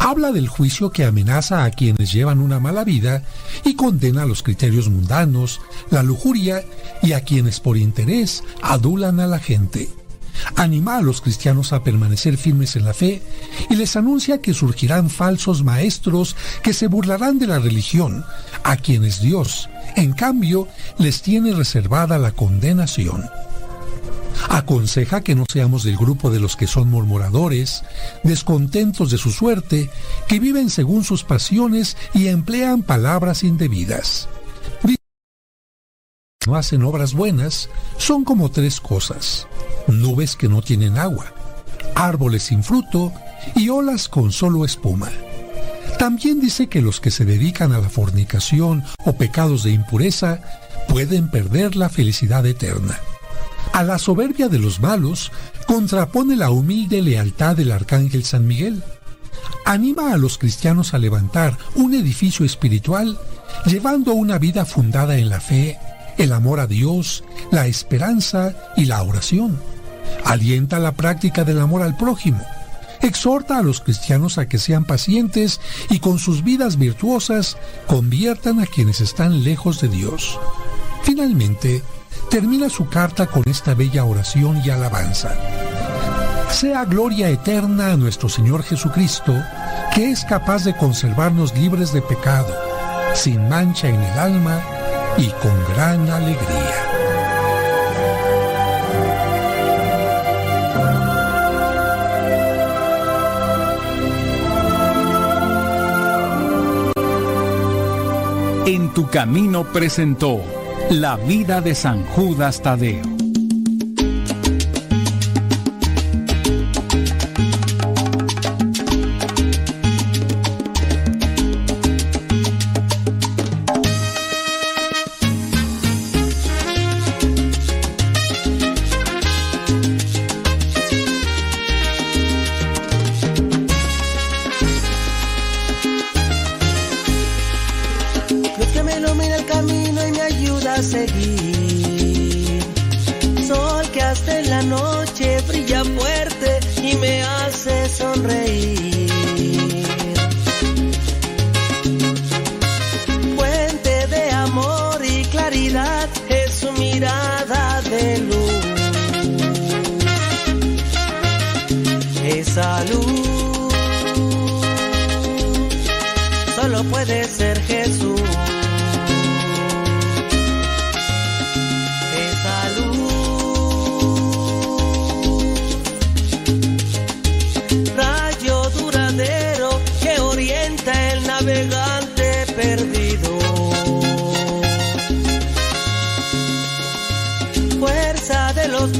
[0.00, 3.24] Habla del juicio que amenaza a quienes llevan una mala vida
[3.64, 5.60] y condena los criterios mundanos,
[5.90, 6.64] la lujuria
[7.02, 9.88] y a quienes por interés adulan a la gente.
[10.56, 13.22] Anima a los cristianos a permanecer firmes en la fe
[13.68, 18.24] y les anuncia que surgirán falsos maestros que se burlarán de la religión,
[18.62, 20.68] a quienes Dios, en cambio,
[20.98, 23.24] les tiene reservada la condenación.
[24.48, 27.84] Aconseja que no seamos del grupo de los que son murmuradores,
[28.22, 29.90] descontentos de su suerte,
[30.28, 34.28] que viven según sus pasiones y emplean palabras indebidas.
[36.46, 39.46] No hacen obras buenas, son como tres cosas.
[39.86, 41.32] Nubes que no tienen agua,
[41.94, 43.12] árboles sin fruto
[43.54, 45.10] y olas con solo espuma.
[45.98, 50.40] También dice que los que se dedican a la fornicación o pecados de impureza
[50.88, 52.98] pueden perder la felicidad eterna.
[53.72, 55.30] A la soberbia de los malos
[55.66, 58.82] contrapone la humilde lealtad del arcángel San Miguel.
[59.64, 63.18] Anima a los cristianos a levantar un edificio espiritual
[63.66, 65.78] llevando una vida fundada en la fe,
[66.16, 69.58] el amor a Dios, la esperanza y la oración.
[70.24, 72.42] Alienta la práctica del amor al prójimo.
[73.00, 78.66] Exhorta a los cristianos a que sean pacientes y con sus vidas virtuosas conviertan a
[78.66, 80.38] quienes están lejos de Dios.
[81.04, 81.82] Finalmente,
[82.30, 85.34] termina su carta con esta bella oración y alabanza.
[86.50, 89.34] Sea gloria eterna a nuestro Señor Jesucristo,
[89.94, 92.54] que es capaz de conservarnos libres de pecado,
[93.14, 94.60] sin mancha en el alma
[95.16, 96.98] y con gran alegría.
[108.66, 110.57] En tu camino presentó
[110.90, 113.17] la vida de San Judas Tadeo.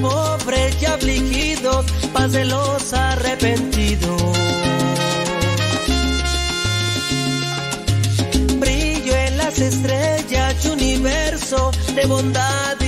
[0.01, 4.23] Pobres y afligidos, paz de los arrepentidos.
[8.59, 12.88] brillo en las estrellas universo de bondad y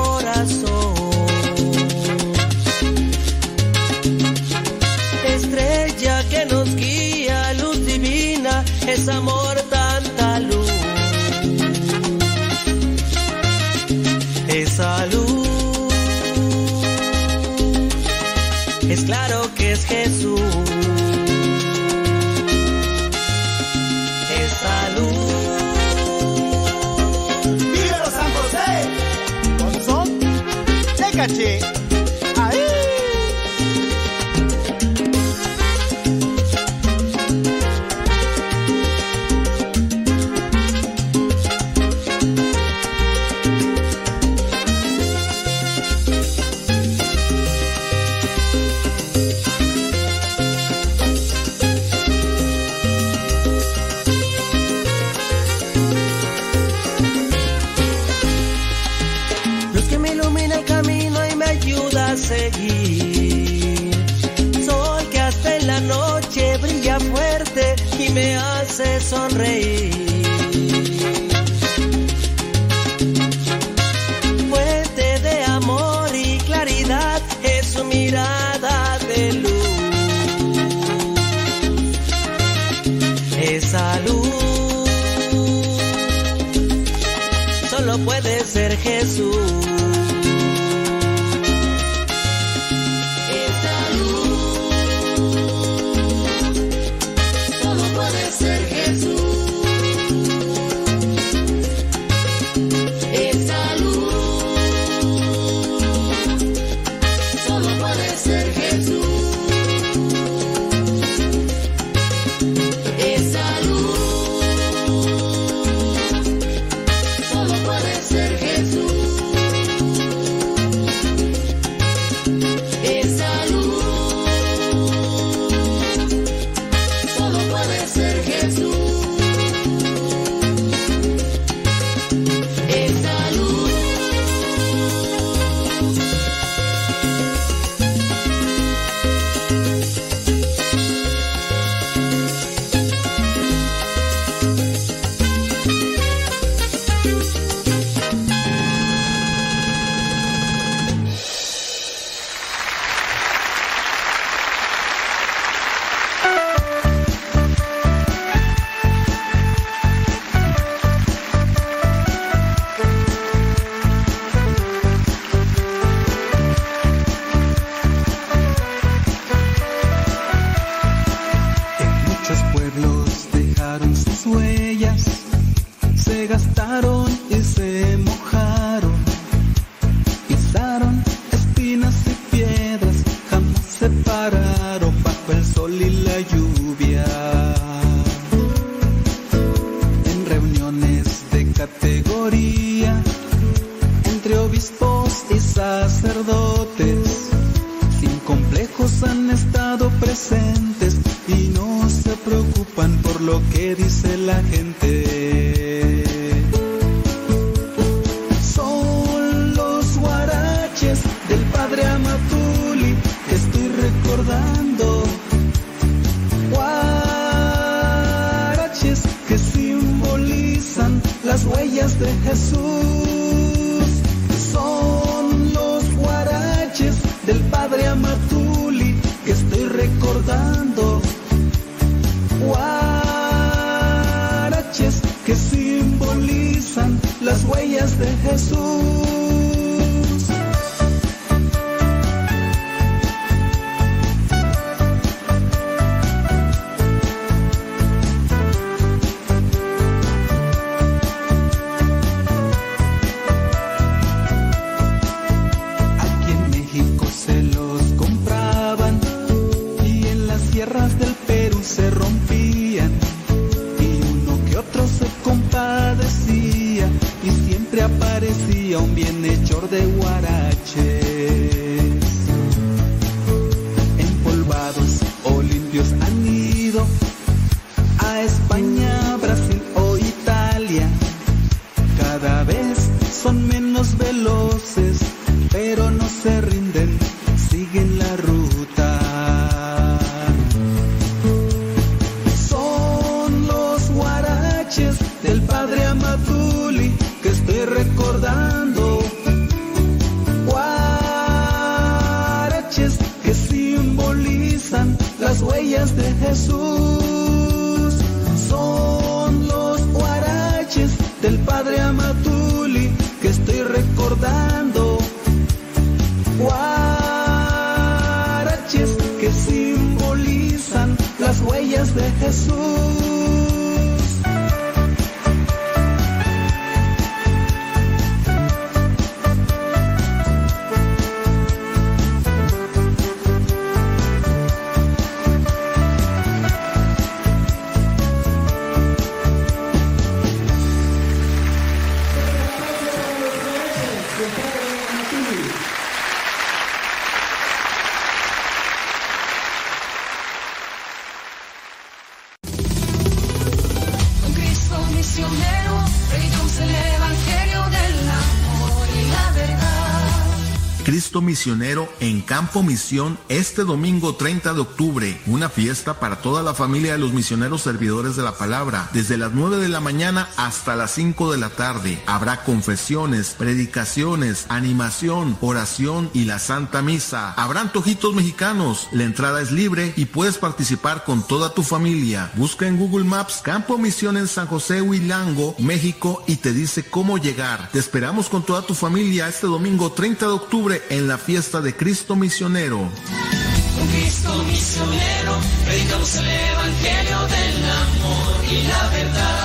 [361.21, 365.21] Misionero en Campo Misión este domingo 30 de octubre.
[365.27, 368.89] Una fiesta para toda la familia de los misioneros servidores de la palabra.
[368.93, 372.01] Desde las 9 de la mañana hasta las 5 de la tarde.
[372.05, 377.33] Habrá confesiones, predicaciones, animación, oración y la Santa Misa.
[377.33, 378.87] Habrá antojitos mexicanos.
[378.91, 382.31] La entrada es libre y puedes participar con toda tu familia.
[382.35, 387.17] Busca en Google Maps Campo Misión en San José Huilango, México y te dice cómo
[387.17, 387.69] llegar.
[387.71, 391.75] Te esperamos con toda tu familia este domingo 30 de octubre en la fiesta de
[391.75, 392.77] Cristo Misionero.
[392.77, 399.41] Con Cristo misionero, predicamos el evangelio del amor y la verdad.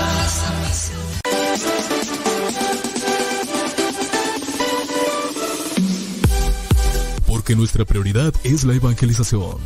[7.26, 9.58] Porque nuestra prioridad es la evangelización.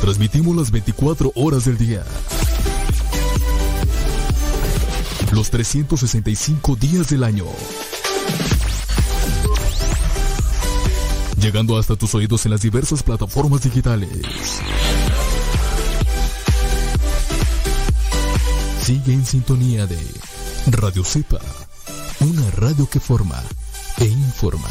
[0.00, 2.04] Transmitimos las 24 horas del día.
[5.32, 7.46] Los 365 días del año.
[11.44, 14.08] Llegando hasta tus oídos en las diversas plataformas digitales.
[18.80, 19.98] Sigue en sintonía de
[20.68, 21.42] Radio Cepa,
[22.20, 23.42] una radio que forma
[23.98, 24.70] e informa.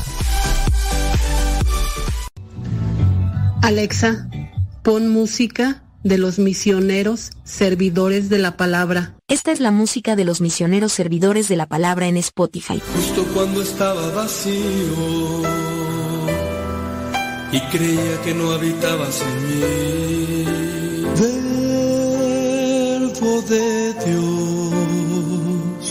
[3.61, 4.27] Alexa,
[4.81, 9.15] pon música de los misioneros servidores de la palabra.
[9.27, 12.81] Esta es la música de los misioneros servidores de la palabra en Spotify.
[12.95, 15.72] Justo cuando estaba vacío
[17.53, 20.43] y creía que no habitabas en mí.
[23.19, 25.85] Verbo de Dios,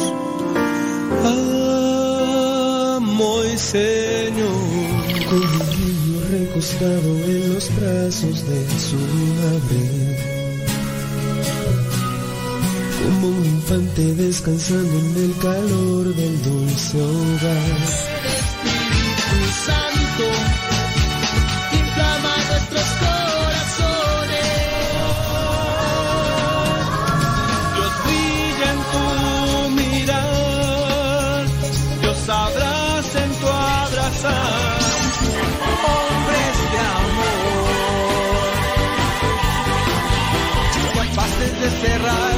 [2.97, 4.51] amo y Señor.
[5.31, 9.01] Con un niño recostado en los brazos de su
[9.41, 9.83] madre.
[13.05, 17.79] Como un infante descansando en el calor del dulce hogar.
[18.35, 20.27] Espíritu Santo,
[41.83, 42.32] cerrar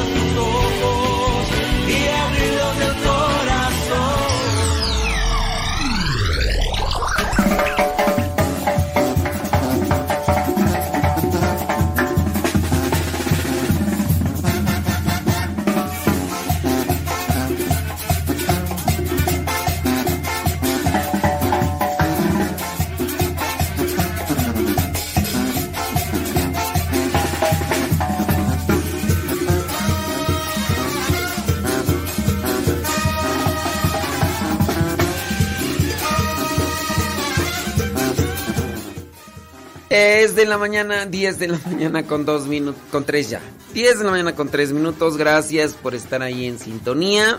[39.97, 43.41] Es de la mañana, 10 de la mañana con 2 minutos, con 3 ya.
[43.75, 45.17] 10 de la mañana con 3 minutos.
[45.17, 47.39] Gracias por estar ahí en sintonía.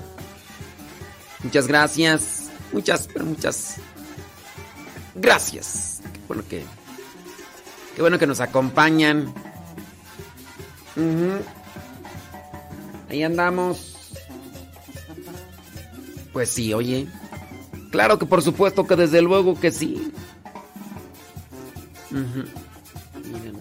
[1.43, 2.43] Muchas gracias.
[2.71, 3.75] Muchas, pero muchas
[5.15, 5.99] gracias.
[6.13, 6.63] Qué bueno que,
[7.93, 9.33] qué bueno que nos acompañan.
[13.09, 13.97] Ahí andamos.
[16.31, 17.09] Pues sí, oye.
[17.91, 20.13] Claro que por supuesto que desde luego que sí.
[22.11, 22.43] Ujú.
[23.31, 23.55] Miren.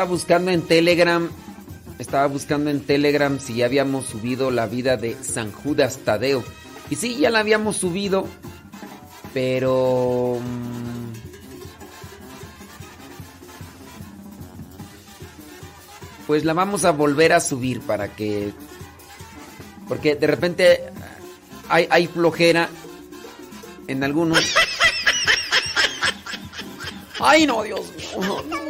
[0.00, 1.28] estaba buscando en Telegram,
[1.98, 6.42] estaba buscando en Telegram si ya habíamos subido la vida de San Judas Tadeo.
[6.88, 8.26] Y sí, ya la habíamos subido,
[9.34, 10.38] pero...
[10.40, 11.12] Mm,
[16.26, 18.54] pues la vamos a volver a subir para que...
[19.86, 20.80] Porque de repente
[21.68, 22.70] hay, hay flojera
[23.86, 24.42] en algunos...
[27.20, 28.08] Ay, no, Dios mío.
[28.22, 28.69] No, no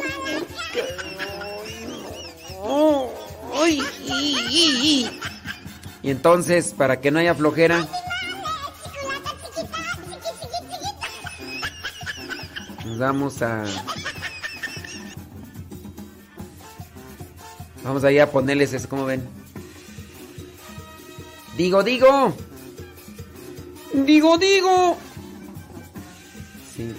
[3.67, 4.37] y, y,
[4.83, 5.21] y.
[6.03, 7.87] y entonces, para que no haya flojera,
[12.85, 13.65] nos vamos a...
[17.83, 19.27] Vamos allá a ponerles eso, ¿cómo ven?
[21.57, 22.35] Digo, digo.
[23.95, 24.97] Digo, digo.
[26.75, 26.95] Sí.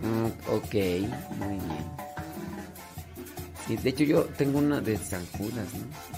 [0.00, 0.74] Mm, ok,
[1.38, 1.99] muy bien.
[3.76, 6.09] De hecho yo tengo una de San Judas, ¿no?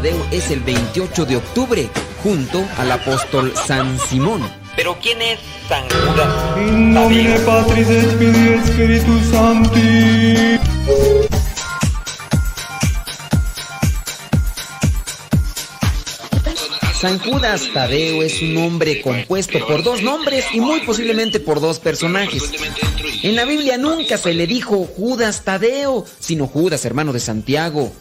[0.00, 1.90] Tadeo es el 28 de octubre,
[2.22, 4.40] junto al apóstol San Simón.
[4.74, 6.56] Pero ¿quién es San Judas?
[6.56, 10.58] In nomine Patris et Filii et Spiritus Sancti.
[16.98, 21.78] San Judas Tadeo es un nombre compuesto por dos nombres y muy posiblemente por dos
[21.78, 22.50] personajes.
[23.22, 27.92] En la Biblia nunca se le dijo Judas Tadeo, sino Judas, hermano de Santiago.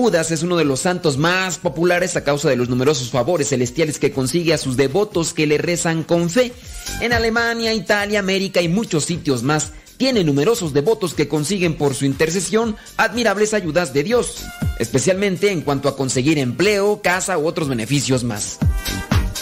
[0.00, 3.98] Judas es uno de los santos más populares a causa de los numerosos favores celestiales
[3.98, 6.54] que consigue a sus devotos que le rezan con fe.
[7.02, 12.06] En Alemania, Italia, América y muchos sitios más, tiene numerosos devotos que consiguen por su
[12.06, 14.38] intercesión admirables ayudas de Dios,
[14.78, 18.56] especialmente en cuanto a conseguir empleo, casa u otros beneficios más.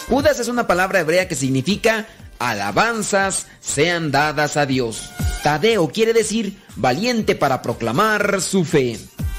[0.08, 2.08] Judas es una palabra hebrea que significa
[2.40, 5.08] alabanzas sean dadas a Dios.
[5.44, 8.98] Tadeo quiere decir valiente para proclamar su fe.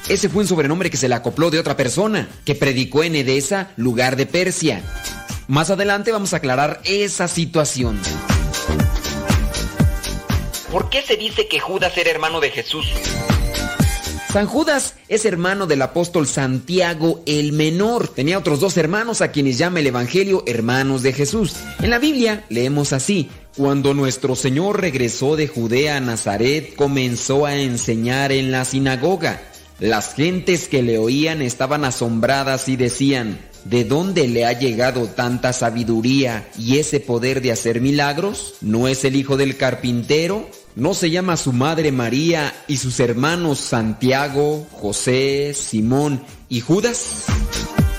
[0.10, 3.69] Ese fue un sobrenombre que se le acopló de otra persona, que predicó en Edesa,
[3.77, 4.81] lugar de Persia.
[5.48, 7.99] Más adelante vamos a aclarar esa situación.
[10.72, 12.88] ¿Por qué se dice que Judas era hermano de Jesús?
[14.34, 18.07] San Judas es hermano del apóstol Santiago el Menor.
[18.07, 21.56] Tenía otros dos hermanos a quienes llama el Evangelio hermanos de Jesús.
[21.84, 23.30] En la Biblia leemos así.
[23.56, 29.41] Cuando nuestro Señor regresó de Judea a Nazaret, comenzó a enseñar en la sinagoga.
[29.80, 35.53] Las gentes que le oían estaban asombradas y decían, ¿de dónde le ha llegado tanta
[35.53, 38.56] sabiduría y ese poder de hacer milagros?
[38.60, 40.49] ¿No es el hijo del carpintero?
[40.76, 47.26] ¿No se llama su madre María y sus hermanos Santiago, José, Simón y Judas?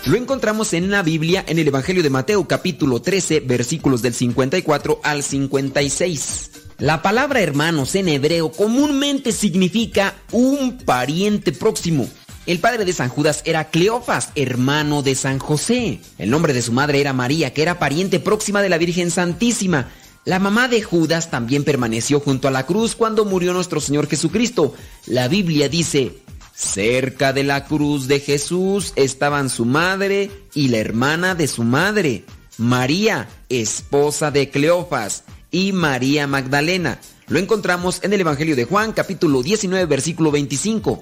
[0.04, 5.00] Lo encontramos en la Biblia en el Evangelio de Mateo capítulo 13 versículos del 54
[5.02, 6.50] al 56.
[6.80, 12.08] La palabra hermanos en hebreo comúnmente significa un pariente próximo.
[12.46, 16.00] El padre de San Judas era Cleofas, hermano de San José.
[16.16, 19.90] El nombre de su madre era María, que era pariente próxima de la Virgen Santísima.
[20.24, 24.74] La mamá de Judas también permaneció junto a la cruz cuando murió nuestro Señor Jesucristo.
[25.04, 26.22] La Biblia dice,
[26.54, 32.24] cerca de la cruz de Jesús estaban su madre y la hermana de su madre,
[32.56, 37.00] María, esposa de Cleofas, y María Magdalena.
[37.28, 41.00] Lo encontramos en el Evangelio de Juan, capítulo 19, versículo 25.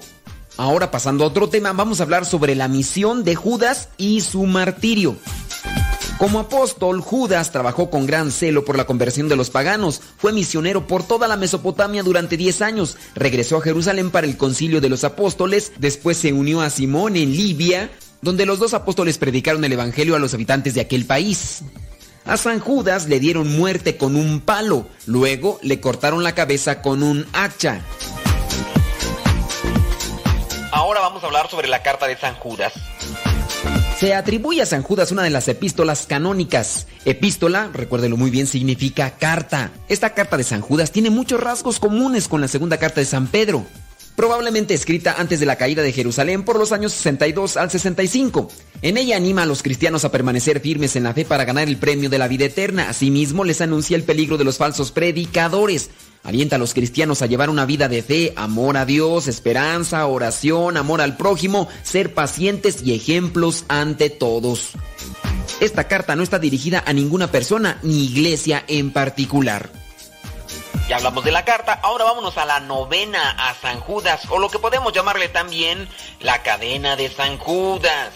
[0.57, 4.45] Ahora pasando a otro tema, vamos a hablar sobre la misión de Judas y su
[4.45, 5.15] martirio.
[6.19, 10.01] Como apóstol, Judas trabajó con gran celo por la conversión de los paganos.
[10.17, 12.97] Fue misionero por toda la Mesopotamia durante 10 años.
[13.15, 15.71] Regresó a Jerusalén para el concilio de los apóstoles.
[15.77, 17.89] Después se unió a Simón en Libia,
[18.21, 21.61] donde los dos apóstoles predicaron el evangelio a los habitantes de aquel país.
[22.29, 24.85] A San Judas le dieron muerte con un palo.
[25.07, 27.81] Luego le cortaron la cabeza con un hacha.
[30.71, 32.73] Ahora vamos a hablar sobre la carta de San Judas.
[33.97, 36.85] Se atribuye a San Judas una de las epístolas canónicas.
[37.03, 39.71] Epístola, recuérdelo muy bien, significa carta.
[39.87, 43.25] Esta carta de San Judas tiene muchos rasgos comunes con la segunda carta de San
[43.25, 43.65] Pedro
[44.19, 48.49] probablemente escrita antes de la caída de Jerusalén por los años 62 al 65.
[48.81, 51.77] En ella anima a los cristianos a permanecer firmes en la fe para ganar el
[51.77, 52.89] premio de la vida eterna.
[52.89, 55.91] Asimismo, les anuncia el peligro de los falsos predicadores.
[56.23, 60.75] Alienta a los cristianos a llevar una vida de fe, amor a Dios, esperanza, oración,
[60.75, 64.71] amor al prójimo, ser pacientes y ejemplos ante todos.
[65.61, 69.78] Esta carta no está dirigida a ninguna persona ni iglesia en particular.
[70.89, 74.49] Ya hablamos de la carta, ahora vámonos a la novena a San Judas, o lo
[74.49, 75.87] que podemos llamarle también
[76.19, 78.09] la cadena de San Judas.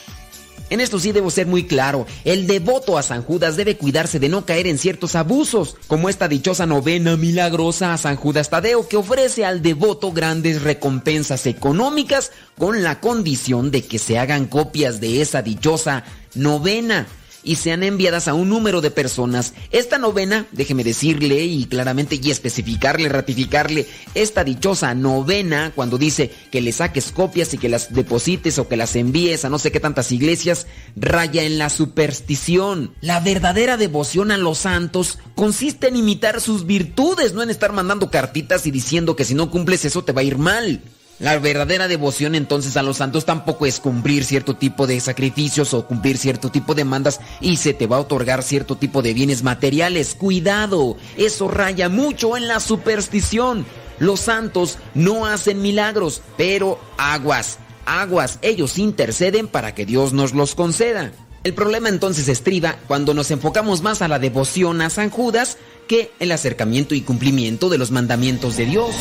[0.72, 4.28] En esto sí debo ser muy claro, el devoto a San Judas debe cuidarse de
[4.28, 8.98] no caer en ciertos abusos, como esta dichosa novena milagrosa a San Judas Tadeo que
[8.98, 15.22] ofrece al devoto grandes recompensas económicas con la condición de que se hagan copias de
[15.22, 17.06] esa dichosa novena
[17.44, 19.54] y sean enviadas a un número de personas.
[19.72, 26.62] Esta novena, déjeme decirle y claramente y especificarle, ratificarle, esta dichosa novena, cuando dice que
[26.62, 29.80] le saques copias y que las deposites o que las envíes a no sé qué
[29.80, 32.94] tantas iglesias, raya en la superstición.
[33.02, 38.10] La verdadera devoción a los santos consiste en imitar sus virtudes, no en estar mandando
[38.10, 40.82] cartitas y diciendo que si no cumples eso te va a ir mal.
[41.20, 45.86] La verdadera devoción entonces a los santos tampoco es cumplir cierto tipo de sacrificios o
[45.86, 49.44] cumplir cierto tipo de mandas y se te va a otorgar cierto tipo de bienes
[49.44, 50.16] materiales.
[50.16, 53.66] Cuidado, eso raya mucho en la superstición.
[54.00, 60.56] Los santos no hacen milagros, pero aguas, aguas, ellos interceden para que Dios nos los
[60.56, 61.12] conceda.
[61.44, 66.12] El problema entonces estriba cuando nos enfocamos más a la devoción a San Judas que
[66.20, 68.96] el acercamiento y cumplimiento de los mandamientos de Dios.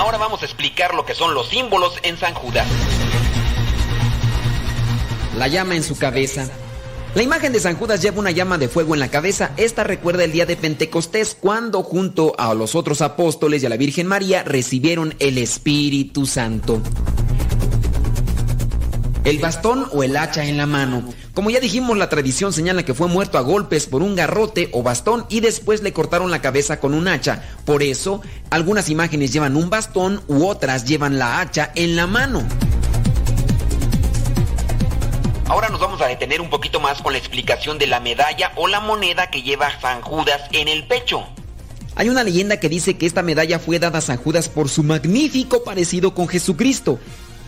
[0.00, 2.66] Ahora vamos a explicar lo que son los símbolos en San Judas.
[5.36, 6.48] La llama en su cabeza.
[7.14, 9.50] La imagen de San Judas lleva una llama de fuego en la cabeza.
[9.58, 13.76] Esta recuerda el día de Pentecostés, cuando junto a los otros apóstoles y a la
[13.76, 16.80] Virgen María recibieron el Espíritu Santo.
[19.24, 21.12] El bastón o el hacha en la mano.
[21.40, 24.82] Como ya dijimos, la tradición señala que fue muerto a golpes por un garrote o
[24.82, 27.42] bastón y después le cortaron la cabeza con un hacha.
[27.64, 28.20] Por eso,
[28.50, 32.46] algunas imágenes llevan un bastón u otras llevan la hacha en la mano.
[35.46, 38.68] Ahora nos vamos a detener un poquito más con la explicación de la medalla o
[38.68, 41.26] la moneda que lleva San Judas en el pecho.
[41.96, 44.82] Hay una leyenda que dice que esta medalla fue dada a San Judas por su
[44.82, 46.98] magnífico parecido con Jesucristo.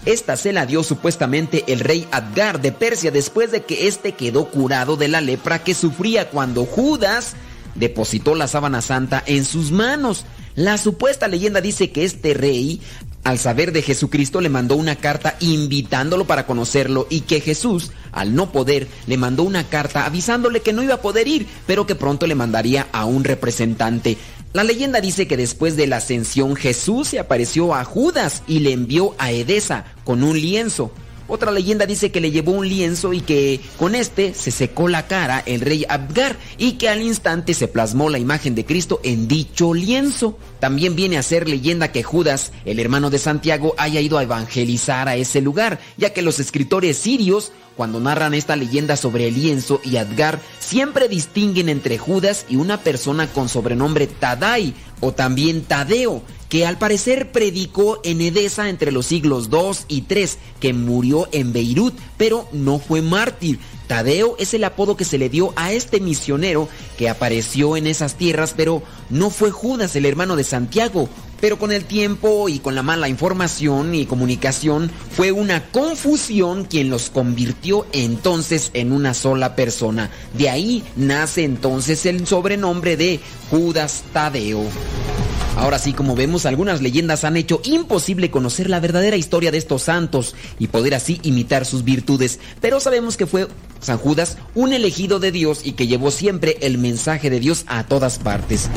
[0.05, 4.47] Esta se la dio supuestamente el rey Adgar de Persia después de que éste quedó
[4.47, 7.35] curado de la lepra que sufría cuando Judas
[7.77, 10.25] depositó la sábana santa en sus manos.
[10.57, 12.81] La supuesta leyenda dice que este rey,
[13.23, 18.35] al saber de Jesucristo, le mandó una carta invitándolo para conocerlo y que Jesús, al
[18.35, 21.95] no poder, le mandó una carta avisándole que no iba a poder ir, pero que
[21.95, 24.19] pronto le mandaría a un representante.
[24.53, 28.73] La leyenda dice que después de la ascensión Jesús se apareció a Judas y le
[28.73, 30.93] envió a Edesa con un lienzo.
[31.35, 35.07] Otra leyenda dice que le llevó un lienzo y que con este se secó la
[35.07, 39.29] cara el rey Abgar y que al instante se plasmó la imagen de Cristo en
[39.29, 40.37] dicho lienzo.
[40.61, 45.09] También viene a ser leyenda que Judas, el hermano de Santiago, haya ido a evangelizar
[45.09, 49.81] a ese lugar, ya que los escritores sirios cuando narran esta leyenda sobre el lienzo
[49.83, 56.23] y Adgar, siempre distinguen entre Judas y una persona con sobrenombre Tadai o también Tadeo,
[56.53, 61.55] que al parecer predicó en Edesa entre los siglos 2 y 3, que murió en
[61.55, 63.59] Beirut, pero no fue mártir.
[63.87, 68.17] Tadeo es el apodo que se le dio a este misionero que apareció en esas
[68.17, 71.09] tierras, pero no fue Judas, el hermano de Santiago.
[71.43, 76.89] Pero con el tiempo y con la mala información y comunicación fue una confusión quien
[76.89, 80.09] los convirtió entonces en una sola persona.
[80.39, 83.19] De ahí nace entonces el sobrenombre de
[83.51, 84.63] Judas Tadeo.
[85.57, 89.83] Ahora sí, como vemos, algunas leyendas han hecho imposible conocer la verdadera historia de estos
[89.83, 93.49] santos y poder así imitar sus virtudes, pero sabemos que fue
[93.81, 97.85] San Judas un elegido de Dios y que llevó siempre el mensaje de Dios a
[97.85, 98.71] todas partes.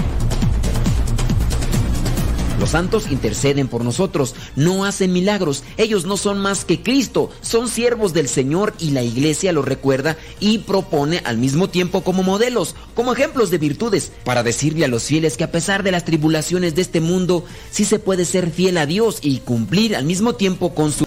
[2.60, 7.68] Los santos interceden por nosotros, no hacen milagros, ellos no son más que Cristo, son
[7.68, 12.76] siervos del Señor y la iglesia lo recuerda y propone al mismo tiempo como modelos,
[12.96, 16.76] como ejemplos de virtudes, para decirle a los fieles que a pesar de las tribulaciones
[16.76, 20.74] de este mundo, sí se puede ser fiel a Dios y cumplir al mismo tiempo
[20.74, 21.05] con su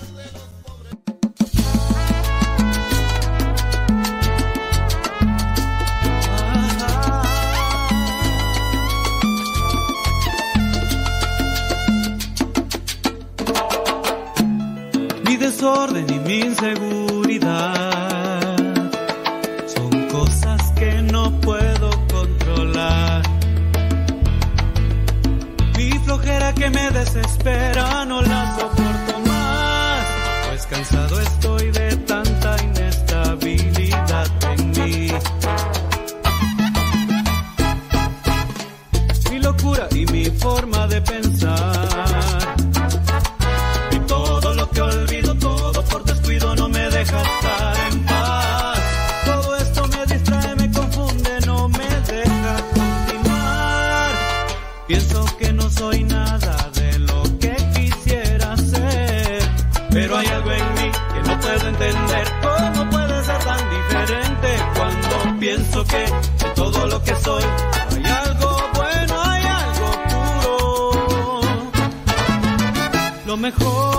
[15.68, 17.66] desorden y mi inseguridad
[19.66, 23.22] son cosas que no puedo controlar.
[25.76, 28.77] Mi flojera que me desespera no la soporto.
[65.48, 66.04] pienso que
[66.44, 67.42] de todo lo que soy
[67.90, 71.40] hay algo bueno, hay algo puro.
[73.26, 73.97] Lo mejor.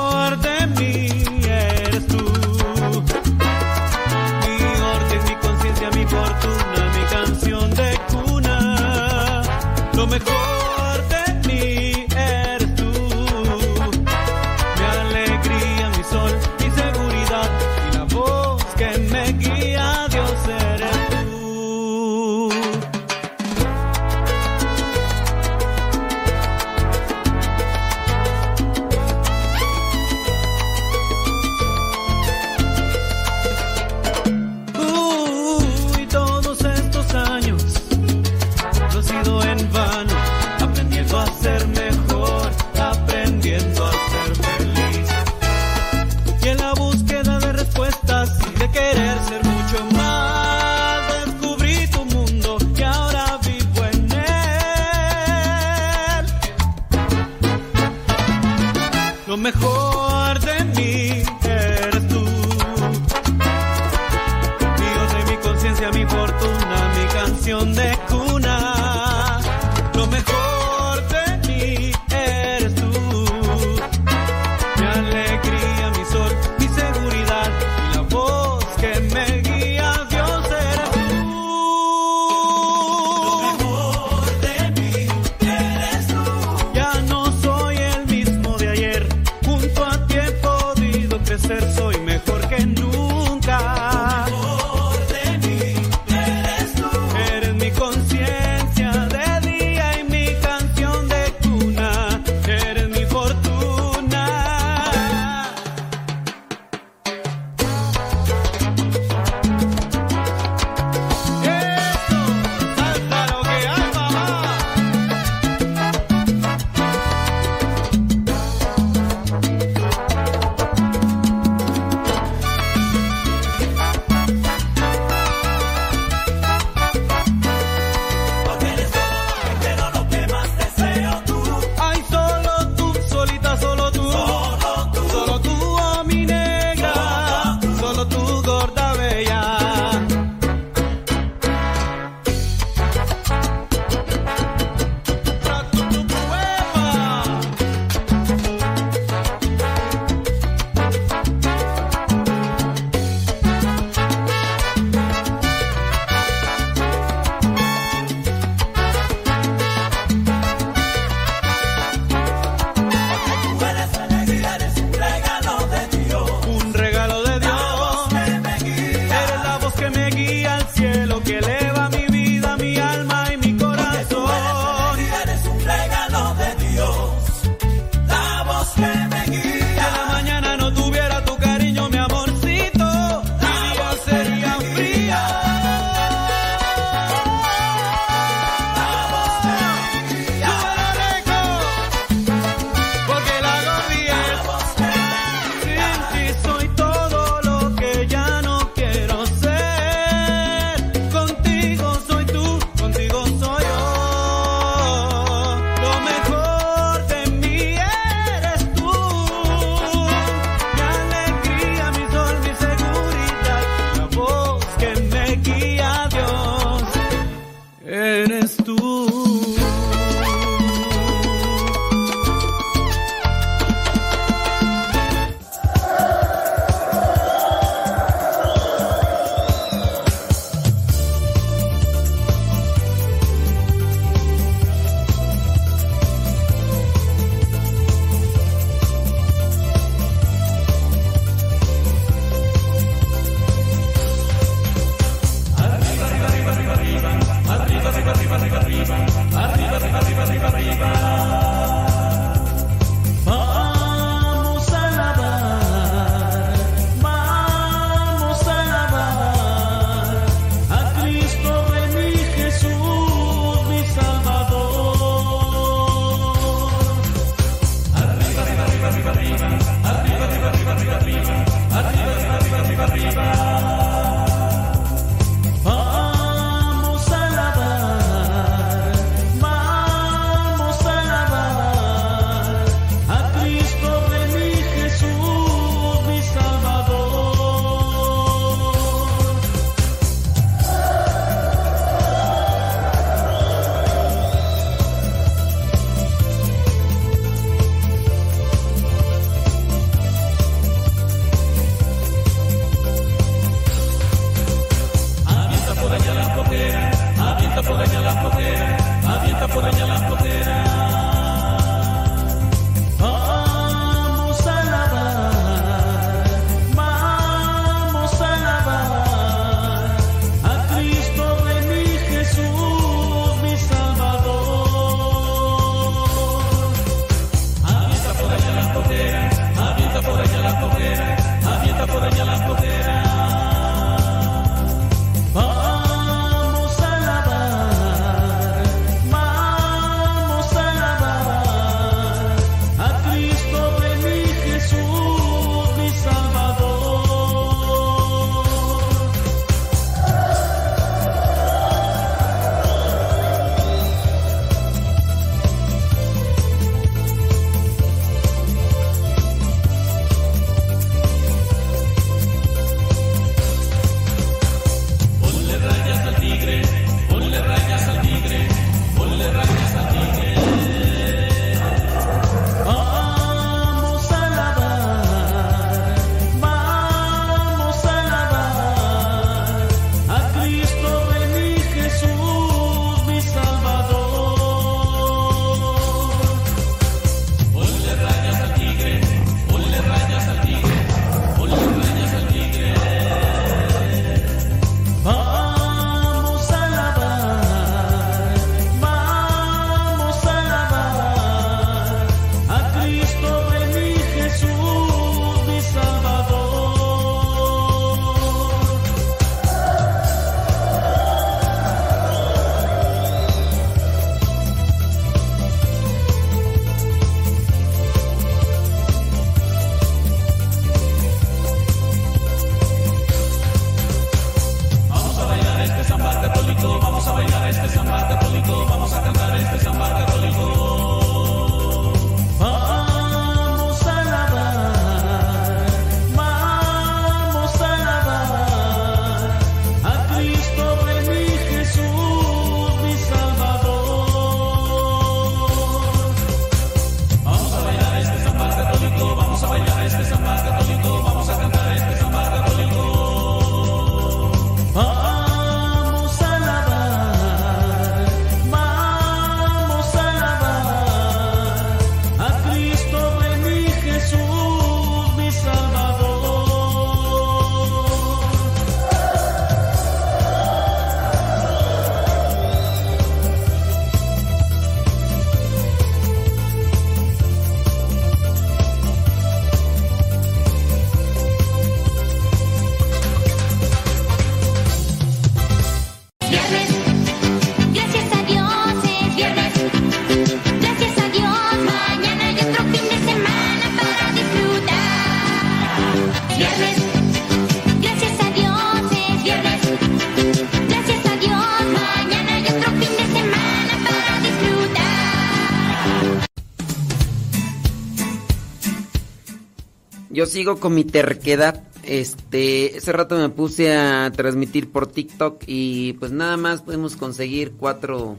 [510.20, 511.64] Yo sigo con mi terquedad.
[511.84, 517.54] Este, ese rato me puse a transmitir por TikTok y pues nada más podemos conseguir
[517.54, 518.18] cuatro.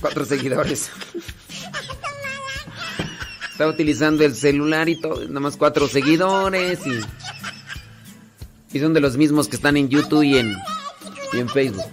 [0.00, 0.88] Cuatro seguidores.
[3.52, 6.98] Estaba utilizando el celular y todo, nada más cuatro seguidores y.
[8.74, 10.56] Y son de los mismos que están en YouTube y en,
[11.34, 11.84] y en Facebook.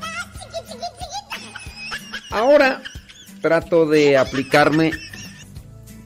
[2.29, 2.81] Ahora
[3.41, 4.93] trato de aplicarme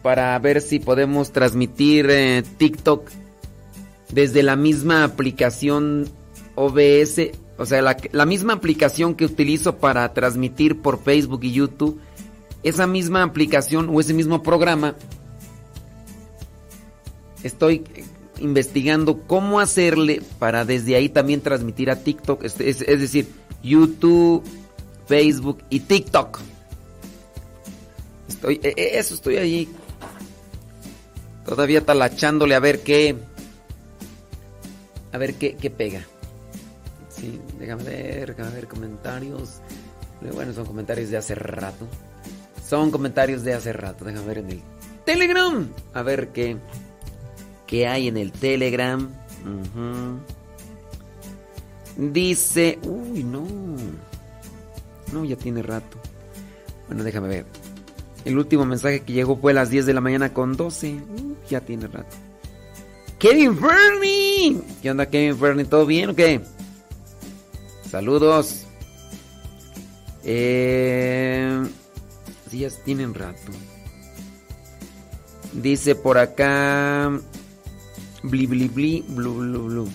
[0.02, 3.10] para ver si podemos transmitir eh, TikTok
[4.12, 6.10] desde la misma aplicación
[6.56, 12.00] OBS, o sea, la, misma aplicación que utilizo para transmitir por Facebook y YouTube,
[12.64, 14.96] esa misma aplicación o ese mismo programa,
[17.44, 17.84] estoy
[18.40, 23.28] investigando cómo hacerle para desde ahí también transmitir a TikTok, es, es, es decir,
[23.64, 24.44] YouTube,
[25.08, 26.40] Facebook y TikTok.
[28.28, 29.70] Estoy, e, e, eso estoy ahí
[31.46, 33.16] Todavía talachándole a ver qué.
[35.12, 36.06] A ver qué, qué pega.
[37.10, 39.60] Sí, déjame ver, déjame ver comentarios.
[40.34, 41.88] Bueno, son comentarios de hace rato.
[42.68, 44.06] Son comentarios de hace rato.
[44.06, 44.62] Déjame ver en el
[45.06, 45.68] Telegram.
[45.94, 46.58] A ver qué.
[47.68, 49.10] ¿Qué hay en el Telegram?
[51.98, 52.80] Dice.
[52.84, 53.46] Uy, no.
[55.12, 55.98] No, ya tiene rato.
[56.88, 57.46] Bueno, déjame ver.
[58.26, 60.94] El último mensaje que llegó fue a las 10 de la mañana con 12.
[60.94, 62.16] Uh, ya tiene rato.
[63.18, 64.62] Kevin Fernie.
[64.82, 65.66] ¿Qué onda Kevin Fernie?
[65.66, 66.42] ¿Todo bien o qué?
[67.90, 68.66] Saludos.
[70.24, 71.62] Eh,
[72.50, 73.52] sí, ya tienen rato.
[75.54, 77.12] Dice por acá.
[78.24, 79.88] Bli, bli, bli, blu, blu, blu.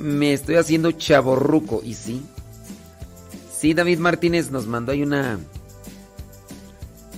[0.00, 1.80] Me estoy haciendo chaborruco.
[1.82, 2.22] ¿Y sí?
[3.56, 5.38] Sí, David Martínez nos mandó ahí una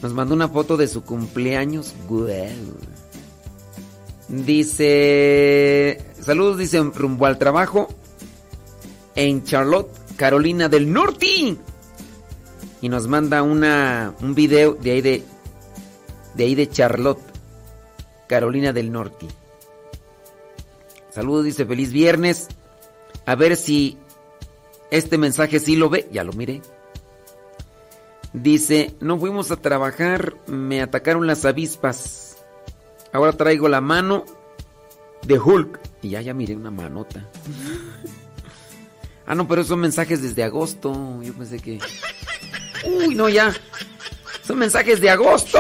[0.07, 1.93] nos mandó una foto de su cumpleaños.
[4.29, 6.01] Dice.
[6.21, 7.89] Saludos, dice rumbo al trabajo.
[9.17, 11.57] En Charlotte, Carolina del Norte.
[12.81, 15.25] Y nos manda una, un video de ahí de.
[16.35, 17.19] De ahí de Charlotte,
[18.29, 19.27] Carolina del Norte.
[21.11, 22.47] Saludos, dice feliz viernes.
[23.25, 23.99] A ver si
[24.93, 26.09] este mensaje sí lo ve.
[26.13, 26.63] Ya lo miré.
[28.33, 32.37] Dice, no fuimos a trabajar, me atacaron las avispas.
[33.13, 34.25] Ahora traigo la mano
[35.23, 35.81] de Hulk.
[36.03, 37.27] Y ya, ya miré una manota.
[39.27, 41.23] ah, no, pero son mensajes desde agosto.
[41.23, 41.79] Yo pensé que...
[42.85, 43.55] Uy, no, ya.
[44.47, 45.59] Son mensajes de agosto.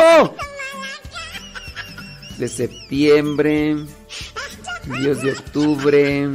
[2.36, 3.76] De septiembre.
[5.00, 6.30] Dios de octubre.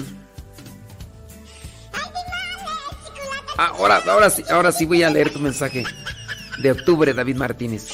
[3.58, 5.86] Ahora, ahora sí, ahora sí voy a leer tu mensaje
[6.60, 7.88] de octubre, David Martínez.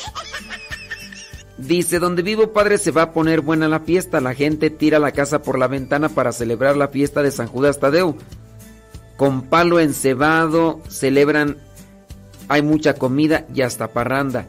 [1.58, 5.12] Dice, donde vivo padre se va a poner buena la fiesta, la gente tira la
[5.12, 8.16] casa por la ventana para celebrar la fiesta de San Judas Tadeo.
[9.18, 11.58] Con palo encebado celebran,
[12.48, 14.48] hay mucha comida y hasta parranda.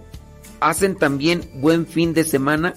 [0.61, 2.75] Hacen también buen fin de semana.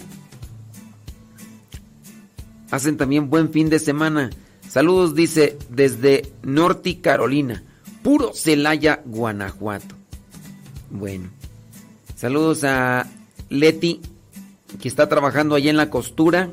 [2.70, 4.30] Hacen también buen fin de semana.
[4.70, 7.64] Saludos, dice, desde Norte Carolina,
[8.02, 10.01] puro Celaya, Guanajuato.
[10.92, 11.30] Bueno.
[12.16, 13.08] Saludos a
[13.50, 14.02] Leti,
[14.82, 16.52] que está trabajando allá en la costura.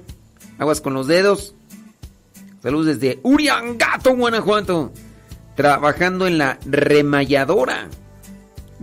[0.59, 1.55] Aguas con los dedos.
[2.63, 4.93] Saludos desde Uriangato, Guanajuato.
[5.57, 7.89] Trabajando en la remalladora.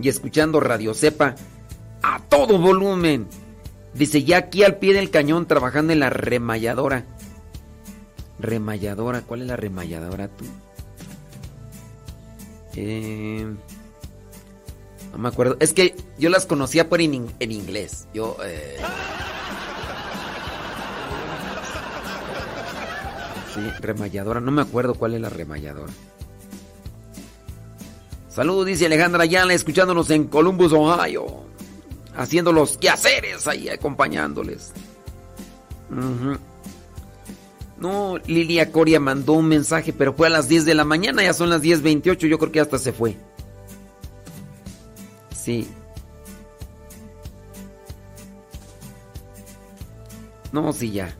[0.00, 1.34] Y escuchando Radio Cepa
[2.02, 3.26] a todo volumen.
[3.94, 7.04] Dice, ya aquí al pie del cañón trabajando en la remalladora.
[8.38, 10.44] Remalladora, ¿cuál es la remalladora tú?
[12.74, 13.46] Eh...
[15.16, 15.56] No me acuerdo.
[15.60, 18.06] Es que yo las conocía por en, inglés.
[18.12, 18.36] Yo.
[18.44, 18.76] Eh...
[23.54, 24.40] Sí, remalladora.
[24.40, 25.90] No me acuerdo cuál es la remalladora.
[28.28, 31.24] Saludos, dice Alejandra Ayala, escuchándonos en Columbus, Ohio.
[32.14, 34.74] Haciendo los quehaceres ahí, acompañándoles.
[37.78, 41.32] No, Lilia Coria mandó un mensaje, pero fue a las 10 de la mañana, ya
[41.32, 43.16] son las 10.28, yo creo que hasta se fue.
[45.46, 45.68] Sí.
[50.50, 51.16] No, sí, ya.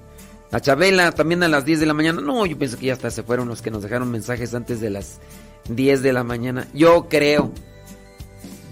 [0.51, 2.21] La Chabela también a las 10 de la mañana.
[2.21, 4.91] No, yo pienso que ya hasta se fueron los que nos dejaron mensajes antes de
[4.91, 5.21] las
[5.69, 6.67] 10 de la mañana.
[6.75, 7.53] Yo creo.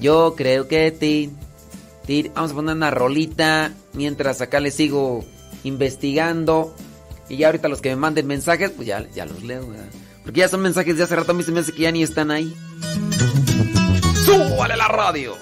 [0.01, 1.31] Yo creo que ti,
[2.05, 5.25] ti, vamos a poner una rolita mientras acá les sigo
[5.63, 6.75] investigando.
[7.29, 9.69] Y ya ahorita los que me manden mensajes, pues ya, ya los leo.
[9.69, 9.87] ¿verdad?
[10.25, 11.31] Porque ya son mensajes de hace rato.
[11.31, 12.53] A mí se me hace que ya ni están ahí.
[14.25, 15.37] ¡Súbale la radio!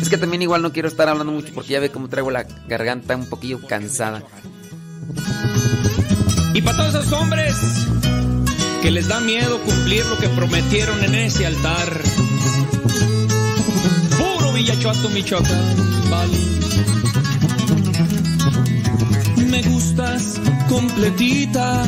[0.00, 2.44] Es que también igual no quiero estar hablando mucho porque ya ve cómo traigo la
[2.68, 4.22] garganta un poquillo cansada.
[6.54, 7.56] Y para todos esos hombres
[8.82, 12.00] que les da miedo cumplir lo que prometieron en ese altar.
[14.18, 16.38] Puro Villachuato, Michoacán, vale.
[19.48, 21.84] Me gustas completita,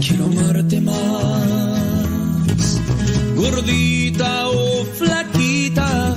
[0.00, 1.84] quiero amarte más.
[3.44, 6.16] Gordita o flaquita,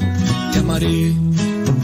[0.54, 1.12] te amaré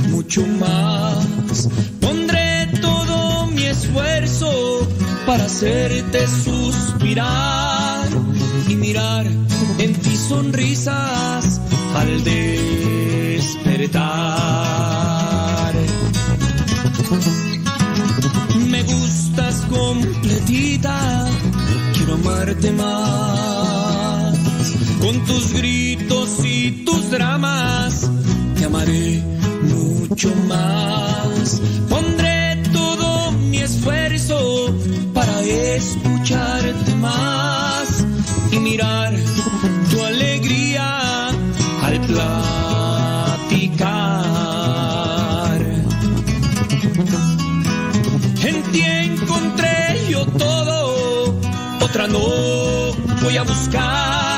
[0.10, 1.68] mucho más.
[2.00, 4.88] Pondré todo mi esfuerzo
[5.26, 8.08] para hacerte suspirar
[8.70, 9.26] y mirar
[9.80, 11.60] en ti sonrisas
[11.94, 13.74] al despertar.
[18.70, 21.28] Me gustas completita,
[21.94, 23.93] quiero amarte más.
[25.04, 28.10] Con tus gritos y tus dramas,
[28.58, 29.22] te amaré
[29.64, 31.62] mucho más.
[31.90, 34.74] Pondré todo mi esfuerzo
[35.14, 38.06] para escucharte más
[38.54, 39.14] y mirar
[39.92, 42.32] tu alegría al platicar.
[48.42, 51.38] En ti encontré yo todo,
[51.82, 52.24] otra no
[53.22, 54.33] voy a buscar.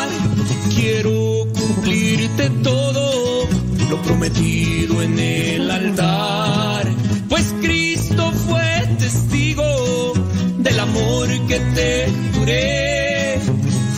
[0.75, 3.47] Quiero cumplirte todo,
[3.89, 6.85] lo prometido en el altar.
[7.29, 10.13] Pues Cristo fue testigo
[10.57, 13.39] del amor que te juré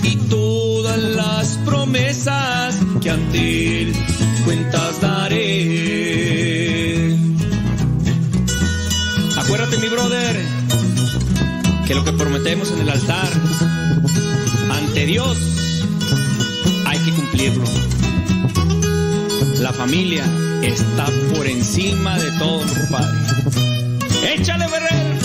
[0.03, 3.93] y todas las promesas que ante él
[4.45, 5.57] cuentas daré.
[9.35, 10.35] Acuérdate, mi brother,
[11.87, 13.29] que lo que prometemos en el altar,
[14.69, 15.37] ante Dios,
[17.07, 17.63] que cumplirlo.
[19.61, 20.25] La familia
[20.61, 23.17] está por encima de todo, compadre.
[24.35, 25.17] ¡Échale, Ferrer!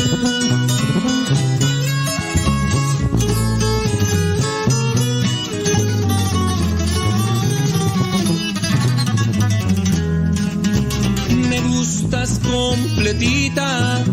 [11.48, 14.04] Me gustas completita,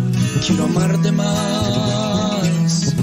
[0.45, 2.95] quiero amarte más.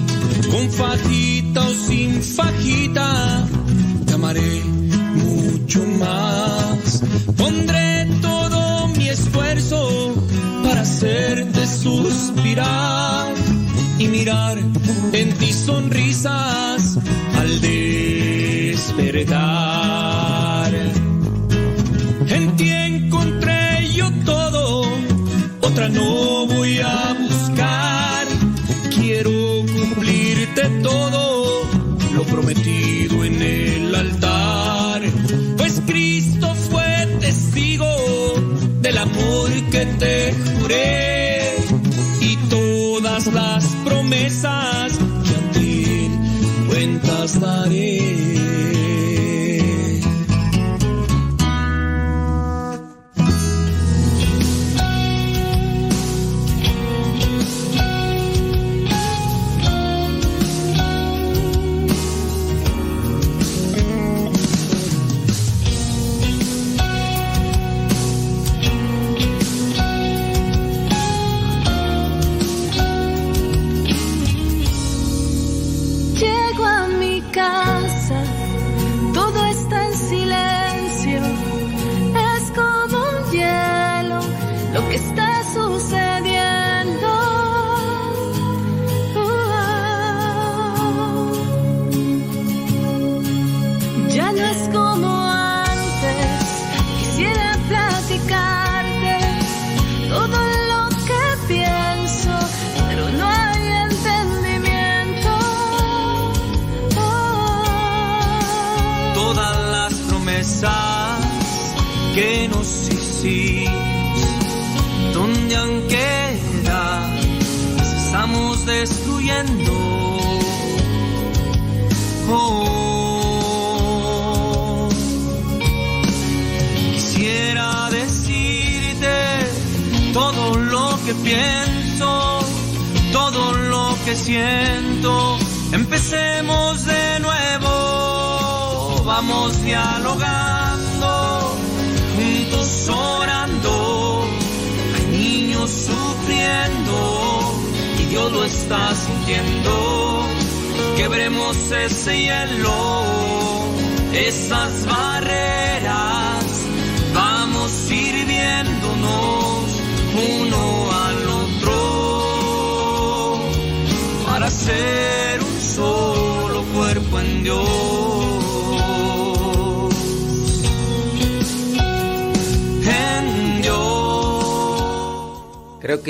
[0.50, 3.46] Con fajita o sin fajita,
[4.34, 7.00] mucho más.
[7.36, 10.14] Pondré todo mi esfuerzo
[10.64, 13.32] para hacerte suspirar
[14.00, 14.58] y mirar
[15.12, 16.98] en ti sonrisas
[17.36, 18.96] al despertar.
[22.28, 24.90] En ti encontré yo todo,
[25.60, 28.26] otra no voy a buscar.
[28.90, 29.30] Quiero
[29.72, 31.62] cumplirte todo,
[32.12, 33.05] lo el
[33.96, 35.02] altar.
[35.56, 37.86] Pues Cristo fue testigo
[38.80, 41.56] del amor que te juré
[42.20, 44.92] y todas las promesas
[45.24, 46.10] que a ti
[46.68, 48.26] cuentas daré.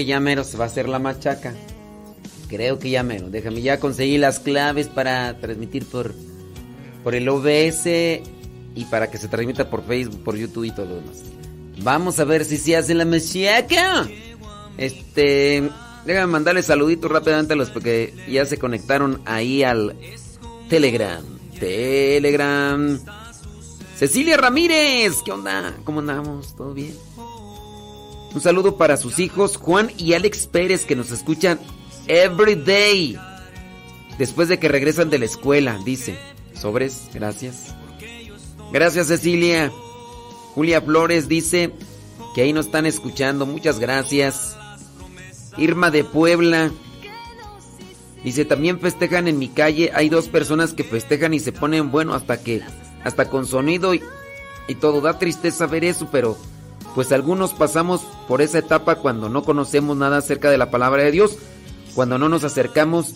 [0.06, 1.54] Ya mero se va a hacer la machaca.
[2.48, 3.28] Creo que ya mero.
[3.28, 6.14] Déjame ya conseguir las claves para transmitir por,
[7.02, 10.94] por el OBS y para que se transmita por Facebook, por YouTube y todo lo
[10.96, 11.22] demás.
[11.82, 14.08] Vamos a ver si se hace la machaca.
[14.78, 15.68] Este,
[16.04, 19.96] déjame mandarle saluditos rápidamente a los que ya se conectaron ahí al
[20.68, 21.24] Telegram.
[21.58, 23.00] Telegram.
[23.96, 25.74] Cecilia Ramírez, ¿qué onda?
[25.84, 26.54] ¿Cómo andamos?
[26.54, 26.94] ¿Todo bien?
[28.34, 31.58] Un saludo para sus hijos Juan y Alex Pérez que nos escuchan
[32.06, 33.18] every day.
[34.18, 36.18] Después de que regresan de la escuela, dice.
[36.54, 37.74] Sobres, gracias.
[38.72, 39.70] Gracias Cecilia.
[40.54, 41.72] Julia Flores dice
[42.34, 43.46] que ahí nos están escuchando.
[43.46, 44.56] Muchas gracias.
[45.56, 46.70] Irma de Puebla.
[48.24, 49.92] Dice, también festejan en mi calle.
[49.94, 52.62] Hay dos personas que festejan y se ponen bueno hasta que,
[53.04, 54.02] hasta con sonido y,
[54.66, 55.00] y todo.
[55.00, 56.36] Da tristeza ver eso, pero
[56.96, 61.12] pues algunos pasamos por esa etapa cuando no conocemos nada acerca de la palabra de
[61.12, 61.36] Dios,
[61.94, 63.14] cuando no nos acercamos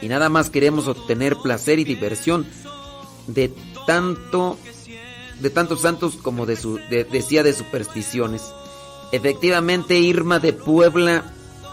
[0.00, 2.46] y nada más queremos obtener placer y diversión
[3.26, 3.52] de
[3.86, 4.56] tanto
[5.40, 8.42] de tantos santos como de su de- decía de supersticiones.
[9.12, 11.24] Efectivamente, Irma de Puebla,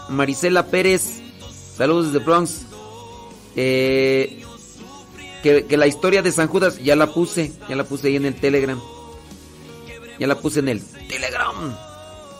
[0.08, 1.20] Marisela Pérez,
[1.76, 2.62] saludos desde Bronx.
[3.54, 4.42] Eh,
[5.42, 8.24] que, que la historia de San Judas ya la puse, ya la puse ahí en
[8.26, 8.80] el Telegram.
[10.18, 11.76] Ya la puse en el Telegram.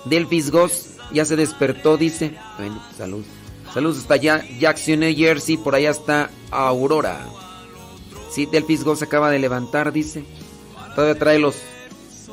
[0.05, 2.37] Delphis Goss ya se despertó, dice.
[2.59, 3.25] Bueno, salud.
[3.73, 5.57] Saludos hasta allá, Jackson, New Jersey.
[5.57, 7.27] Por allá está Aurora.
[8.31, 10.25] Sí, Delphis Goss acaba de levantar, dice.
[10.95, 11.57] Todavía trae los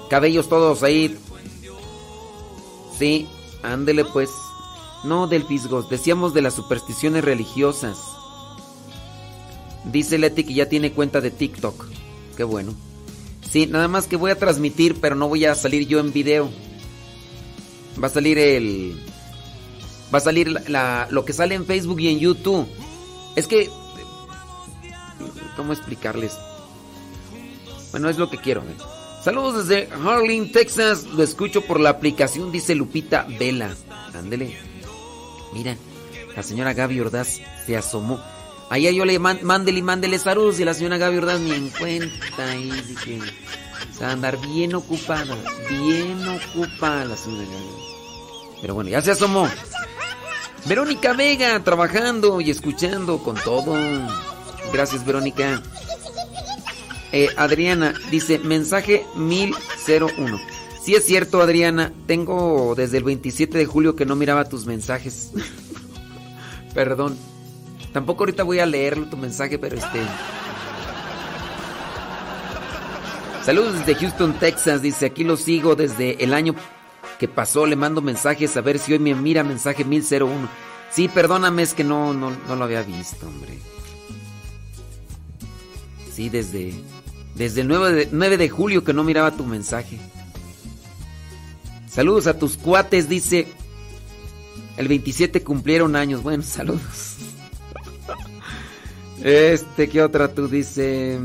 [0.10, 1.18] cabellos todos ahí.
[2.98, 3.28] Sí,
[3.62, 4.30] ándele pues.
[5.04, 8.00] No, Delphis Goss, decíamos de las supersticiones religiosas.
[9.86, 11.86] Dice Leti que ya tiene cuenta de TikTok.
[12.38, 12.74] Qué bueno.
[13.54, 16.50] Sí, nada más que voy a transmitir, pero no voy a salir yo en video.
[18.02, 19.00] Va a salir el.
[20.12, 22.68] Va a salir la, lo que sale en Facebook y en YouTube.
[23.36, 23.70] Es que.
[25.56, 26.36] ¿Cómo explicarles?
[27.92, 28.62] Bueno, es lo que quiero.
[28.62, 28.76] ¿eh?
[29.24, 31.04] Saludos desde Harlem, Texas.
[31.04, 33.76] Lo escucho por la aplicación, dice Lupita Vela.
[34.16, 34.58] Ándele.
[35.54, 35.78] Mira,
[36.36, 38.20] la señora Gaby Ordaz se asomó.
[38.74, 41.70] Allá yo le man- mándele y mándele saludos y la señora Gaby Ordaz ni en
[41.70, 42.56] cuenta.
[42.56, 43.20] Y dije,
[43.96, 45.38] se va a andar bien ocupada,
[45.70, 48.58] bien ocupada la señora Gaby.
[48.62, 49.48] Pero bueno, ya se asomó.
[50.66, 53.76] Verónica Vega trabajando y escuchando con todo.
[54.74, 55.62] Gracias, Verónica.
[57.12, 60.40] Eh, Adriana dice, mensaje 1001.
[60.84, 61.94] Sí es cierto, Adriana.
[62.08, 65.30] Tengo desde el 27 de julio que no miraba tus mensajes.
[66.74, 67.16] Perdón.
[67.94, 70.02] Tampoco ahorita voy a leer tu mensaje, pero este...
[73.46, 74.82] Saludos desde Houston, Texas.
[74.82, 76.56] Dice, aquí lo sigo desde el año
[77.20, 77.66] que pasó.
[77.66, 80.50] Le mando mensajes a ver si hoy me mira mensaje 1001.
[80.92, 83.58] Sí, perdóname, es que no, no, no lo había visto, hombre.
[86.12, 86.74] Sí, desde,
[87.36, 90.00] desde el 9 de, 9 de julio que no miraba tu mensaje.
[91.90, 93.48] Saludos a tus cuates, dice.
[94.78, 96.24] El 27 cumplieron años.
[96.24, 97.18] Bueno, saludos.
[99.24, 101.18] Este, ¿qué otra tú dice?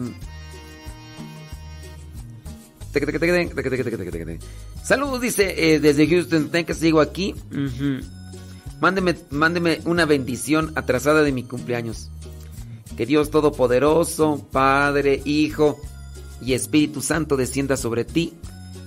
[4.84, 7.34] Saludos, dice, eh, desde Houston, Texas, sigo aquí.
[7.50, 8.06] Ujú.
[8.80, 12.08] Mándeme, mándeme una bendición atrasada de mi cumpleaños.
[12.96, 15.80] Que Dios Todopoderoso, Padre, Hijo
[16.40, 18.32] y Espíritu Santo descienda sobre ti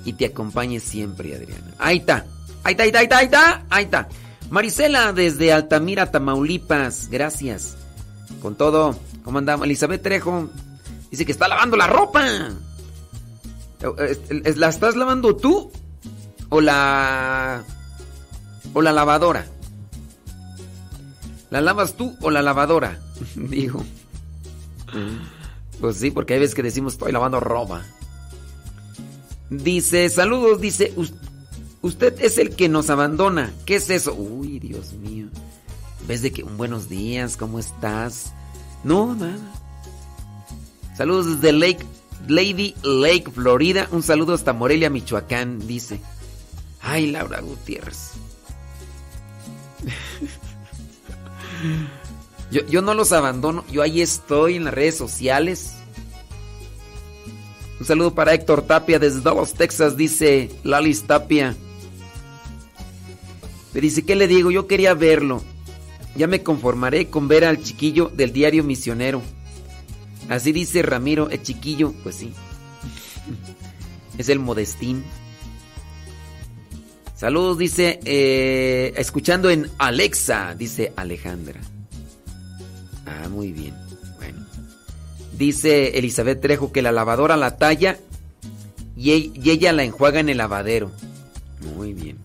[0.05, 1.75] y te acompañe siempre, Adriana.
[1.77, 2.25] Ahí está,
[2.63, 4.09] ahí está, ahí está, ahí está, ahí está.
[4.49, 7.77] Marisela desde Altamira, Tamaulipas, gracias.
[8.41, 9.65] Con todo, ¿cómo andamos?
[9.65, 10.49] Elizabeth Trejo
[11.11, 12.25] dice que está lavando la ropa.
[13.81, 15.71] Eh, eh, ¿La estás lavando tú?
[16.49, 17.63] ¿O la.
[18.73, 19.45] o la lavadora?
[21.49, 22.99] ¿La lavas tú o la lavadora?
[23.35, 23.83] Digo.
[25.79, 27.83] Pues sí, porque hay veces que decimos estoy lavando ropa.
[29.49, 31.13] Dice, saludos, dice, "Us-
[31.81, 33.51] usted es el que nos abandona.
[33.65, 34.13] ¿Qué es eso?
[34.13, 35.27] Uy, Dios mío.
[36.01, 38.33] En vez de que un buenos días, ¿cómo estás?
[38.83, 39.37] No, nada.
[40.97, 41.85] Saludos desde Lake,
[42.27, 43.87] Lady Lake, Florida.
[43.91, 46.01] Un saludo hasta Morelia, Michoacán, dice.
[46.81, 48.11] Ay, Laura Gutiérrez.
[52.51, 55.75] Yo, yo no los abandono, yo ahí estoy en las redes sociales.
[57.79, 61.55] Un saludo para Héctor Tapia desde Dallas, Texas, dice Lalis Tapia.
[63.73, 64.51] Me dice, ¿qué le digo?
[64.51, 65.41] Yo quería verlo.
[66.15, 69.21] Ya me conformaré con ver al chiquillo del diario misionero.
[70.29, 72.33] Así dice Ramiro, el chiquillo, pues sí.
[74.17, 75.03] Es el modestín.
[77.15, 81.61] Saludos, dice, eh, escuchando en Alexa, dice Alejandra.
[83.05, 83.75] Ah, muy bien.
[84.17, 84.45] Bueno.
[85.37, 87.99] Dice Elizabeth Trejo que la lavadora la talla
[88.95, 90.91] y, y ella la enjuaga en el lavadero.
[91.75, 92.17] Muy bien.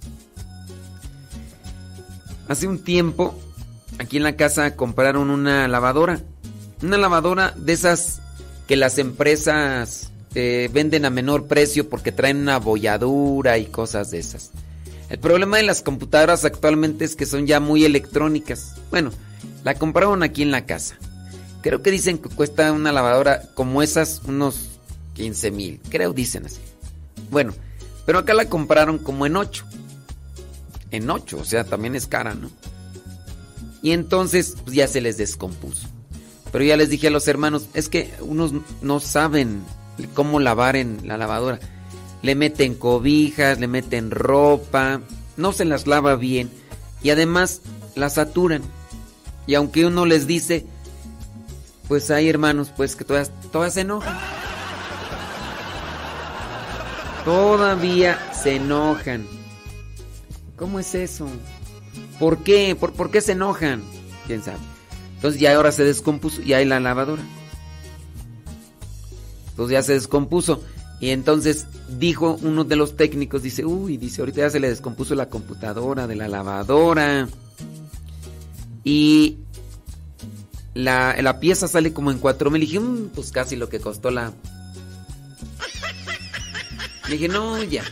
[2.49, 3.39] Hace un tiempo,
[3.99, 6.21] aquí en la casa compraron una lavadora.
[6.83, 8.21] Una lavadora de esas
[8.67, 14.19] que las empresas eh, venden a menor precio porque traen una bolladura y cosas de
[14.19, 14.51] esas.
[15.09, 18.75] El problema de las computadoras actualmente es que son ya muy electrónicas.
[18.91, 19.13] Bueno,
[19.65, 20.97] la compraron aquí en la casa.
[21.63, 24.69] Creo que dicen que cuesta una lavadora como esas unos
[25.15, 25.81] 15 mil.
[25.89, 26.61] Creo dicen así.
[27.31, 27.55] Bueno,
[28.05, 29.65] pero acá la compraron como en 8.
[30.91, 32.51] En 8, o sea, también es cara, ¿no?
[33.87, 35.87] Y entonces pues ya se les descompuso.
[36.51, 38.51] Pero ya les dije a los hermanos, es que unos
[38.83, 39.63] no saben
[40.13, 41.61] cómo lavar en la lavadora.
[42.21, 45.03] Le meten cobijas, le meten ropa,
[45.37, 46.51] no se las lava bien
[47.01, 47.61] y además
[47.95, 48.63] las saturan.
[49.47, 50.67] Y aunque uno les dice,
[51.87, 54.19] pues hay hermanos, pues que todas, todas se enojan.
[57.25, 59.29] Todavía se enojan.
[60.57, 61.29] ¿Cómo es eso?
[62.19, 62.75] ¿Por qué?
[62.75, 63.83] ¿Por, por qué se enojan?
[64.27, 64.59] ¿Quién sabe?
[65.17, 67.23] Entonces ya ahora se descompuso y hay la lavadora.
[69.51, 70.63] Entonces ya se descompuso.
[71.01, 71.67] Y entonces
[71.99, 76.07] dijo uno de los técnicos, dice, uy, dice, ahorita ya se le descompuso la computadora
[76.07, 77.29] de la lavadora.
[78.85, 79.39] Y
[80.75, 82.61] la, la pieza sale como en 4 mil.
[82.61, 84.33] dije, "Mm, pues casi lo que costó la...
[87.11, 87.85] Dije, no, ya.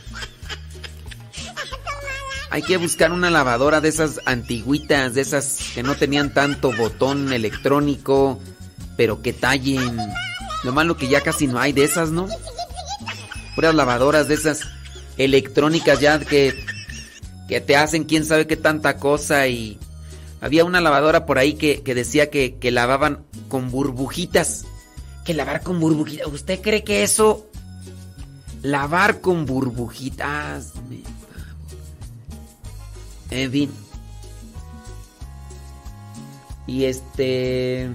[2.55, 7.33] Hay que buscar una lavadora de esas antiguitas, de esas que no tenían tanto botón
[7.33, 8.39] electrónico,
[8.97, 9.99] pero que tallen.
[10.63, 12.29] Lo malo que ya casi no hay de esas, ¿no?
[13.57, 14.61] Puras lavadoras de esas
[15.17, 16.55] electrónicas ya que,
[17.49, 19.77] que te hacen quién sabe qué tanta cosa y...
[20.41, 24.65] Había una lavadora por ahí que, que decía que, que lavaban con burbujitas.
[25.25, 26.29] Que lavar con burbujitas.
[26.29, 27.51] ¿Usted cree que eso...
[28.63, 30.75] Lavar con burbujitas...
[33.51, 33.71] fin.
[36.67, 37.91] Y este...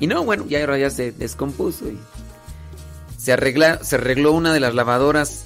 [0.00, 1.98] Y no, bueno, ya ya se descompuso y
[3.16, 5.44] se arregla, se arregló una de las lavadoras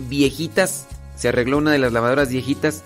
[0.00, 2.82] viejitas, se arregló una de las lavadoras viejitas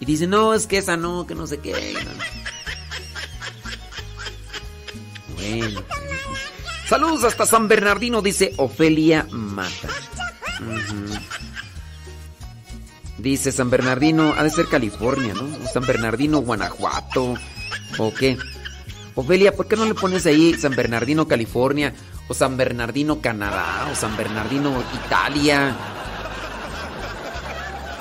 [0.00, 2.10] y dice, "No, es que esa no, que no sé qué." no".
[5.34, 5.82] Bueno.
[6.88, 9.88] Saludos hasta San Bernardino, dice Ofelia Mata.
[10.60, 11.14] Ujú.
[13.18, 15.44] Dice San Bernardino, ha de ser California, ¿no?
[15.44, 17.34] O San Bernardino, Guanajuato,
[17.98, 18.36] ¿o qué?
[19.14, 21.94] Ofelia, ¿por qué no le pones ahí San Bernardino, California?
[22.28, 25.74] O San Bernardino, Canadá, o San Bernardino, Italia.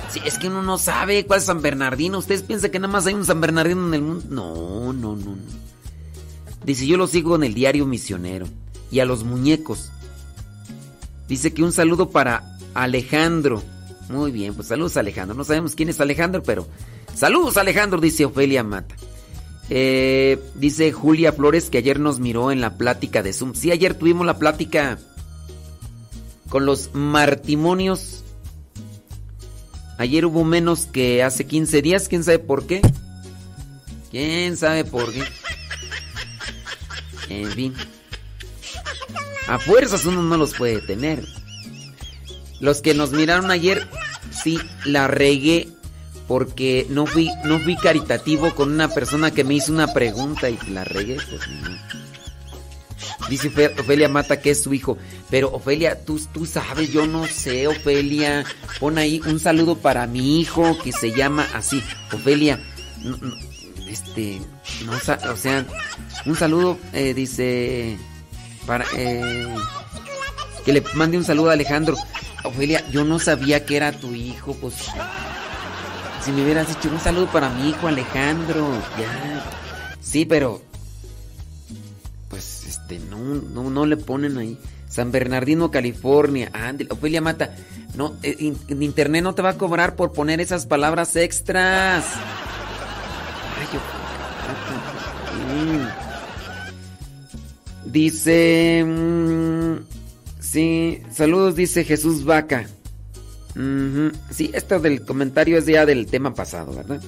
[0.10, 2.18] Sí, es que uno no sabe cuál es San Bernardino.
[2.18, 4.26] ¿Ustedes piensan que nada más hay un San Bernardino en el mundo?
[4.30, 5.66] No, no, no, no.
[6.66, 8.48] Dice, yo lo sigo en el diario misionero.
[8.92, 9.92] Y a los muñecos.
[11.28, 13.64] Dice que un saludo para Alejandro.
[14.10, 15.36] Muy bien, pues saludos Alejandro.
[15.36, 16.68] No sabemos quién es Alejandro, pero
[17.14, 18.96] saludos Alejandro, dice Ofelia Mata.
[19.70, 23.56] Eh, dice Julia Flores que ayer nos miró en la plática de Zoom.
[23.56, 25.00] Sí, ayer tuvimos la plática
[26.50, 28.24] con los martimonios.
[29.98, 32.08] Ayer hubo menos que hace 15 días.
[32.08, 32.82] ¿Quién sabe por qué?
[34.12, 35.24] ¿Quién sabe por qué?
[37.30, 37.74] En fin.
[39.48, 41.26] A fuerzas uno no los puede tener.
[42.66, 43.88] Los que nos miraron ayer,
[44.44, 45.68] sí, la regué
[46.28, 50.58] porque no fui, no fui caritativo con una persona que me hizo una pregunta y
[50.72, 51.16] la regué.
[51.30, 51.78] Pues, no.
[53.30, 54.98] Dice Ofe- Ofelia Mata que es su hijo.
[55.30, 58.44] Pero Ofelia, tú, tú sabes, yo no sé, Ofelia.
[58.80, 61.84] Pon ahí un saludo para mi hijo que se llama así.
[62.12, 62.60] Ofelia,
[63.04, 63.36] no- no,
[63.88, 64.42] este,
[65.32, 65.66] o sea,
[66.26, 67.96] un saludo, eh, dice,
[68.66, 69.48] para, eh,
[70.66, 71.96] que le mande un saludo a Alejandro.
[72.44, 74.74] Ofelia, yo no sabía que era tu hijo, pues.
[76.24, 79.46] Si me hubieras dicho un saludo para mi hijo Alejandro, ya.
[80.02, 80.62] Sí, pero.
[82.30, 84.58] Pues este, no, no, no le ponen ahí.
[84.90, 86.50] San Bernardino, California.
[86.52, 87.56] Ándale, Ofelia Mata.
[87.96, 92.06] No, eh, en internet no te va a cobrar por poner esas palabras extras.
[93.60, 93.68] Ay.
[95.56, 96.06] Mm.
[97.92, 98.84] Dice.
[98.84, 99.95] mm,
[100.46, 102.68] sí, saludos, dice Jesús Vaca.
[104.32, 107.02] Sí, esto del comentario es ya del tema pasado, ¿verdad?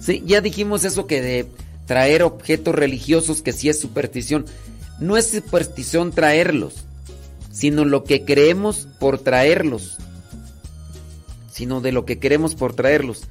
[0.00, 1.46] Sí, ya dijimos eso que de
[1.86, 4.46] traer objetos religiosos que sí es superstición.
[5.00, 6.84] No es superstición traerlos,
[7.50, 9.98] sino lo que creemos por traerlos.
[11.50, 13.22] sino de lo que queremos por traerlos.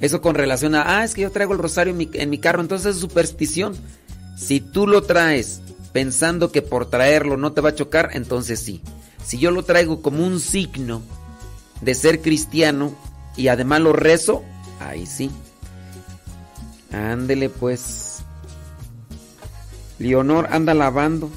[0.00, 2.38] Eso con relación a, ah, es que yo traigo el rosario en mi, en mi
[2.38, 3.74] carro, entonces es superstición.
[4.36, 5.60] Si tú lo traes
[5.96, 8.82] pensando que por traerlo no te va a chocar, entonces sí.
[9.24, 11.00] Si yo lo traigo como un signo
[11.80, 12.94] de ser cristiano
[13.34, 14.44] y además lo rezo,
[14.78, 15.30] ahí sí.
[16.92, 18.18] Ándele pues.
[19.98, 21.30] Leonor anda lavando.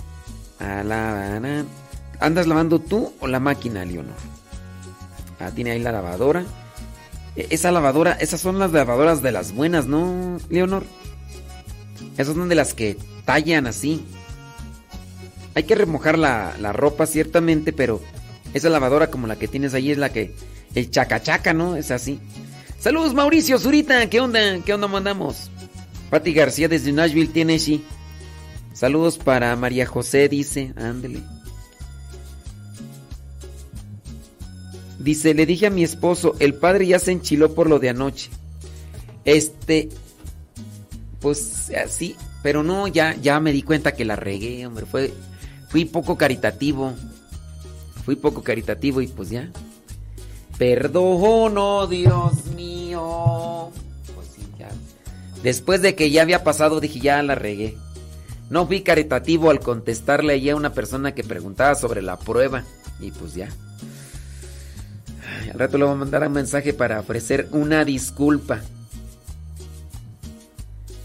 [2.19, 4.17] ¿Andas lavando tú o la máquina, Leonor?
[5.39, 6.43] Ah, tiene ahí la lavadora.
[7.37, 10.83] E, esa lavadora, esas son las lavadoras de las buenas, ¿no, Leonor?
[12.17, 14.05] Esas son de las que tallan así.
[15.59, 18.01] Hay que remojar la, ropa, ciertamente, pero
[18.53, 20.33] esa lavadora como la que tienes ahí es la que...
[20.73, 21.75] El chacachaca, ¿no?
[21.75, 22.17] Es así.
[22.79, 24.09] Saludos, Mauricio Zurita.
[24.09, 24.39] ¿Qué onda?
[24.65, 25.51] ¿Qué onda mandamos?
[26.09, 27.83] Pati García desde Nashville, Tennessee.
[28.71, 30.71] Saludos para María José, dice.
[30.77, 31.19] Ándele.
[34.97, 38.29] Dice, le dije a mi esposo, el padre ya se enchiló por lo de anoche.
[39.25, 39.89] Este,
[41.19, 44.85] pues así, pero no, ya, ya me di cuenta que la regué, hombre.
[44.85, 45.11] Fue,
[45.69, 46.93] fui poco caritativo.
[48.03, 49.49] Fui poco caritativo y pues ya.
[50.57, 53.71] Perdono, Dios mío.
[54.13, 54.67] Pues sí, ya.
[55.41, 57.77] Después de que ya había pasado, dije, ya la regué.
[58.49, 62.63] No fui caritativo al contestarle ahí a una persona que preguntaba sobre la prueba.
[62.99, 63.47] Y pues ya.
[65.53, 68.61] al rato le voy a mandar un mensaje para ofrecer una disculpa.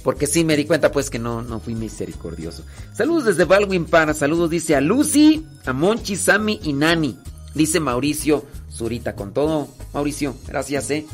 [0.05, 2.63] Porque sí me di cuenta pues que no, no fui misericordioso.
[2.93, 4.13] Saludos desde Baldwin Para.
[4.13, 7.19] Saludos dice a Lucy, a Monchi, Sammy y Nani.
[7.55, 9.17] Dice Mauricio Zurita.
[9.17, 10.37] Con todo, Mauricio.
[10.47, 11.07] Gracias, eh.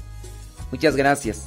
[0.73, 1.43] Muchas gracias.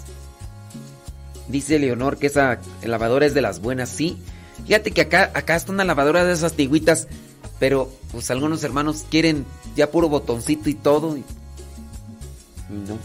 [1.49, 3.89] Dice Leonor que esa lavadora es de las buenas.
[3.89, 4.17] Sí.
[4.65, 7.09] Fíjate que acá, acá está una lavadora de esas tigüitas.
[7.59, 11.17] Pero pues algunos hermanos quieren ya puro botoncito y todo.
[11.17, 11.25] Y,
[12.69, 12.97] y no.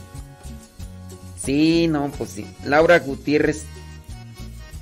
[1.42, 2.46] Sí, no, pues sí.
[2.64, 3.64] Laura Gutiérrez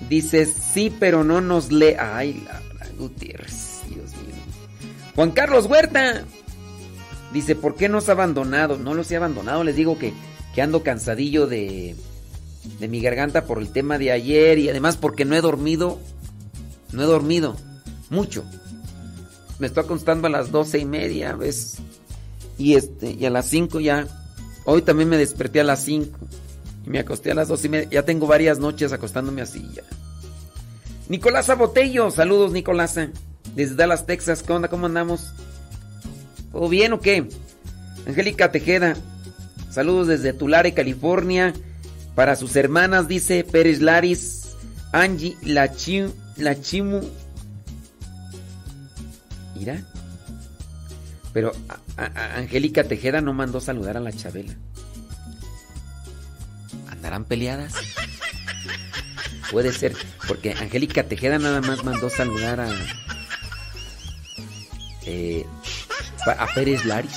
[0.08, 1.96] Dice, sí, pero no nos lee.
[1.98, 4.34] Ay, Laura Gutiérrez, Dios mío.
[5.14, 6.24] Juan Carlos Huerta.
[7.32, 8.78] Dice, ¿por qué nos ha abandonado?
[8.78, 10.12] No los he abandonado, les digo que,
[10.54, 11.96] que ando cansadillo de,
[12.78, 15.98] de mi garganta por el tema de ayer y además porque no he dormido.
[16.92, 17.56] No he dormido
[18.10, 18.44] mucho.
[19.58, 21.78] Me estoy acostando a las doce y media, ¿ves?
[22.58, 24.06] Y este, y a las cinco ya.
[24.64, 26.18] Hoy también me desperté a las cinco.
[26.86, 27.88] Y me acosté a las dos y media.
[27.90, 29.82] Ya tengo varias noches acostándome así ya.
[31.08, 32.10] Nicolasa Botello.
[32.10, 33.10] Saludos, Nicolasa.
[33.54, 34.42] Desde Dallas, Texas.
[34.42, 34.68] ¿Qué onda?
[34.68, 35.32] ¿Cómo andamos?
[36.52, 37.28] ¿Todo bien o qué?
[38.06, 38.96] Angélica Tejeda.
[39.70, 41.52] Saludos desde Tulare, California.
[42.14, 44.54] Para sus hermanas, dice Pérez Laris.
[44.92, 46.12] Angie Lachimu.
[46.36, 47.00] Lachimu.
[49.56, 49.82] Mira.
[51.32, 51.52] Pero
[52.36, 54.54] Angélica Tejeda no mandó saludar a la Chabela.
[57.06, 57.72] ¿Estarán peleadas?
[59.52, 59.94] Puede ser,
[60.26, 62.68] porque Angélica Tejeda nada más mandó saludar a.
[65.02, 65.46] Eh,
[66.26, 67.14] a Pérez Laris.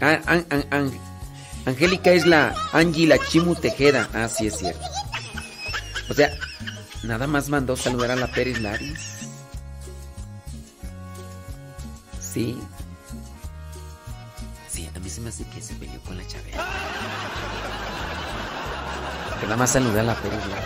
[0.00, 0.20] Ah,
[1.66, 4.08] Angélica es la Angie la Chimu Tejeda.
[4.12, 4.84] Ah, sí, es cierto.
[6.10, 6.36] O sea,
[7.04, 9.28] nada más mandó saludar a la Pérez Laris.
[12.20, 12.58] Sí.
[14.68, 17.85] Sí, a mí se me hace que se peleó con la Chabela.
[19.40, 20.56] Que nada más saludé a la película.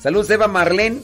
[0.00, 1.00] Saludos, Eva Marlene.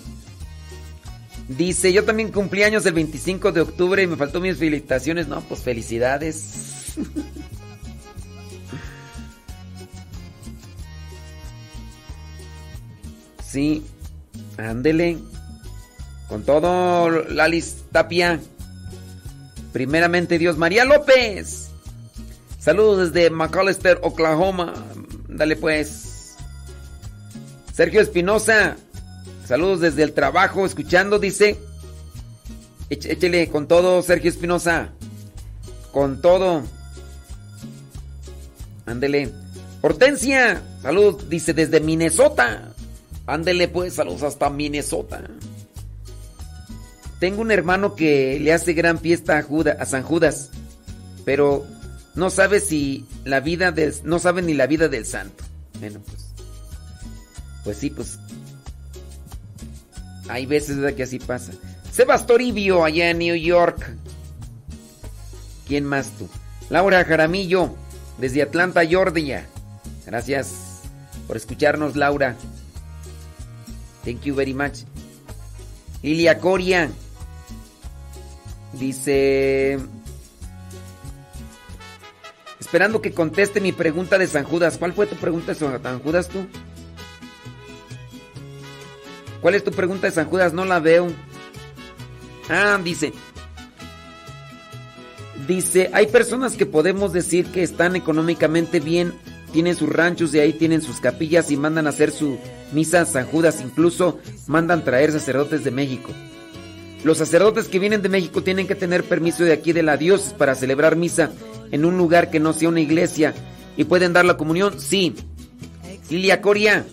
[1.48, 5.28] Dice, yo también cumplí años el 25 de octubre y me faltó mis felicitaciones.
[5.28, 6.94] No, pues felicidades.
[13.54, 13.86] Sí,
[14.56, 15.16] ándele.
[16.28, 18.40] Con todo, Lalis Tapia.
[19.72, 21.68] Primeramente Dios, María López.
[22.58, 24.74] Saludos desde McAllister, Oklahoma.
[25.34, 26.36] Dale pues.
[27.72, 28.76] Sergio Espinosa.
[29.46, 31.58] Saludos desde el trabajo, escuchando, dice.
[32.88, 34.90] Échele con todo, Sergio Espinosa.
[35.92, 36.62] Con todo.
[38.86, 39.32] Ándele.
[39.82, 40.62] Hortensia.
[40.82, 42.72] Saludos, dice desde Minnesota.
[43.26, 45.22] Ándele pues, saludos hasta Minnesota.
[47.18, 50.50] Tengo un hermano que le hace gran fiesta a, a San Judas.
[51.24, 51.66] Pero
[52.14, 55.44] no sabe si la vida del, no sabe ni la vida del santo.
[55.80, 56.34] Bueno, pues.
[57.64, 58.18] Pues sí, pues.
[60.28, 61.52] Hay veces que así pasa.
[61.92, 63.96] Sebas Toribio, allá en New York.
[65.66, 66.28] ¿Quién más tú?
[66.70, 67.74] Laura Jaramillo,
[68.18, 69.46] desde Atlanta, Georgia.
[70.06, 70.82] Gracias
[71.26, 72.36] por escucharnos, Laura.
[74.04, 74.80] Thank you very much.
[76.02, 76.90] Ilia Coria.
[78.72, 79.78] Dice.
[82.64, 84.78] Esperando que conteste mi pregunta de San Judas.
[84.78, 86.46] ¿Cuál fue tu pregunta de San Judas tú?
[89.42, 90.54] ¿Cuál es tu pregunta de San Judas?
[90.54, 91.08] No la veo.
[92.48, 93.12] Ah, dice.
[95.46, 99.12] Dice, hay personas que podemos decir que están económicamente bien,
[99.52, 102.38] tienen sus ranchos y ahí tienen sus capillas y mandan a hacer su
[102.72, 106.12] misa San Judas, incluso mandan traer sacerdotes de México.
[107.04, 110.32] Los sacerdotes que vienen de México tienen que tener permiso de aquí de la diócesis
[110.32, 111.30] para celebrar misa
[111.70, 113.34] en un lugar que no sea una iglesia
[113.76, 115.14] y pueden dar la comunión, sí.
[116.10, 116.84] Lilia Coria,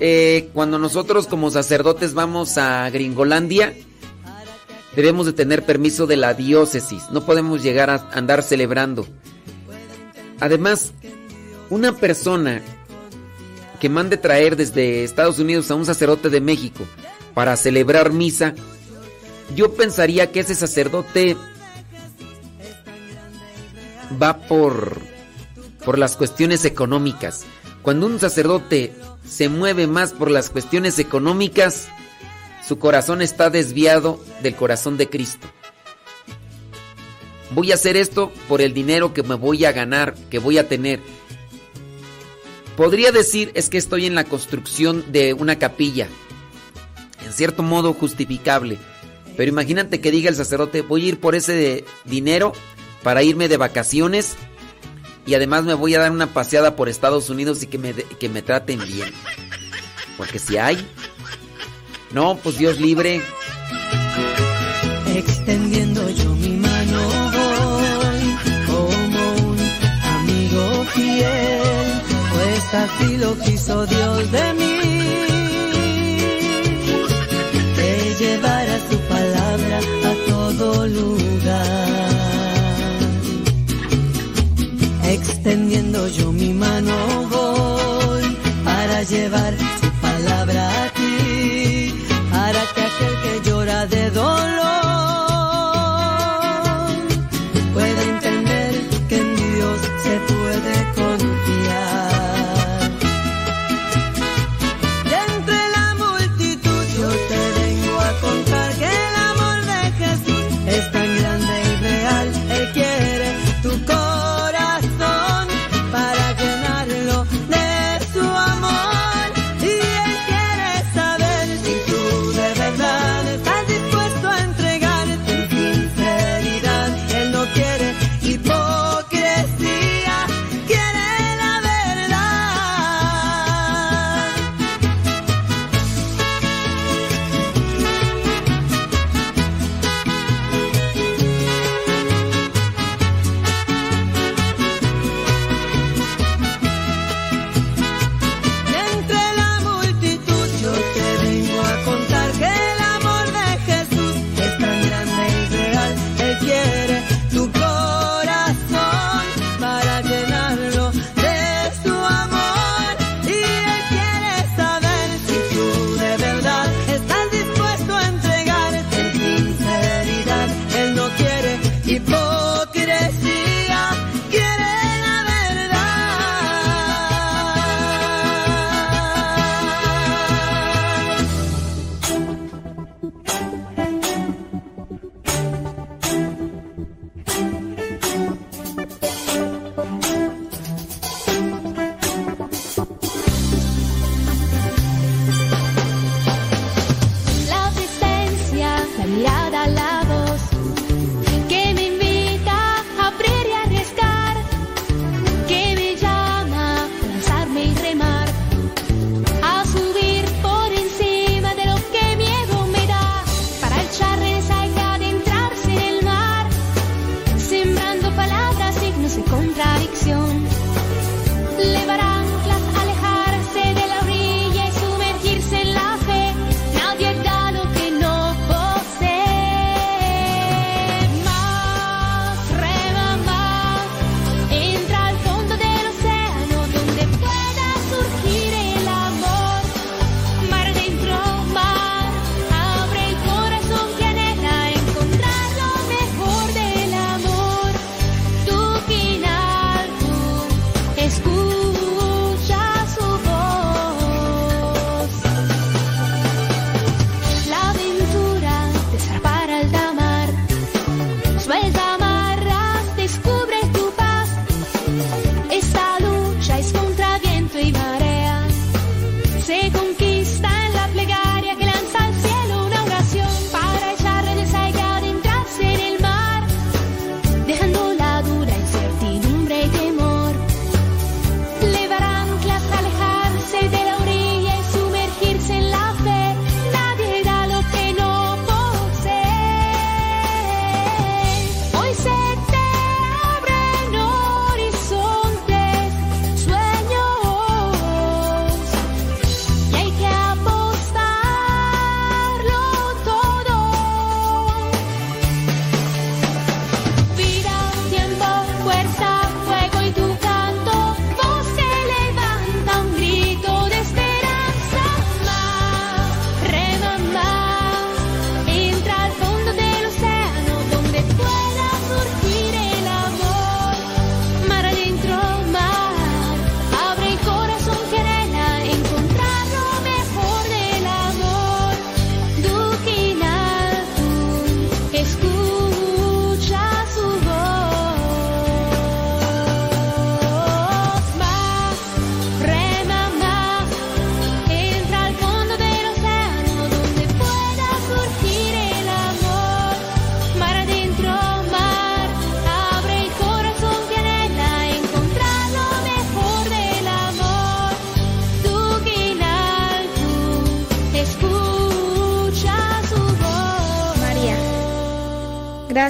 [0.00, 3.74] eh, cuando nosotros como sacerdotes vamos a Gringolandia,
[4.94, 9.06] debemos de tener permiso de la diócesis, no podemos llegar a andar celebrando.
[10.40, 10.92] Además,
[11.70, 12.62] una persona
[13.80, 16.84] que mande traer desde Estados Unidos a un sacerdote de México
[17.34, 18.54] para celebrar misa,
[19.54, 21.36] yo pensaría que ese sacerdote
[24.20, 25.00] va por
[25.86, 27.44] por las cuestiones económicas.
[27.80, 28.92] Cuando un sacerdote
[29.24, 31.86] se mueve más por las cuestiones económicas,
[32.66, 35.46] su corazón está desviado del corazón de Cristo.
[37.52, 40.68] Voy a hacer esto por el dinero que me voy a ganar, que voy a
[40.68, 40.98] tener.
[42.76, 46.08] Podría decir es que estoy en la construcción de una capilla.
[47.24, 48.78] En cierto modo justificable.
[49.36, 52.52] Pero imagínate que diga el sacerdote, voy a ir por ese dinero
[53.06, 54.34] para irme de vacaciones
[55.26, 58.80] y además me voy a dar una paseada por Estados Unidos y que me, traten
[58.84, 59.12] bien.
[60.16, 60.84] Porque si hay,
[62.10, 63.22] no, pues Dios libre.
[65.14, 69.58] Extendiendo yo mi mano voy como un
[70.02, 72.02] amigo fiel,
[72.32, 74.80] pues así lo quiso Dios de mí.
[77.76, 78.65] Que llevara
[85.46, 86.92] Extendiendo yo mi mano
[87.30, 91.94] voy para llevar su palabra a ti,
[92.32, 93.45] para que aquel que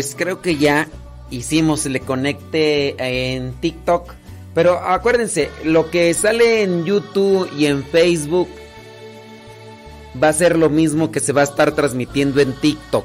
[0.00, 0.88] Pues creo que ya
[1.30, 2.94] hicimos le conecte
[3.36, 4.14] en TikTok.
[4.54, 8.48] Pero acuérdense, lo que sale en YouTube y en Facebook
[10.20, 13.04] va a ser lo mismo que se va a estar transmitiendo en TikTok.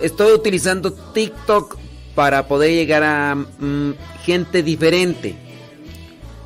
[0.00, 1.76] Estoy utilizando TikTok
[2.16, 3.92] para poder llegar a mm,
[4.24, 5.36] gente diferente.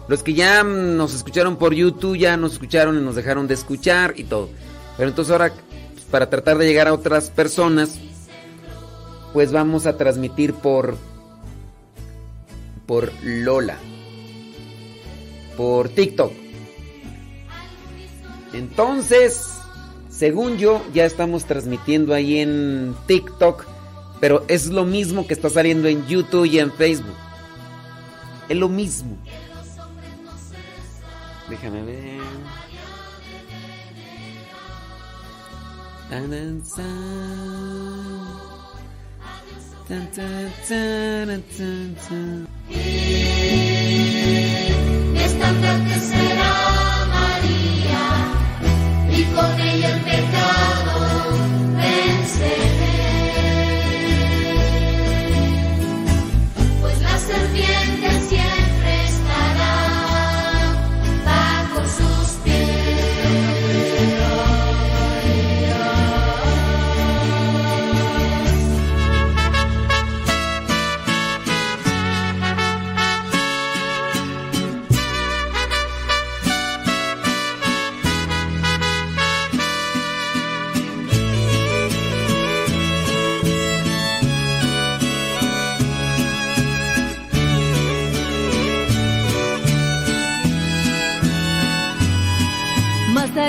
[0.06, 3.54] Los que ya mm, nos escucharon por YouTube ya nos escucharon y nos dejaron de
[3.54, 4.50] escuchar y todo.
[4.98, 5.54] Pero entonces ahora,
[5.94, 7.98] pues, para tratar de llegar a otras personas,
[9.36, 10.96] pues vamos a transmitir por
[12.86, 13.76] por Lola.
[15.58, 16.32] Por TikTok.
[18.54, 19.58] Entonces,
[20.08, 23.66] según yo, ya estamos transmitiendo ahí en TikTok,
[24.20, 27.16] pero es lo mismo que está saliendo en YouTube y en Facebook.
[28.48, 29.18] Es lo mismo.
[31.50, 32.20] Déjame ver.
[45.14, 46.54] Esta tarde será
[47.14, 48.04] María
[49.16, 50.94] y con ella el pecado
[51.76, 52.85] venceré.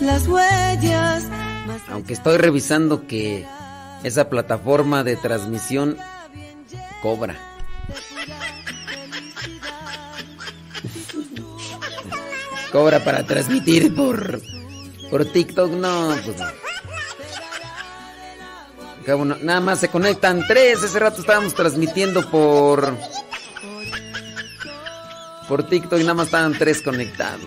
[0.00, 1.22] las huellas,
[1.90, 3.46] Aunque estoy revisando que
[4.02, 5.96] esa plataforma de transmisión
[7.02, 7.36] cobra.
[12.72, 14.40] Cobra para transmitir por
[15.10, 16.36] por TikTok, no, pues
[19.16, 20.82] no- Nada más se conectan tres.
[20.82, 22.92] Ese rato estábamos transmitiendo por
[25.48, 27.44] por TikTok y nada más estaban tres conectados.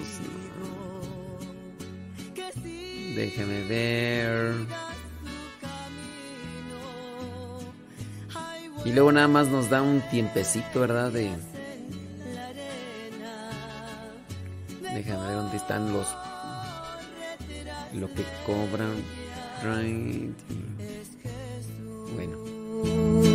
[3.19, 4.55] Déjame ver.
[8.85, 11.11] Y luego nada más nos da un tiempecito, ¿verdad?
[11.11, 11.29] De.
[14.81, 16.07] Déjame ver dónde están los.
[17.93, 19.03] Lo que cobran.
[22.15, 23.28] Bueno.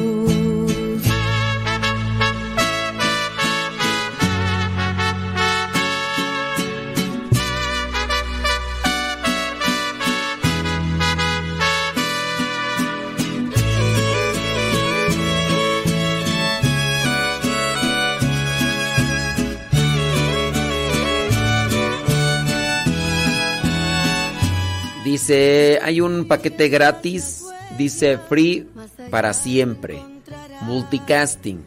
[25.15, 27.45] Dice, hay un paquete gratis,
[27.79, 28.69] dice free
[29.13, 30.03] para siempre,
[30.63, 31.63] multicasting.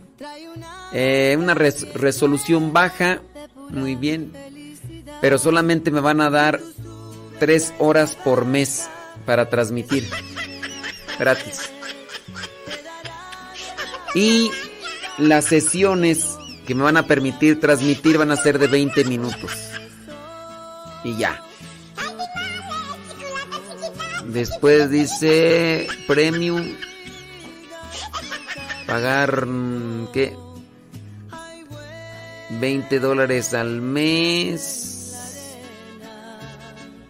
[0.92, 3.22] Eh, una res- resolución baja,
[3.70, 4.34] muy bien,
[5.22, 6.60] pero solamente me van a dar
[7.40, 8.90] tres horas por mes
[9.26, 10.10] para transmitir,
[11.18, 11.72] gratis.
[14.14, 14.52] Y
[15.20, 16.36] las sesiones
[16.66, 19.52] que me van a permitir transmitir van a ser de 20 minutos.
[21.06, 21.42] Y ya.
[24.28, 26.64] Después dice premium.
[28.86, 30.36] Pagar mm, ¿qué?
[32.50, 35.56] 20 dólares al mes.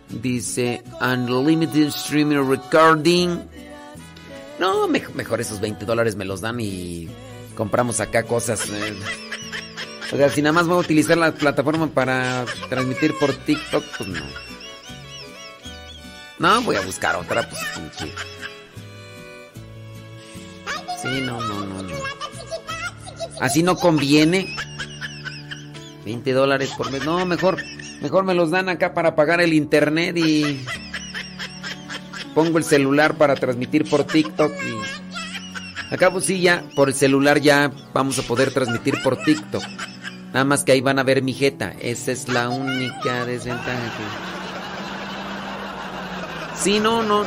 [0.10, 3.40] Dice Unlimited Streaming Recording.
[4.60, 7.08] No, mej- mejor esos 20 dólares me los dan y
[7.56, 8.68] compramos acá cosas.
[8.70, 8.96] eh.
[10.12, 14.10] O sea, si nada más voy a utilizar la plataforma para transmitir por TikTok, pues
[14.10, 14.22] no.
[16.40, 17.62] No, voy a buscar otra, pues.
[17.98, 18.12] sí.
[21.02, 21.96] Sí, no, no, no, no.
[23.40, 24.56] Así no conviene.
[26.06, 27.06] 20 dólares por mes.
[27.06, 27.58] No, mejor,
[28.02, 30.66] mejor me los dan acá para pagar el internet y
[32.34, 37.40] pongo el celular para transmitir por TikTok y acá pues sí ya por el celular
[37.42, 39.64] ya vamos a poder transmitir por TikTok.
[40.34, 41.74] Nada más que ahí van a ver mi jeta.
[41.80, 44.37] Esa es la única desventaja que...
[46.60, 47.24] Sí, no, no.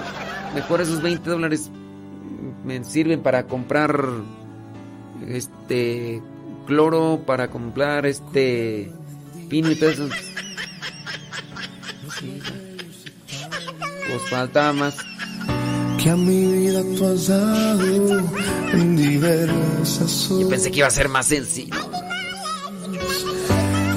[0.55, 1.71] Mejor esos 20 dólares
[2.65, 4.05] me sirven para comprar
[5.27, 6.23] este
[6.67, 8.93] cloro, para comprar este
[9.49, 10.09] pino y todo eso.
[14.09, 14.97] Pues faltaba más.
[16.03, 18.19] que a mi vida tú has dado
[18.73, 21.77] en diversas Yo pensé que iba a ser más sencillo.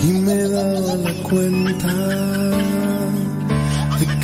[0.04, 2.93] y me dado la cuenta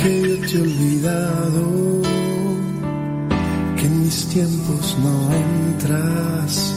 [0.02, 1.62] que yo te he olvidado,
[3.76, 6.74] que en mis tiempos no entras,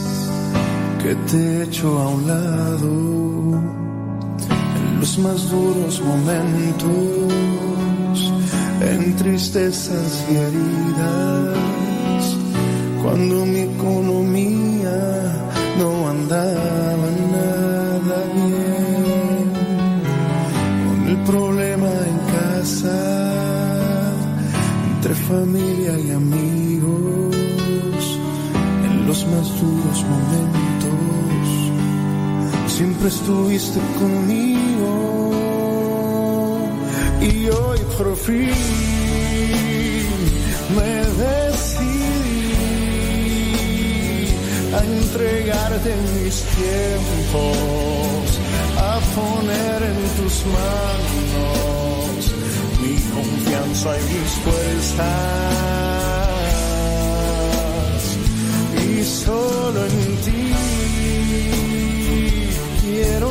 [1.02, 2.90] que te he hecho a un lado
[4.76, 6.92] en los más duros momentos,
[8.82, 11.56] en tristezas y heridas,
[13.02, 14.98] cuando mi economía
[15.78, 16.63] no andaba
[25.28, 27.34] familia y amigos,
[28.84, 31.48] en los más duros momentos,
[32.68, 34.90] siempre estuviste conmigo
[37.22, 38.50] y hoy por fin
[40.76, 42.54] me decidí
[44.74, 45.90] a entregarte
[46.22, 48.26] mis tiempos,
[48.76, 52.18] a poner en tus manos
[52.82, 53.43] mi confianza
[53.74, 55.04] y mis fuerzas.
[58.86, 60.54] Y solo en ti
[62.82, 63.30] quiero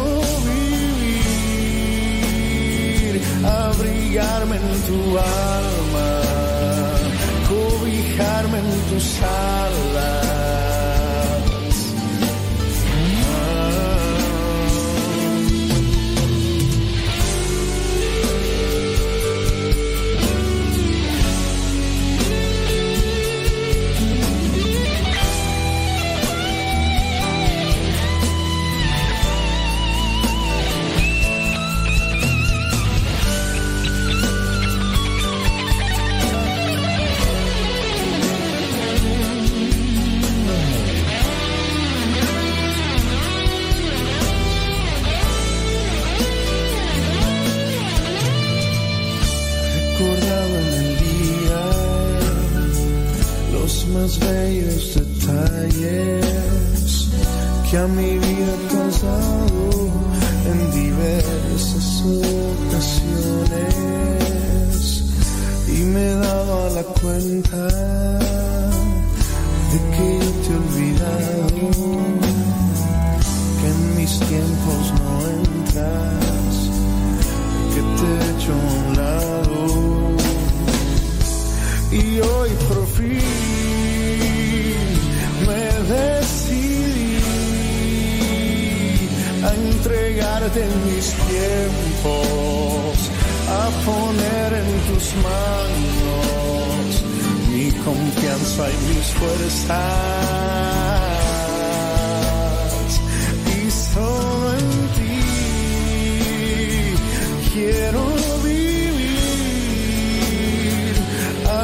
[1.87, 6.09] vivir, abrigarme en tu alma,
[7.47, 10.22] cobijarme en tus alas.
[54.03, 56.25] Más bellos detalles
[57.69, 59.69] que a mi vida ha causado
[60.51, 61.87] en diversas
[62.67, 63.63] ocasiones.
[65.69, 67.63] Y me daba la cuenta
[69.71, 70.09] de que
[70.41, 71.63] te he olvidado
[73.59, 76.53] que en mis tiempos no entras
[77.73, 79.59] que te echo a un lado.
[81.91, 83.32] Y hoy por fin
[90.43, 92.97] entregarte mis tiempos,
[93.49, 96.87] a poner en tus manos
[97.49, 99.71] mi confianza y mis fuerzas
[103.45, 105.19] y solo en ti
[107.53, 108.01] quiero
[108.43, 109.03] vivir,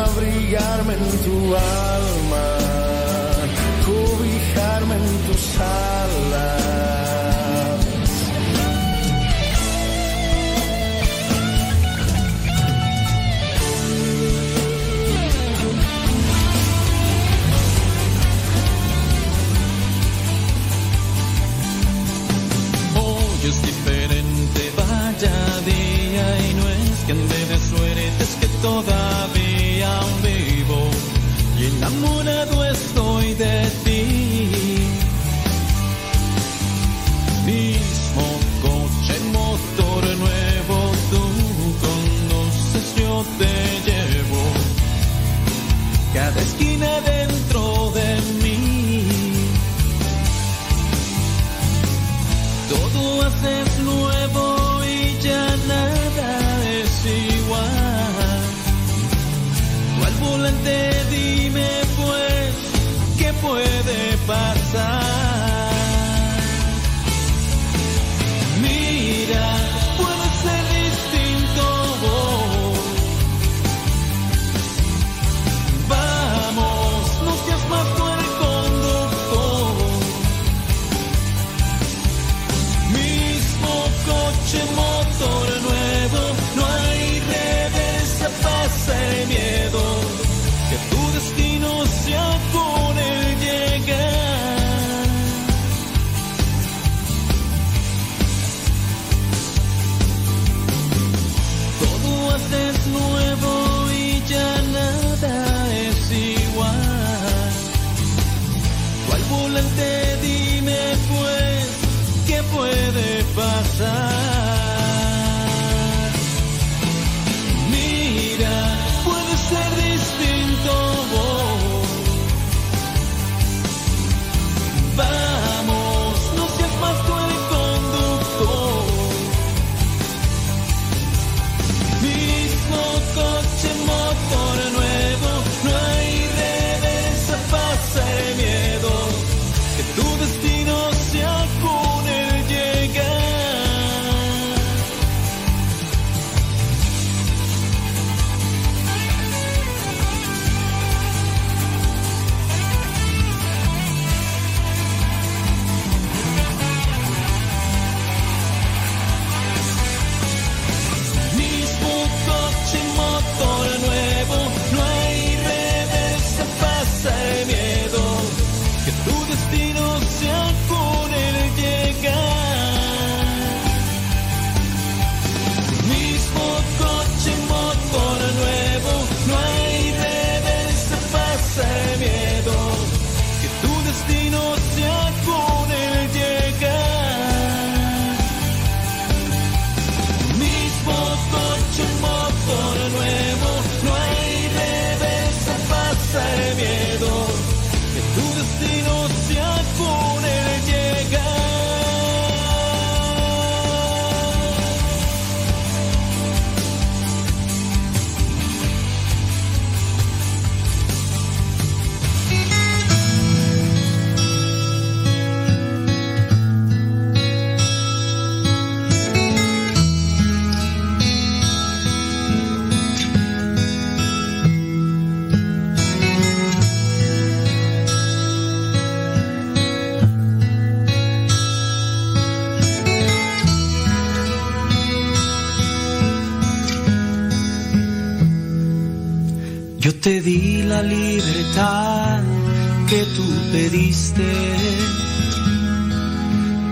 [0.06, 2.48] abrigarme en tu alma,
[3.86, 5.89] cobijarme en tus alas.
[25.70, 30.82] Día y no es que ande de suerte, es que todavía aún vivo
[31.60, 34.02] y enamorado estoy de ti.
[37.46, 38.26] Mismo
[38.62, 40.78] coche, motor nuevo,
[41.12, 41.24] tú
[41.86, 43.54] conoces, yo te
[43.88, 44.44] llevo
[46.14, 47.19] cada esquina dentro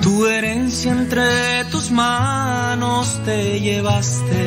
[0.01, 4.43] Tu herencia entre tus manos te llevaste.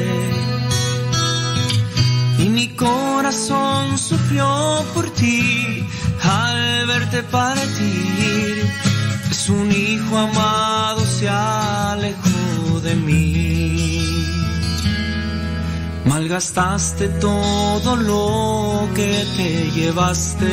[2.39, 5.87] Y mi corazón sufrió por ti
[6.23, 8.65] al verte partir.
[9.31, 13.91] Es un hijo amado se alejó de mí.
[16.07, 20.53] Malgastaste todo lo que te llevaste,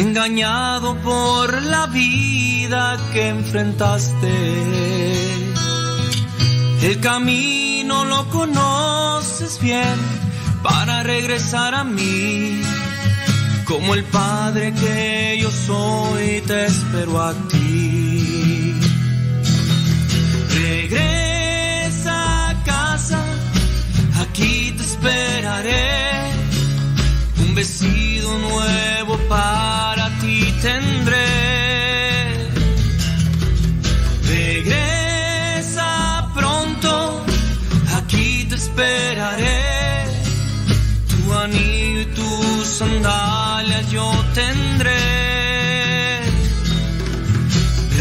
[0.00, 4.32] engañado por la vida que enfrentaste.
[6.82, 9.98] El camino lo conoces bien
[10.62, 12.62] para regresar a mí,
[13.66, 18.74] como el Padre que yo soy, te espero a ti.
[20.54, 23.22] Regresa a casa,
[24.22, 26.32] aquí te esperaré.
[27.42, 28.99] Un vestido nuevo
[29.30, 31.28] para ti tendré.
[34.36, 35.90] Regresa
[36.34, 37.24] pronto,
[37.98, 39.62] aquí te esperaré.
[41.10, 45.04] Tu anillo y tus sandalias yo tendré.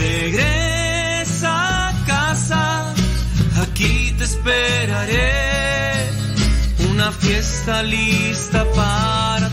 [0.06, 1.53] Regresa
[1.90, 2.93] a casa,
[3.64, 6.09] aquí te esperaré.
[6.91, 9.49] Una fiesta lista para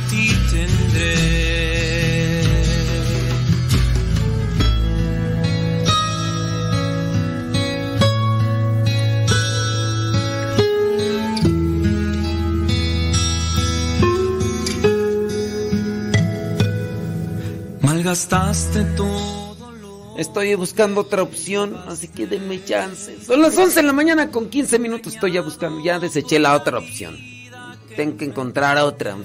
[20.16, 23.22] Estoy buscando otra opción, así que denme chance.
[23.22, 25.14] Son las 11 de la mañana con 15 minutos.
[25.14, 27.16] Estoy ya buscando, ya deseché la otra opción.
[27.94, 29.16] Tengo que encontrar otra.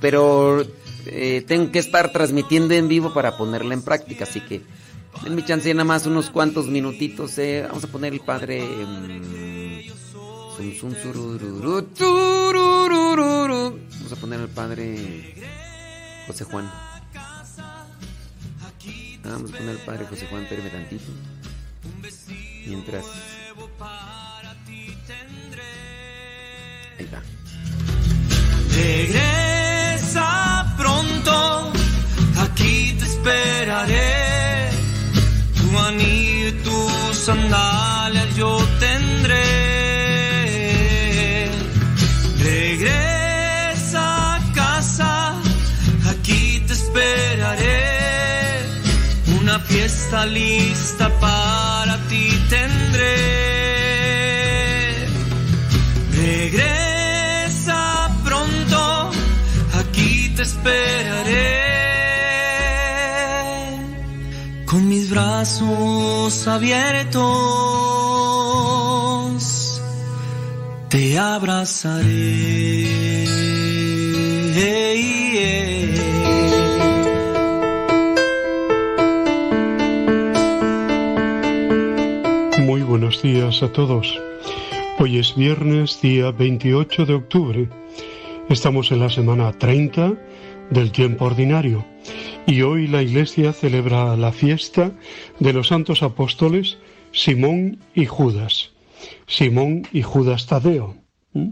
[0.00, 0.62] Pero
[1.06, 4.60] eh, tengo que estar transmitiendo en vivo para ponerla en práctica, así que
[5.24, 7.38] denme chance nada más unos cuantos minutitos.
[7.38, 7.64] eh.
[7.66, 8.62] Vamos a poner el padre.
[8.62, 9.80] mm.
[13.96, 15.34] Vamos a poner el padre
[16.26, 16.70] José Juan.
[19.24, 21.12] A poner el padre José Juan, espérame tantito.
[22.66, 23.04] Mientras.
[26.98, 27.22] Ahí va.
[28.74, 30.28] Regresa
[30.76, 31.72] pronto,
[32.40, 34.70] aquí te esperaré.
[35.56, 39.87] Tu anillo y tus sandalias yo tendré.
[49.88, 53.16] Fiesta lista para ti tendré.
[56.12, 57.80] Regresa
[58.22, 59.10] pronto,
[59.80, 61.54] aquí te esperaré.
[64.66, 67.16] Con mis brazos abiertos,
[70.90, 72.68] te abrazaré.
[82.98, 84.20] Buenos días a todos.
[84.98, 87.68] Hoy es viernes, día 28 de octubre.
[88.48, 90.14] Estamos en la semana 30
[90.70, 91.84] del tiempo ordinario
[92.44, 94.90] y hoy la Iglesia celebra la fiesta
[95.38, 96.78] de los santos apóstoles
[97.12, 98.72] Simón y Judas.
[99.28, 100.96] Simón y Judas Tadeo.
[101.34, 101.50] ¿Mm?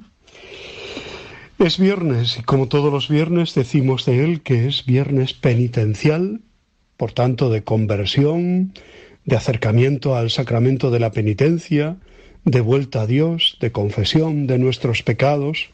[1.60, 6.41] Es viernes y como todos los viernes decimos de él que es viernes penitencial,
[6.97, 8.73] por tanto de conversión,
[9.27, 11.97] de acercamiento al sacramento de la penitencia,
[12.45, 15.69] de vuelta a Dios, de confesión de nuestros pecados,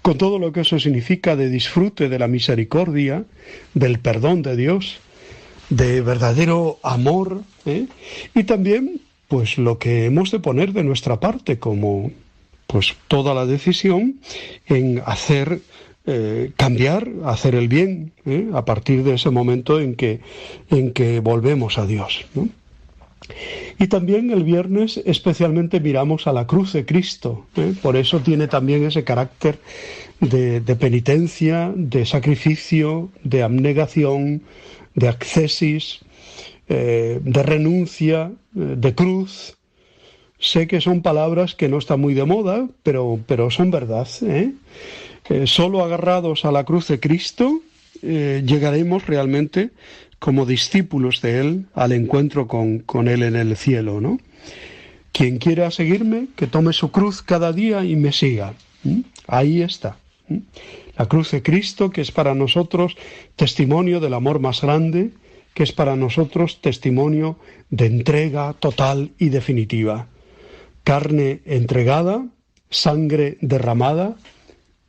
[0.00, 3.24] con todo lo que eso significa de disfrute de la misericordia,
[3.74, 4.98] del perdón de Dios,
[5.70, 7.86] de verdadero amor, ¿eh?
[8.34, 12.10] y también pues lo que hemos de poner de nuestra parte como
[12.66, 14.20] pues toda la decisión
[14.66, 15.60] en hacer
[16.04, 18.48] eh, cambiar, hacer el bien, ¿eh?
[18.54, 20.18] a partir de ese momento en que,
[20.68, 22.24] en que volvemos a Dios.
[23.78, 27.74] Y también el viernes especialmente miramos a la cruz de Cristo, ¿eh?
[27.80, 29.60] por eso tiene también ese carácter
[30.18, 34.42] de, penitencia, de sacrificio, de abnegación,
[34.96, 36.00] de accesis,
[36.68, 39.56] de renuncia, de cruz.
[40.38, 44.08] Sé que son palabras que no están muy de moda, pero, pero son verdad.
[45.28, 47.60] Eh, solo agarrados a la cruz de Cristo
[48.02, 49.70] eh, llegaremos realmente
[50.18, 54.18] como discípulos de Él al encuentro con, con Él en el cielo, ¿no?
[55.12, 58.54] Quien quiera seguirme, que tome su cruz cada día y me siga.
[59.26, 59.98] Ahí está.
[60.96, 62.96] La cruz de Cristo, que es para nosotros
[63.36, 65.10] testimonio del amor más grande,
[65.54, 67.38] que es para nosotros testimonio
[67.70, 70.06] de entrega total y definitiva.
[70.84, 72.26] Carne entregada,
[72.70, 74.16] sangre derramada,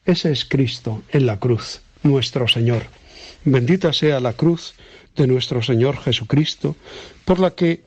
[0.05, 2.83] ese es Cristo en la cruz, nuestro Señor.
[3.45, 4.73] Bendita sea la cruz
[5.15, 6.75] de nuestro Señor Jesucristo,
[7.25, 7.81] por la que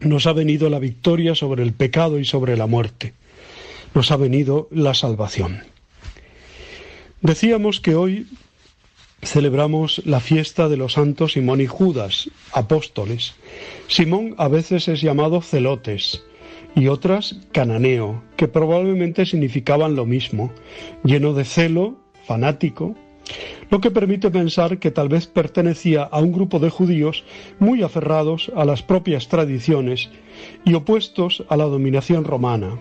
[0.00, 3.14] nos ha venido la victoria sobre el pecado y sobre la muerte.
[3.94, 5.62] Nos ha venido la salvación.
[7.20, 8.26] Decíamos que hoy
[9.22, 13.34] celebramos la fiesta de los santos Simón y Judas, apóstoles.
[13.86, 16.22] Simón a veces es llamado celotes
[16.74, 20.52] y otras cananeo, que probablemente significaban lo mismo,
[21.04, 22.94] lleno de celo, fanático,
[23.70, 27.24] lo que permite pensar que tal vez pertenecía a un grupo de judíos
[27.58, 30.10] muy aferrados a las propias tradiciones
[30.64, 32.78] y opuestos a la dominación romana.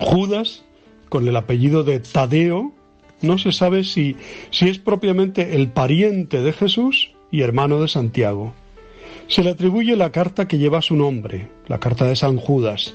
[0.00, 0.64] Judas,
[1.08, 2.72] con el apellido de Tadeo,
[3.20, 4.16] no se sabe si,
[4.50, 8.54] si es propiamente el pariente de Jesús y hermano de Santiago.
[9.28, 12.94] Se le atribuye la carta que lleva su nombre, la carta de San Judas.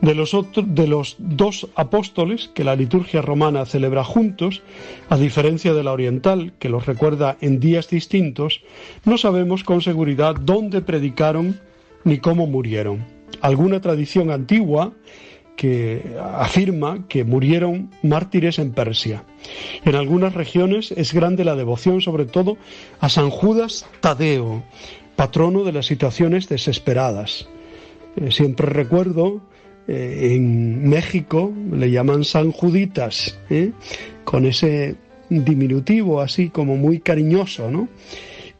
[0.00, 4.62] De los, de los dos apóstoles que la liturgia romana celebra juntos,
[5.08, 8.62] a diferencia de la oriental, que los recuerda en días distintos,
[9.04, 11.60] no sabemos con seguridad dónde predicaron
[12.02, 13.04] ni cómo murieron.
[13.40, 14.92] Alguna tradición antigua
[15.56, 19.24] que afirma que murieron mártires en Persia.
[19.84, 22.56] En algunas regiones es grande la devoción, sobre todo
[23.00, 24.64] a San Judas Tadeo,
[25.16, 27.48] patrono de las situaciones desesperadas.
[28.16, 29.40] Eh, siempre recuerdo
[29.88, 33.72] eh, en México le llaman San Juditas, ¿eh?
[34.24, 34.96] con ese
[35.28, 37.88] diminutivo así como muy cariñoso, ¿no?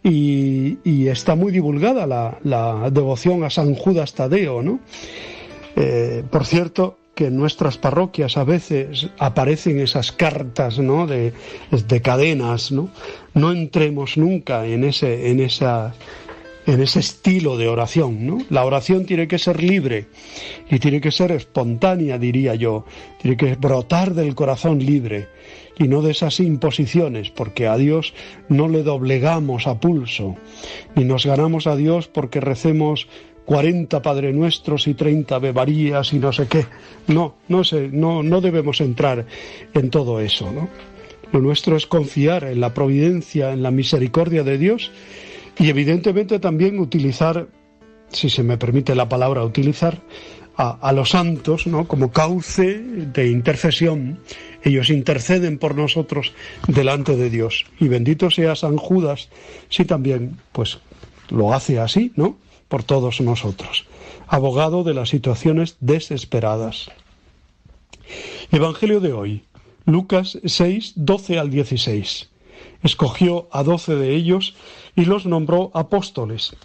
[0.05, 2.07] Y, está muy divulgada
[2.43, 4.81] la, devoción a San Judas Tadeo, ¿no?
[6.31, 11.07] Por cierto, que en nuestras parroquias a veces aparecen esas cartas ¿no?
[11.07, 11.33] de,
[12.03, 12.89] cadenas, ¿no?
[13.35, 15.95] No entremos nunca en ese, en esa
[16.67, 18.39] en ese estilo de oración, ¿no?
[18.49, 20.07] La oración tiene que ser libre
[20.71, 22.85] y tiene que ser espontánea, diría yo,
[23.21, 25.29] tiene que brotar del corazón libre
[25.79, 28.15] y no de esas imposiciones, porque a Dios
[28.49, 30.37] no le doblegamos a pulso,
[30.95, 33.09] ni nos ganamos a Dios porque recemos
[33.45, 36.67] 40 Padre Nuestros y 30 bebarías y no sé qué.
[37.09, 39.27] No, no, sé, no, no debemos entrar
[39.75, 40.53] en todo eso.
[40.53, 40.69] ¿no?
[41.33, 44.93] Lo nuestro es confiar en la providencia, en la misericordia de Dios
[45.59, 47.49] y evidentemente también utilizar,
[48.11, 50.01] si se me permite la palabra utilizar,
[50.57, 51.89] a, los santos ¿no?
[51.89, 54.21] como cauce de intercesión.
[54.63, 56.33] Ellos interceden por nosotros
[56.69, 57.65] delante de Dios.
[57.81, 59.29] Y bendito sea San Judas
[59.71, 60.79] si también pues
[61.31, 62.37] lo hace así, ¿no?
[62.69, 63.87] por todos nosotros,
[64.29, 66.91] abogado de las situaciones desesperadas.
[68.51, 69.45] Evangelio de hoy,
[69.85, 72.32] Lucas 6, 12 al 16.
[72.83, 74.55] Escogió a doce de ellos
[74.97, 76.57] y los nombró apóstoles.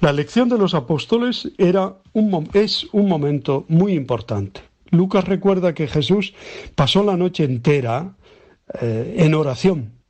[0.00, 4.62] La elección de los apóstoles era un, es un momento muy importante.
[4.90, 6.34] Lucas recuerda que Jesús
[6.74, 8.16] pasó la noche entera
[8.80, 10.00] eh, en oración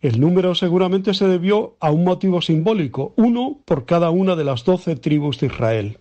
[0.00, 4.64] el número seguramente se debió a un motivo simbólico, uno por cada una de las
[4.64, 5.98] doce tribus de Israel.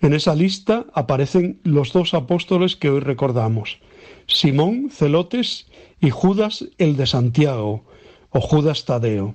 [0.00, 3.80] En esa lista aparecen los dos apóstoles que hoy recordamos,
[4.28, 5.66] Simón Celotes
[6.00, 7.84] y Judas el de Santiago,
[8.30, 9.34] o Judas Tadeo.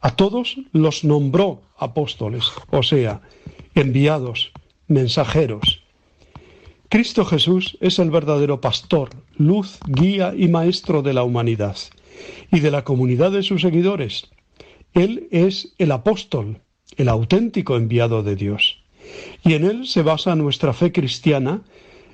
[0.00, 3.20] A todos los nombró apóstoles, o sea,
[3.74, 4.52] enviados,
[4.86, 5.82] mensajeros.
[6.88, 11.76] Cristo Jesús es el verdadero pastor, luz, guía y maestro de la humanidad
[12.50, 14.30] y de la comunidad de sus seguidores.
[14.94, 16.60] Él es el apóstol,
[16.96, 18.82] el auténtico enviado de Dios.
[19.44, 21.62] Y en él se basa nuestra fe cristiana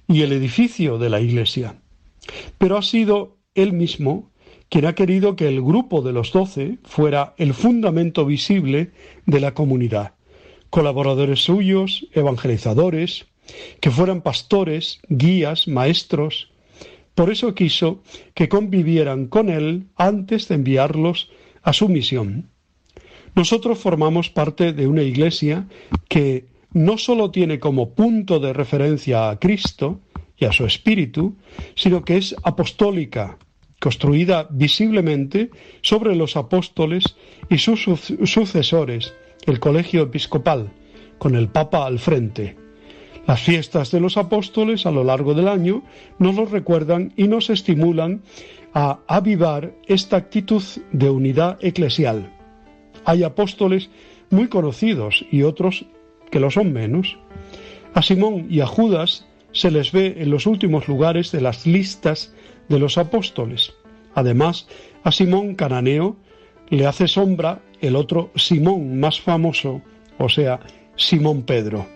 [0.09, 1.77] y el edificio de la Iglesia.
[2.59, 4.31] Pero ha sido él mismo
[4.69, 8.91] quien ha querido que el grupo de los doce fuera el fundamento visible
[9.25, 10.15] de la comunidad.
[10.71, 13.27] Colaboradores suyos, evangelizadores,
[13.81, 16.51] que fueran pastores, guías, maestros,
[17.15, 18.03] por eso quiso
[18.35, 21.31] que convivieran con él antes de enviarlos
[21.63, 22.51] a su misión.
[23.35, 25.67] Nosotros formamos parte de una iglesia
[26.09, 30.01] que no sólo tiene como punto de referencia a Cristo
[30.39, 31.37] y a su Espíritu,
[31.75, 33.39] sino que es apostólica,
[33.81, 35.51] construida visiblemente
[35.83, 37.17] sobre los apóstoles
[37.49, 37.85] y sus
[38.25, 39.15] sucesores,
[39.47, 40.71] el colegio episcopal,
[41.19, 42.57] con el Papa al frente.
[43.27, 45.83] Las fiestas de los apóstoles a lo largo del año
[46.19, 48.23] nos lo recuerdan y nos estimulan
[48.73, 52.33] a avivar esta actitud de unidad eclesial.
[53.05, 53.91] Hay apóstoles
[54.31, 55.87] muy conocidos y otros
[56.31, 57.19] que lo son menos.
[57.95, 59.26] A Simón y a Judas
[59.57, 62.35] se les ve en los últimos lugares de las listas
[62.69, 63.73] de los apóstoles.
[64.15, 64.69] Además,
[65.03, 66.17] a Simón Cananeo
[66.69, 69.81] le hace sombra el otro Simón más famoso,
[70.19, 70.61] o sea,
[70.97, 71.87] Simón Pedro.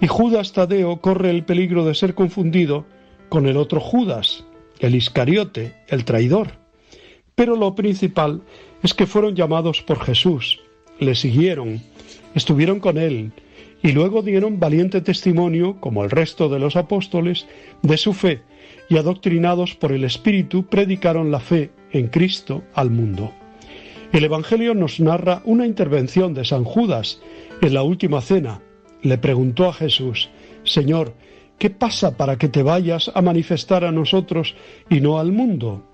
[0.00, 2.86] Y Judas Tadeo corre el peligro de ser confundido
[3.28, 4.44] con el otro Judas,
[4.80, 6.58] el Iscariote, el traidor.
[7.36, 8.42] Pero lo principal
[8.82, 10.58] es que fueron llamados por Jesús,
[10.98, 11.80] le siguieron,
[12.34, 13.32] estuvieron con él,
[13.82, 17.46] y luego dieron valiente testimonio, como el resto de los apóstoles,
[17.82, 18.42] de su fe,
[18.88, 23.32] y adoctrinados por el Espíritu predicaron la fe en Cristo al mundo.
[24.12, 27.20] El Evangelio nos narra una intervención de San Judas
[27.62, 28.60] en la última cena.
[29.02, 30.30] Le preguntó a Jesús,
[30.64, 31.14] Señor,
[31.58, 34.56] ¿qué pasa para que te vayas a manifestar a nosotros
[34.90, 35.84] y no al mundo?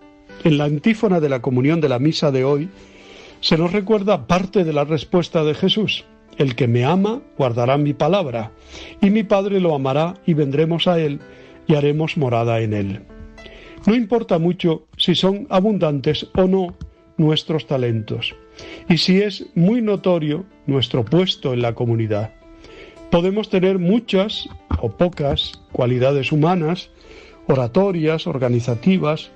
[0.45, 2.69] En la antífona de la comunión de la misa de hoy
[3.41, 6.05] se nos recuerda parte de la respuesta de Jesús.
[6.39, 8.53] El que me ama guardará mi palabra,
[9.01, 11.21] y mi Padre lo amará y vendremos a él
[11.67, 13.03] y haremos morada en él.
[13.87, 16.77] No importa mucho si son abundantes o no
[17.17, 18.35] nuestros talentos,
[18.89, 22.33] y si es muy notorio nuestro puesto en la comunidad.
[23.11, 24.49] Podemos tener muchas
[24.81, 26.91] o pocas cualidades humanas,
[27.47, 29.31] oratorias, organizativas.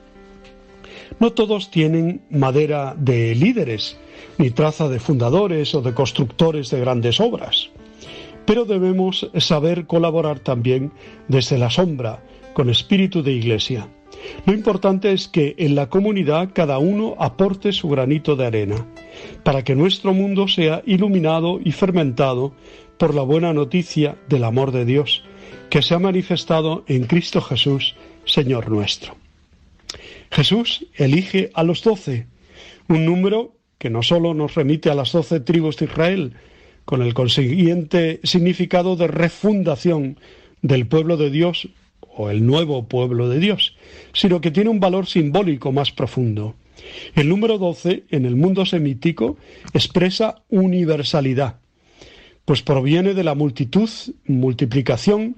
[1.19, 3.97] No todos tienen madera de líderes,
[4.41, 7.69] ni traza de fundadores o de constructores de grandes obras.
[8.47, 10.93] Pero debemos saber colaborar también
[11.28, 13.89] desde la sombra, con espíritu de iglesia.
[14.47, 18.86] Lo importante es que en la comunidad cada uno aporte su granito de arena,
[19.44, 22.55] para que nuestro mundo sea iluminado y fermentado
[22.97, 25.23] por la buena noticia del amor de Dios,
[25.69, 27.94] que se ha manifestado en Cristo Jesús,
[28.25, 29.17] Señor nuestro.
[30.31, 32.27] Jesús elige a los doce,
[32.89, 36.34] un número que no solo nos remite a las doce tribus de Israel,
[36.84, 40.18] con el consiguiente significado de refundación
[40.60, 41.67] del pueblo de Dios
[42.15, 43.78] o el nuevo pueblo de Dios,
[44.12, 46.57] sino que tiene un valor simbólico más profundo.
[47.15, 49.39] El número 12 en el mundo semítico
[49.73, 51.60] expresa universalidad,
[52.44, 53.89] pues proviene de la multitud,
[54.26, 55.36] multiplicación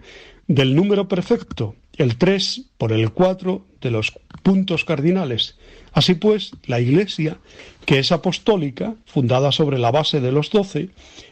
[0.48, 4.12] del número perfecto, el 3 por el 4 de los
[4.42, 5.56] puntos cardinales.
[5.92, 7.38] Así pues, la Iglesia,
[7.84, 10.90] que es apostólica, fundada sobre la base de los doce,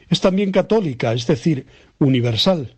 [0.08, 1.66] es también católica, es decir,
[1.98, 2.74] universal.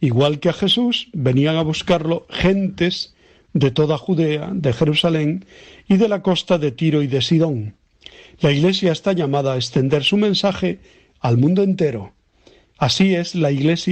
[0.00, 3.14] Igual que a Jesús, venían a buscarlo gentes
[3.52, 5.44] de toda Judea, de Jerusalén
[5.88, 7.74] y de la costa de Tiro y de Sidón.
[8.40, 10.78] La Iglesia está llamada a extender su mensaje
[11.20, 12.14] al mundo entero.
[12.78, 13.88] Así es la Iglesia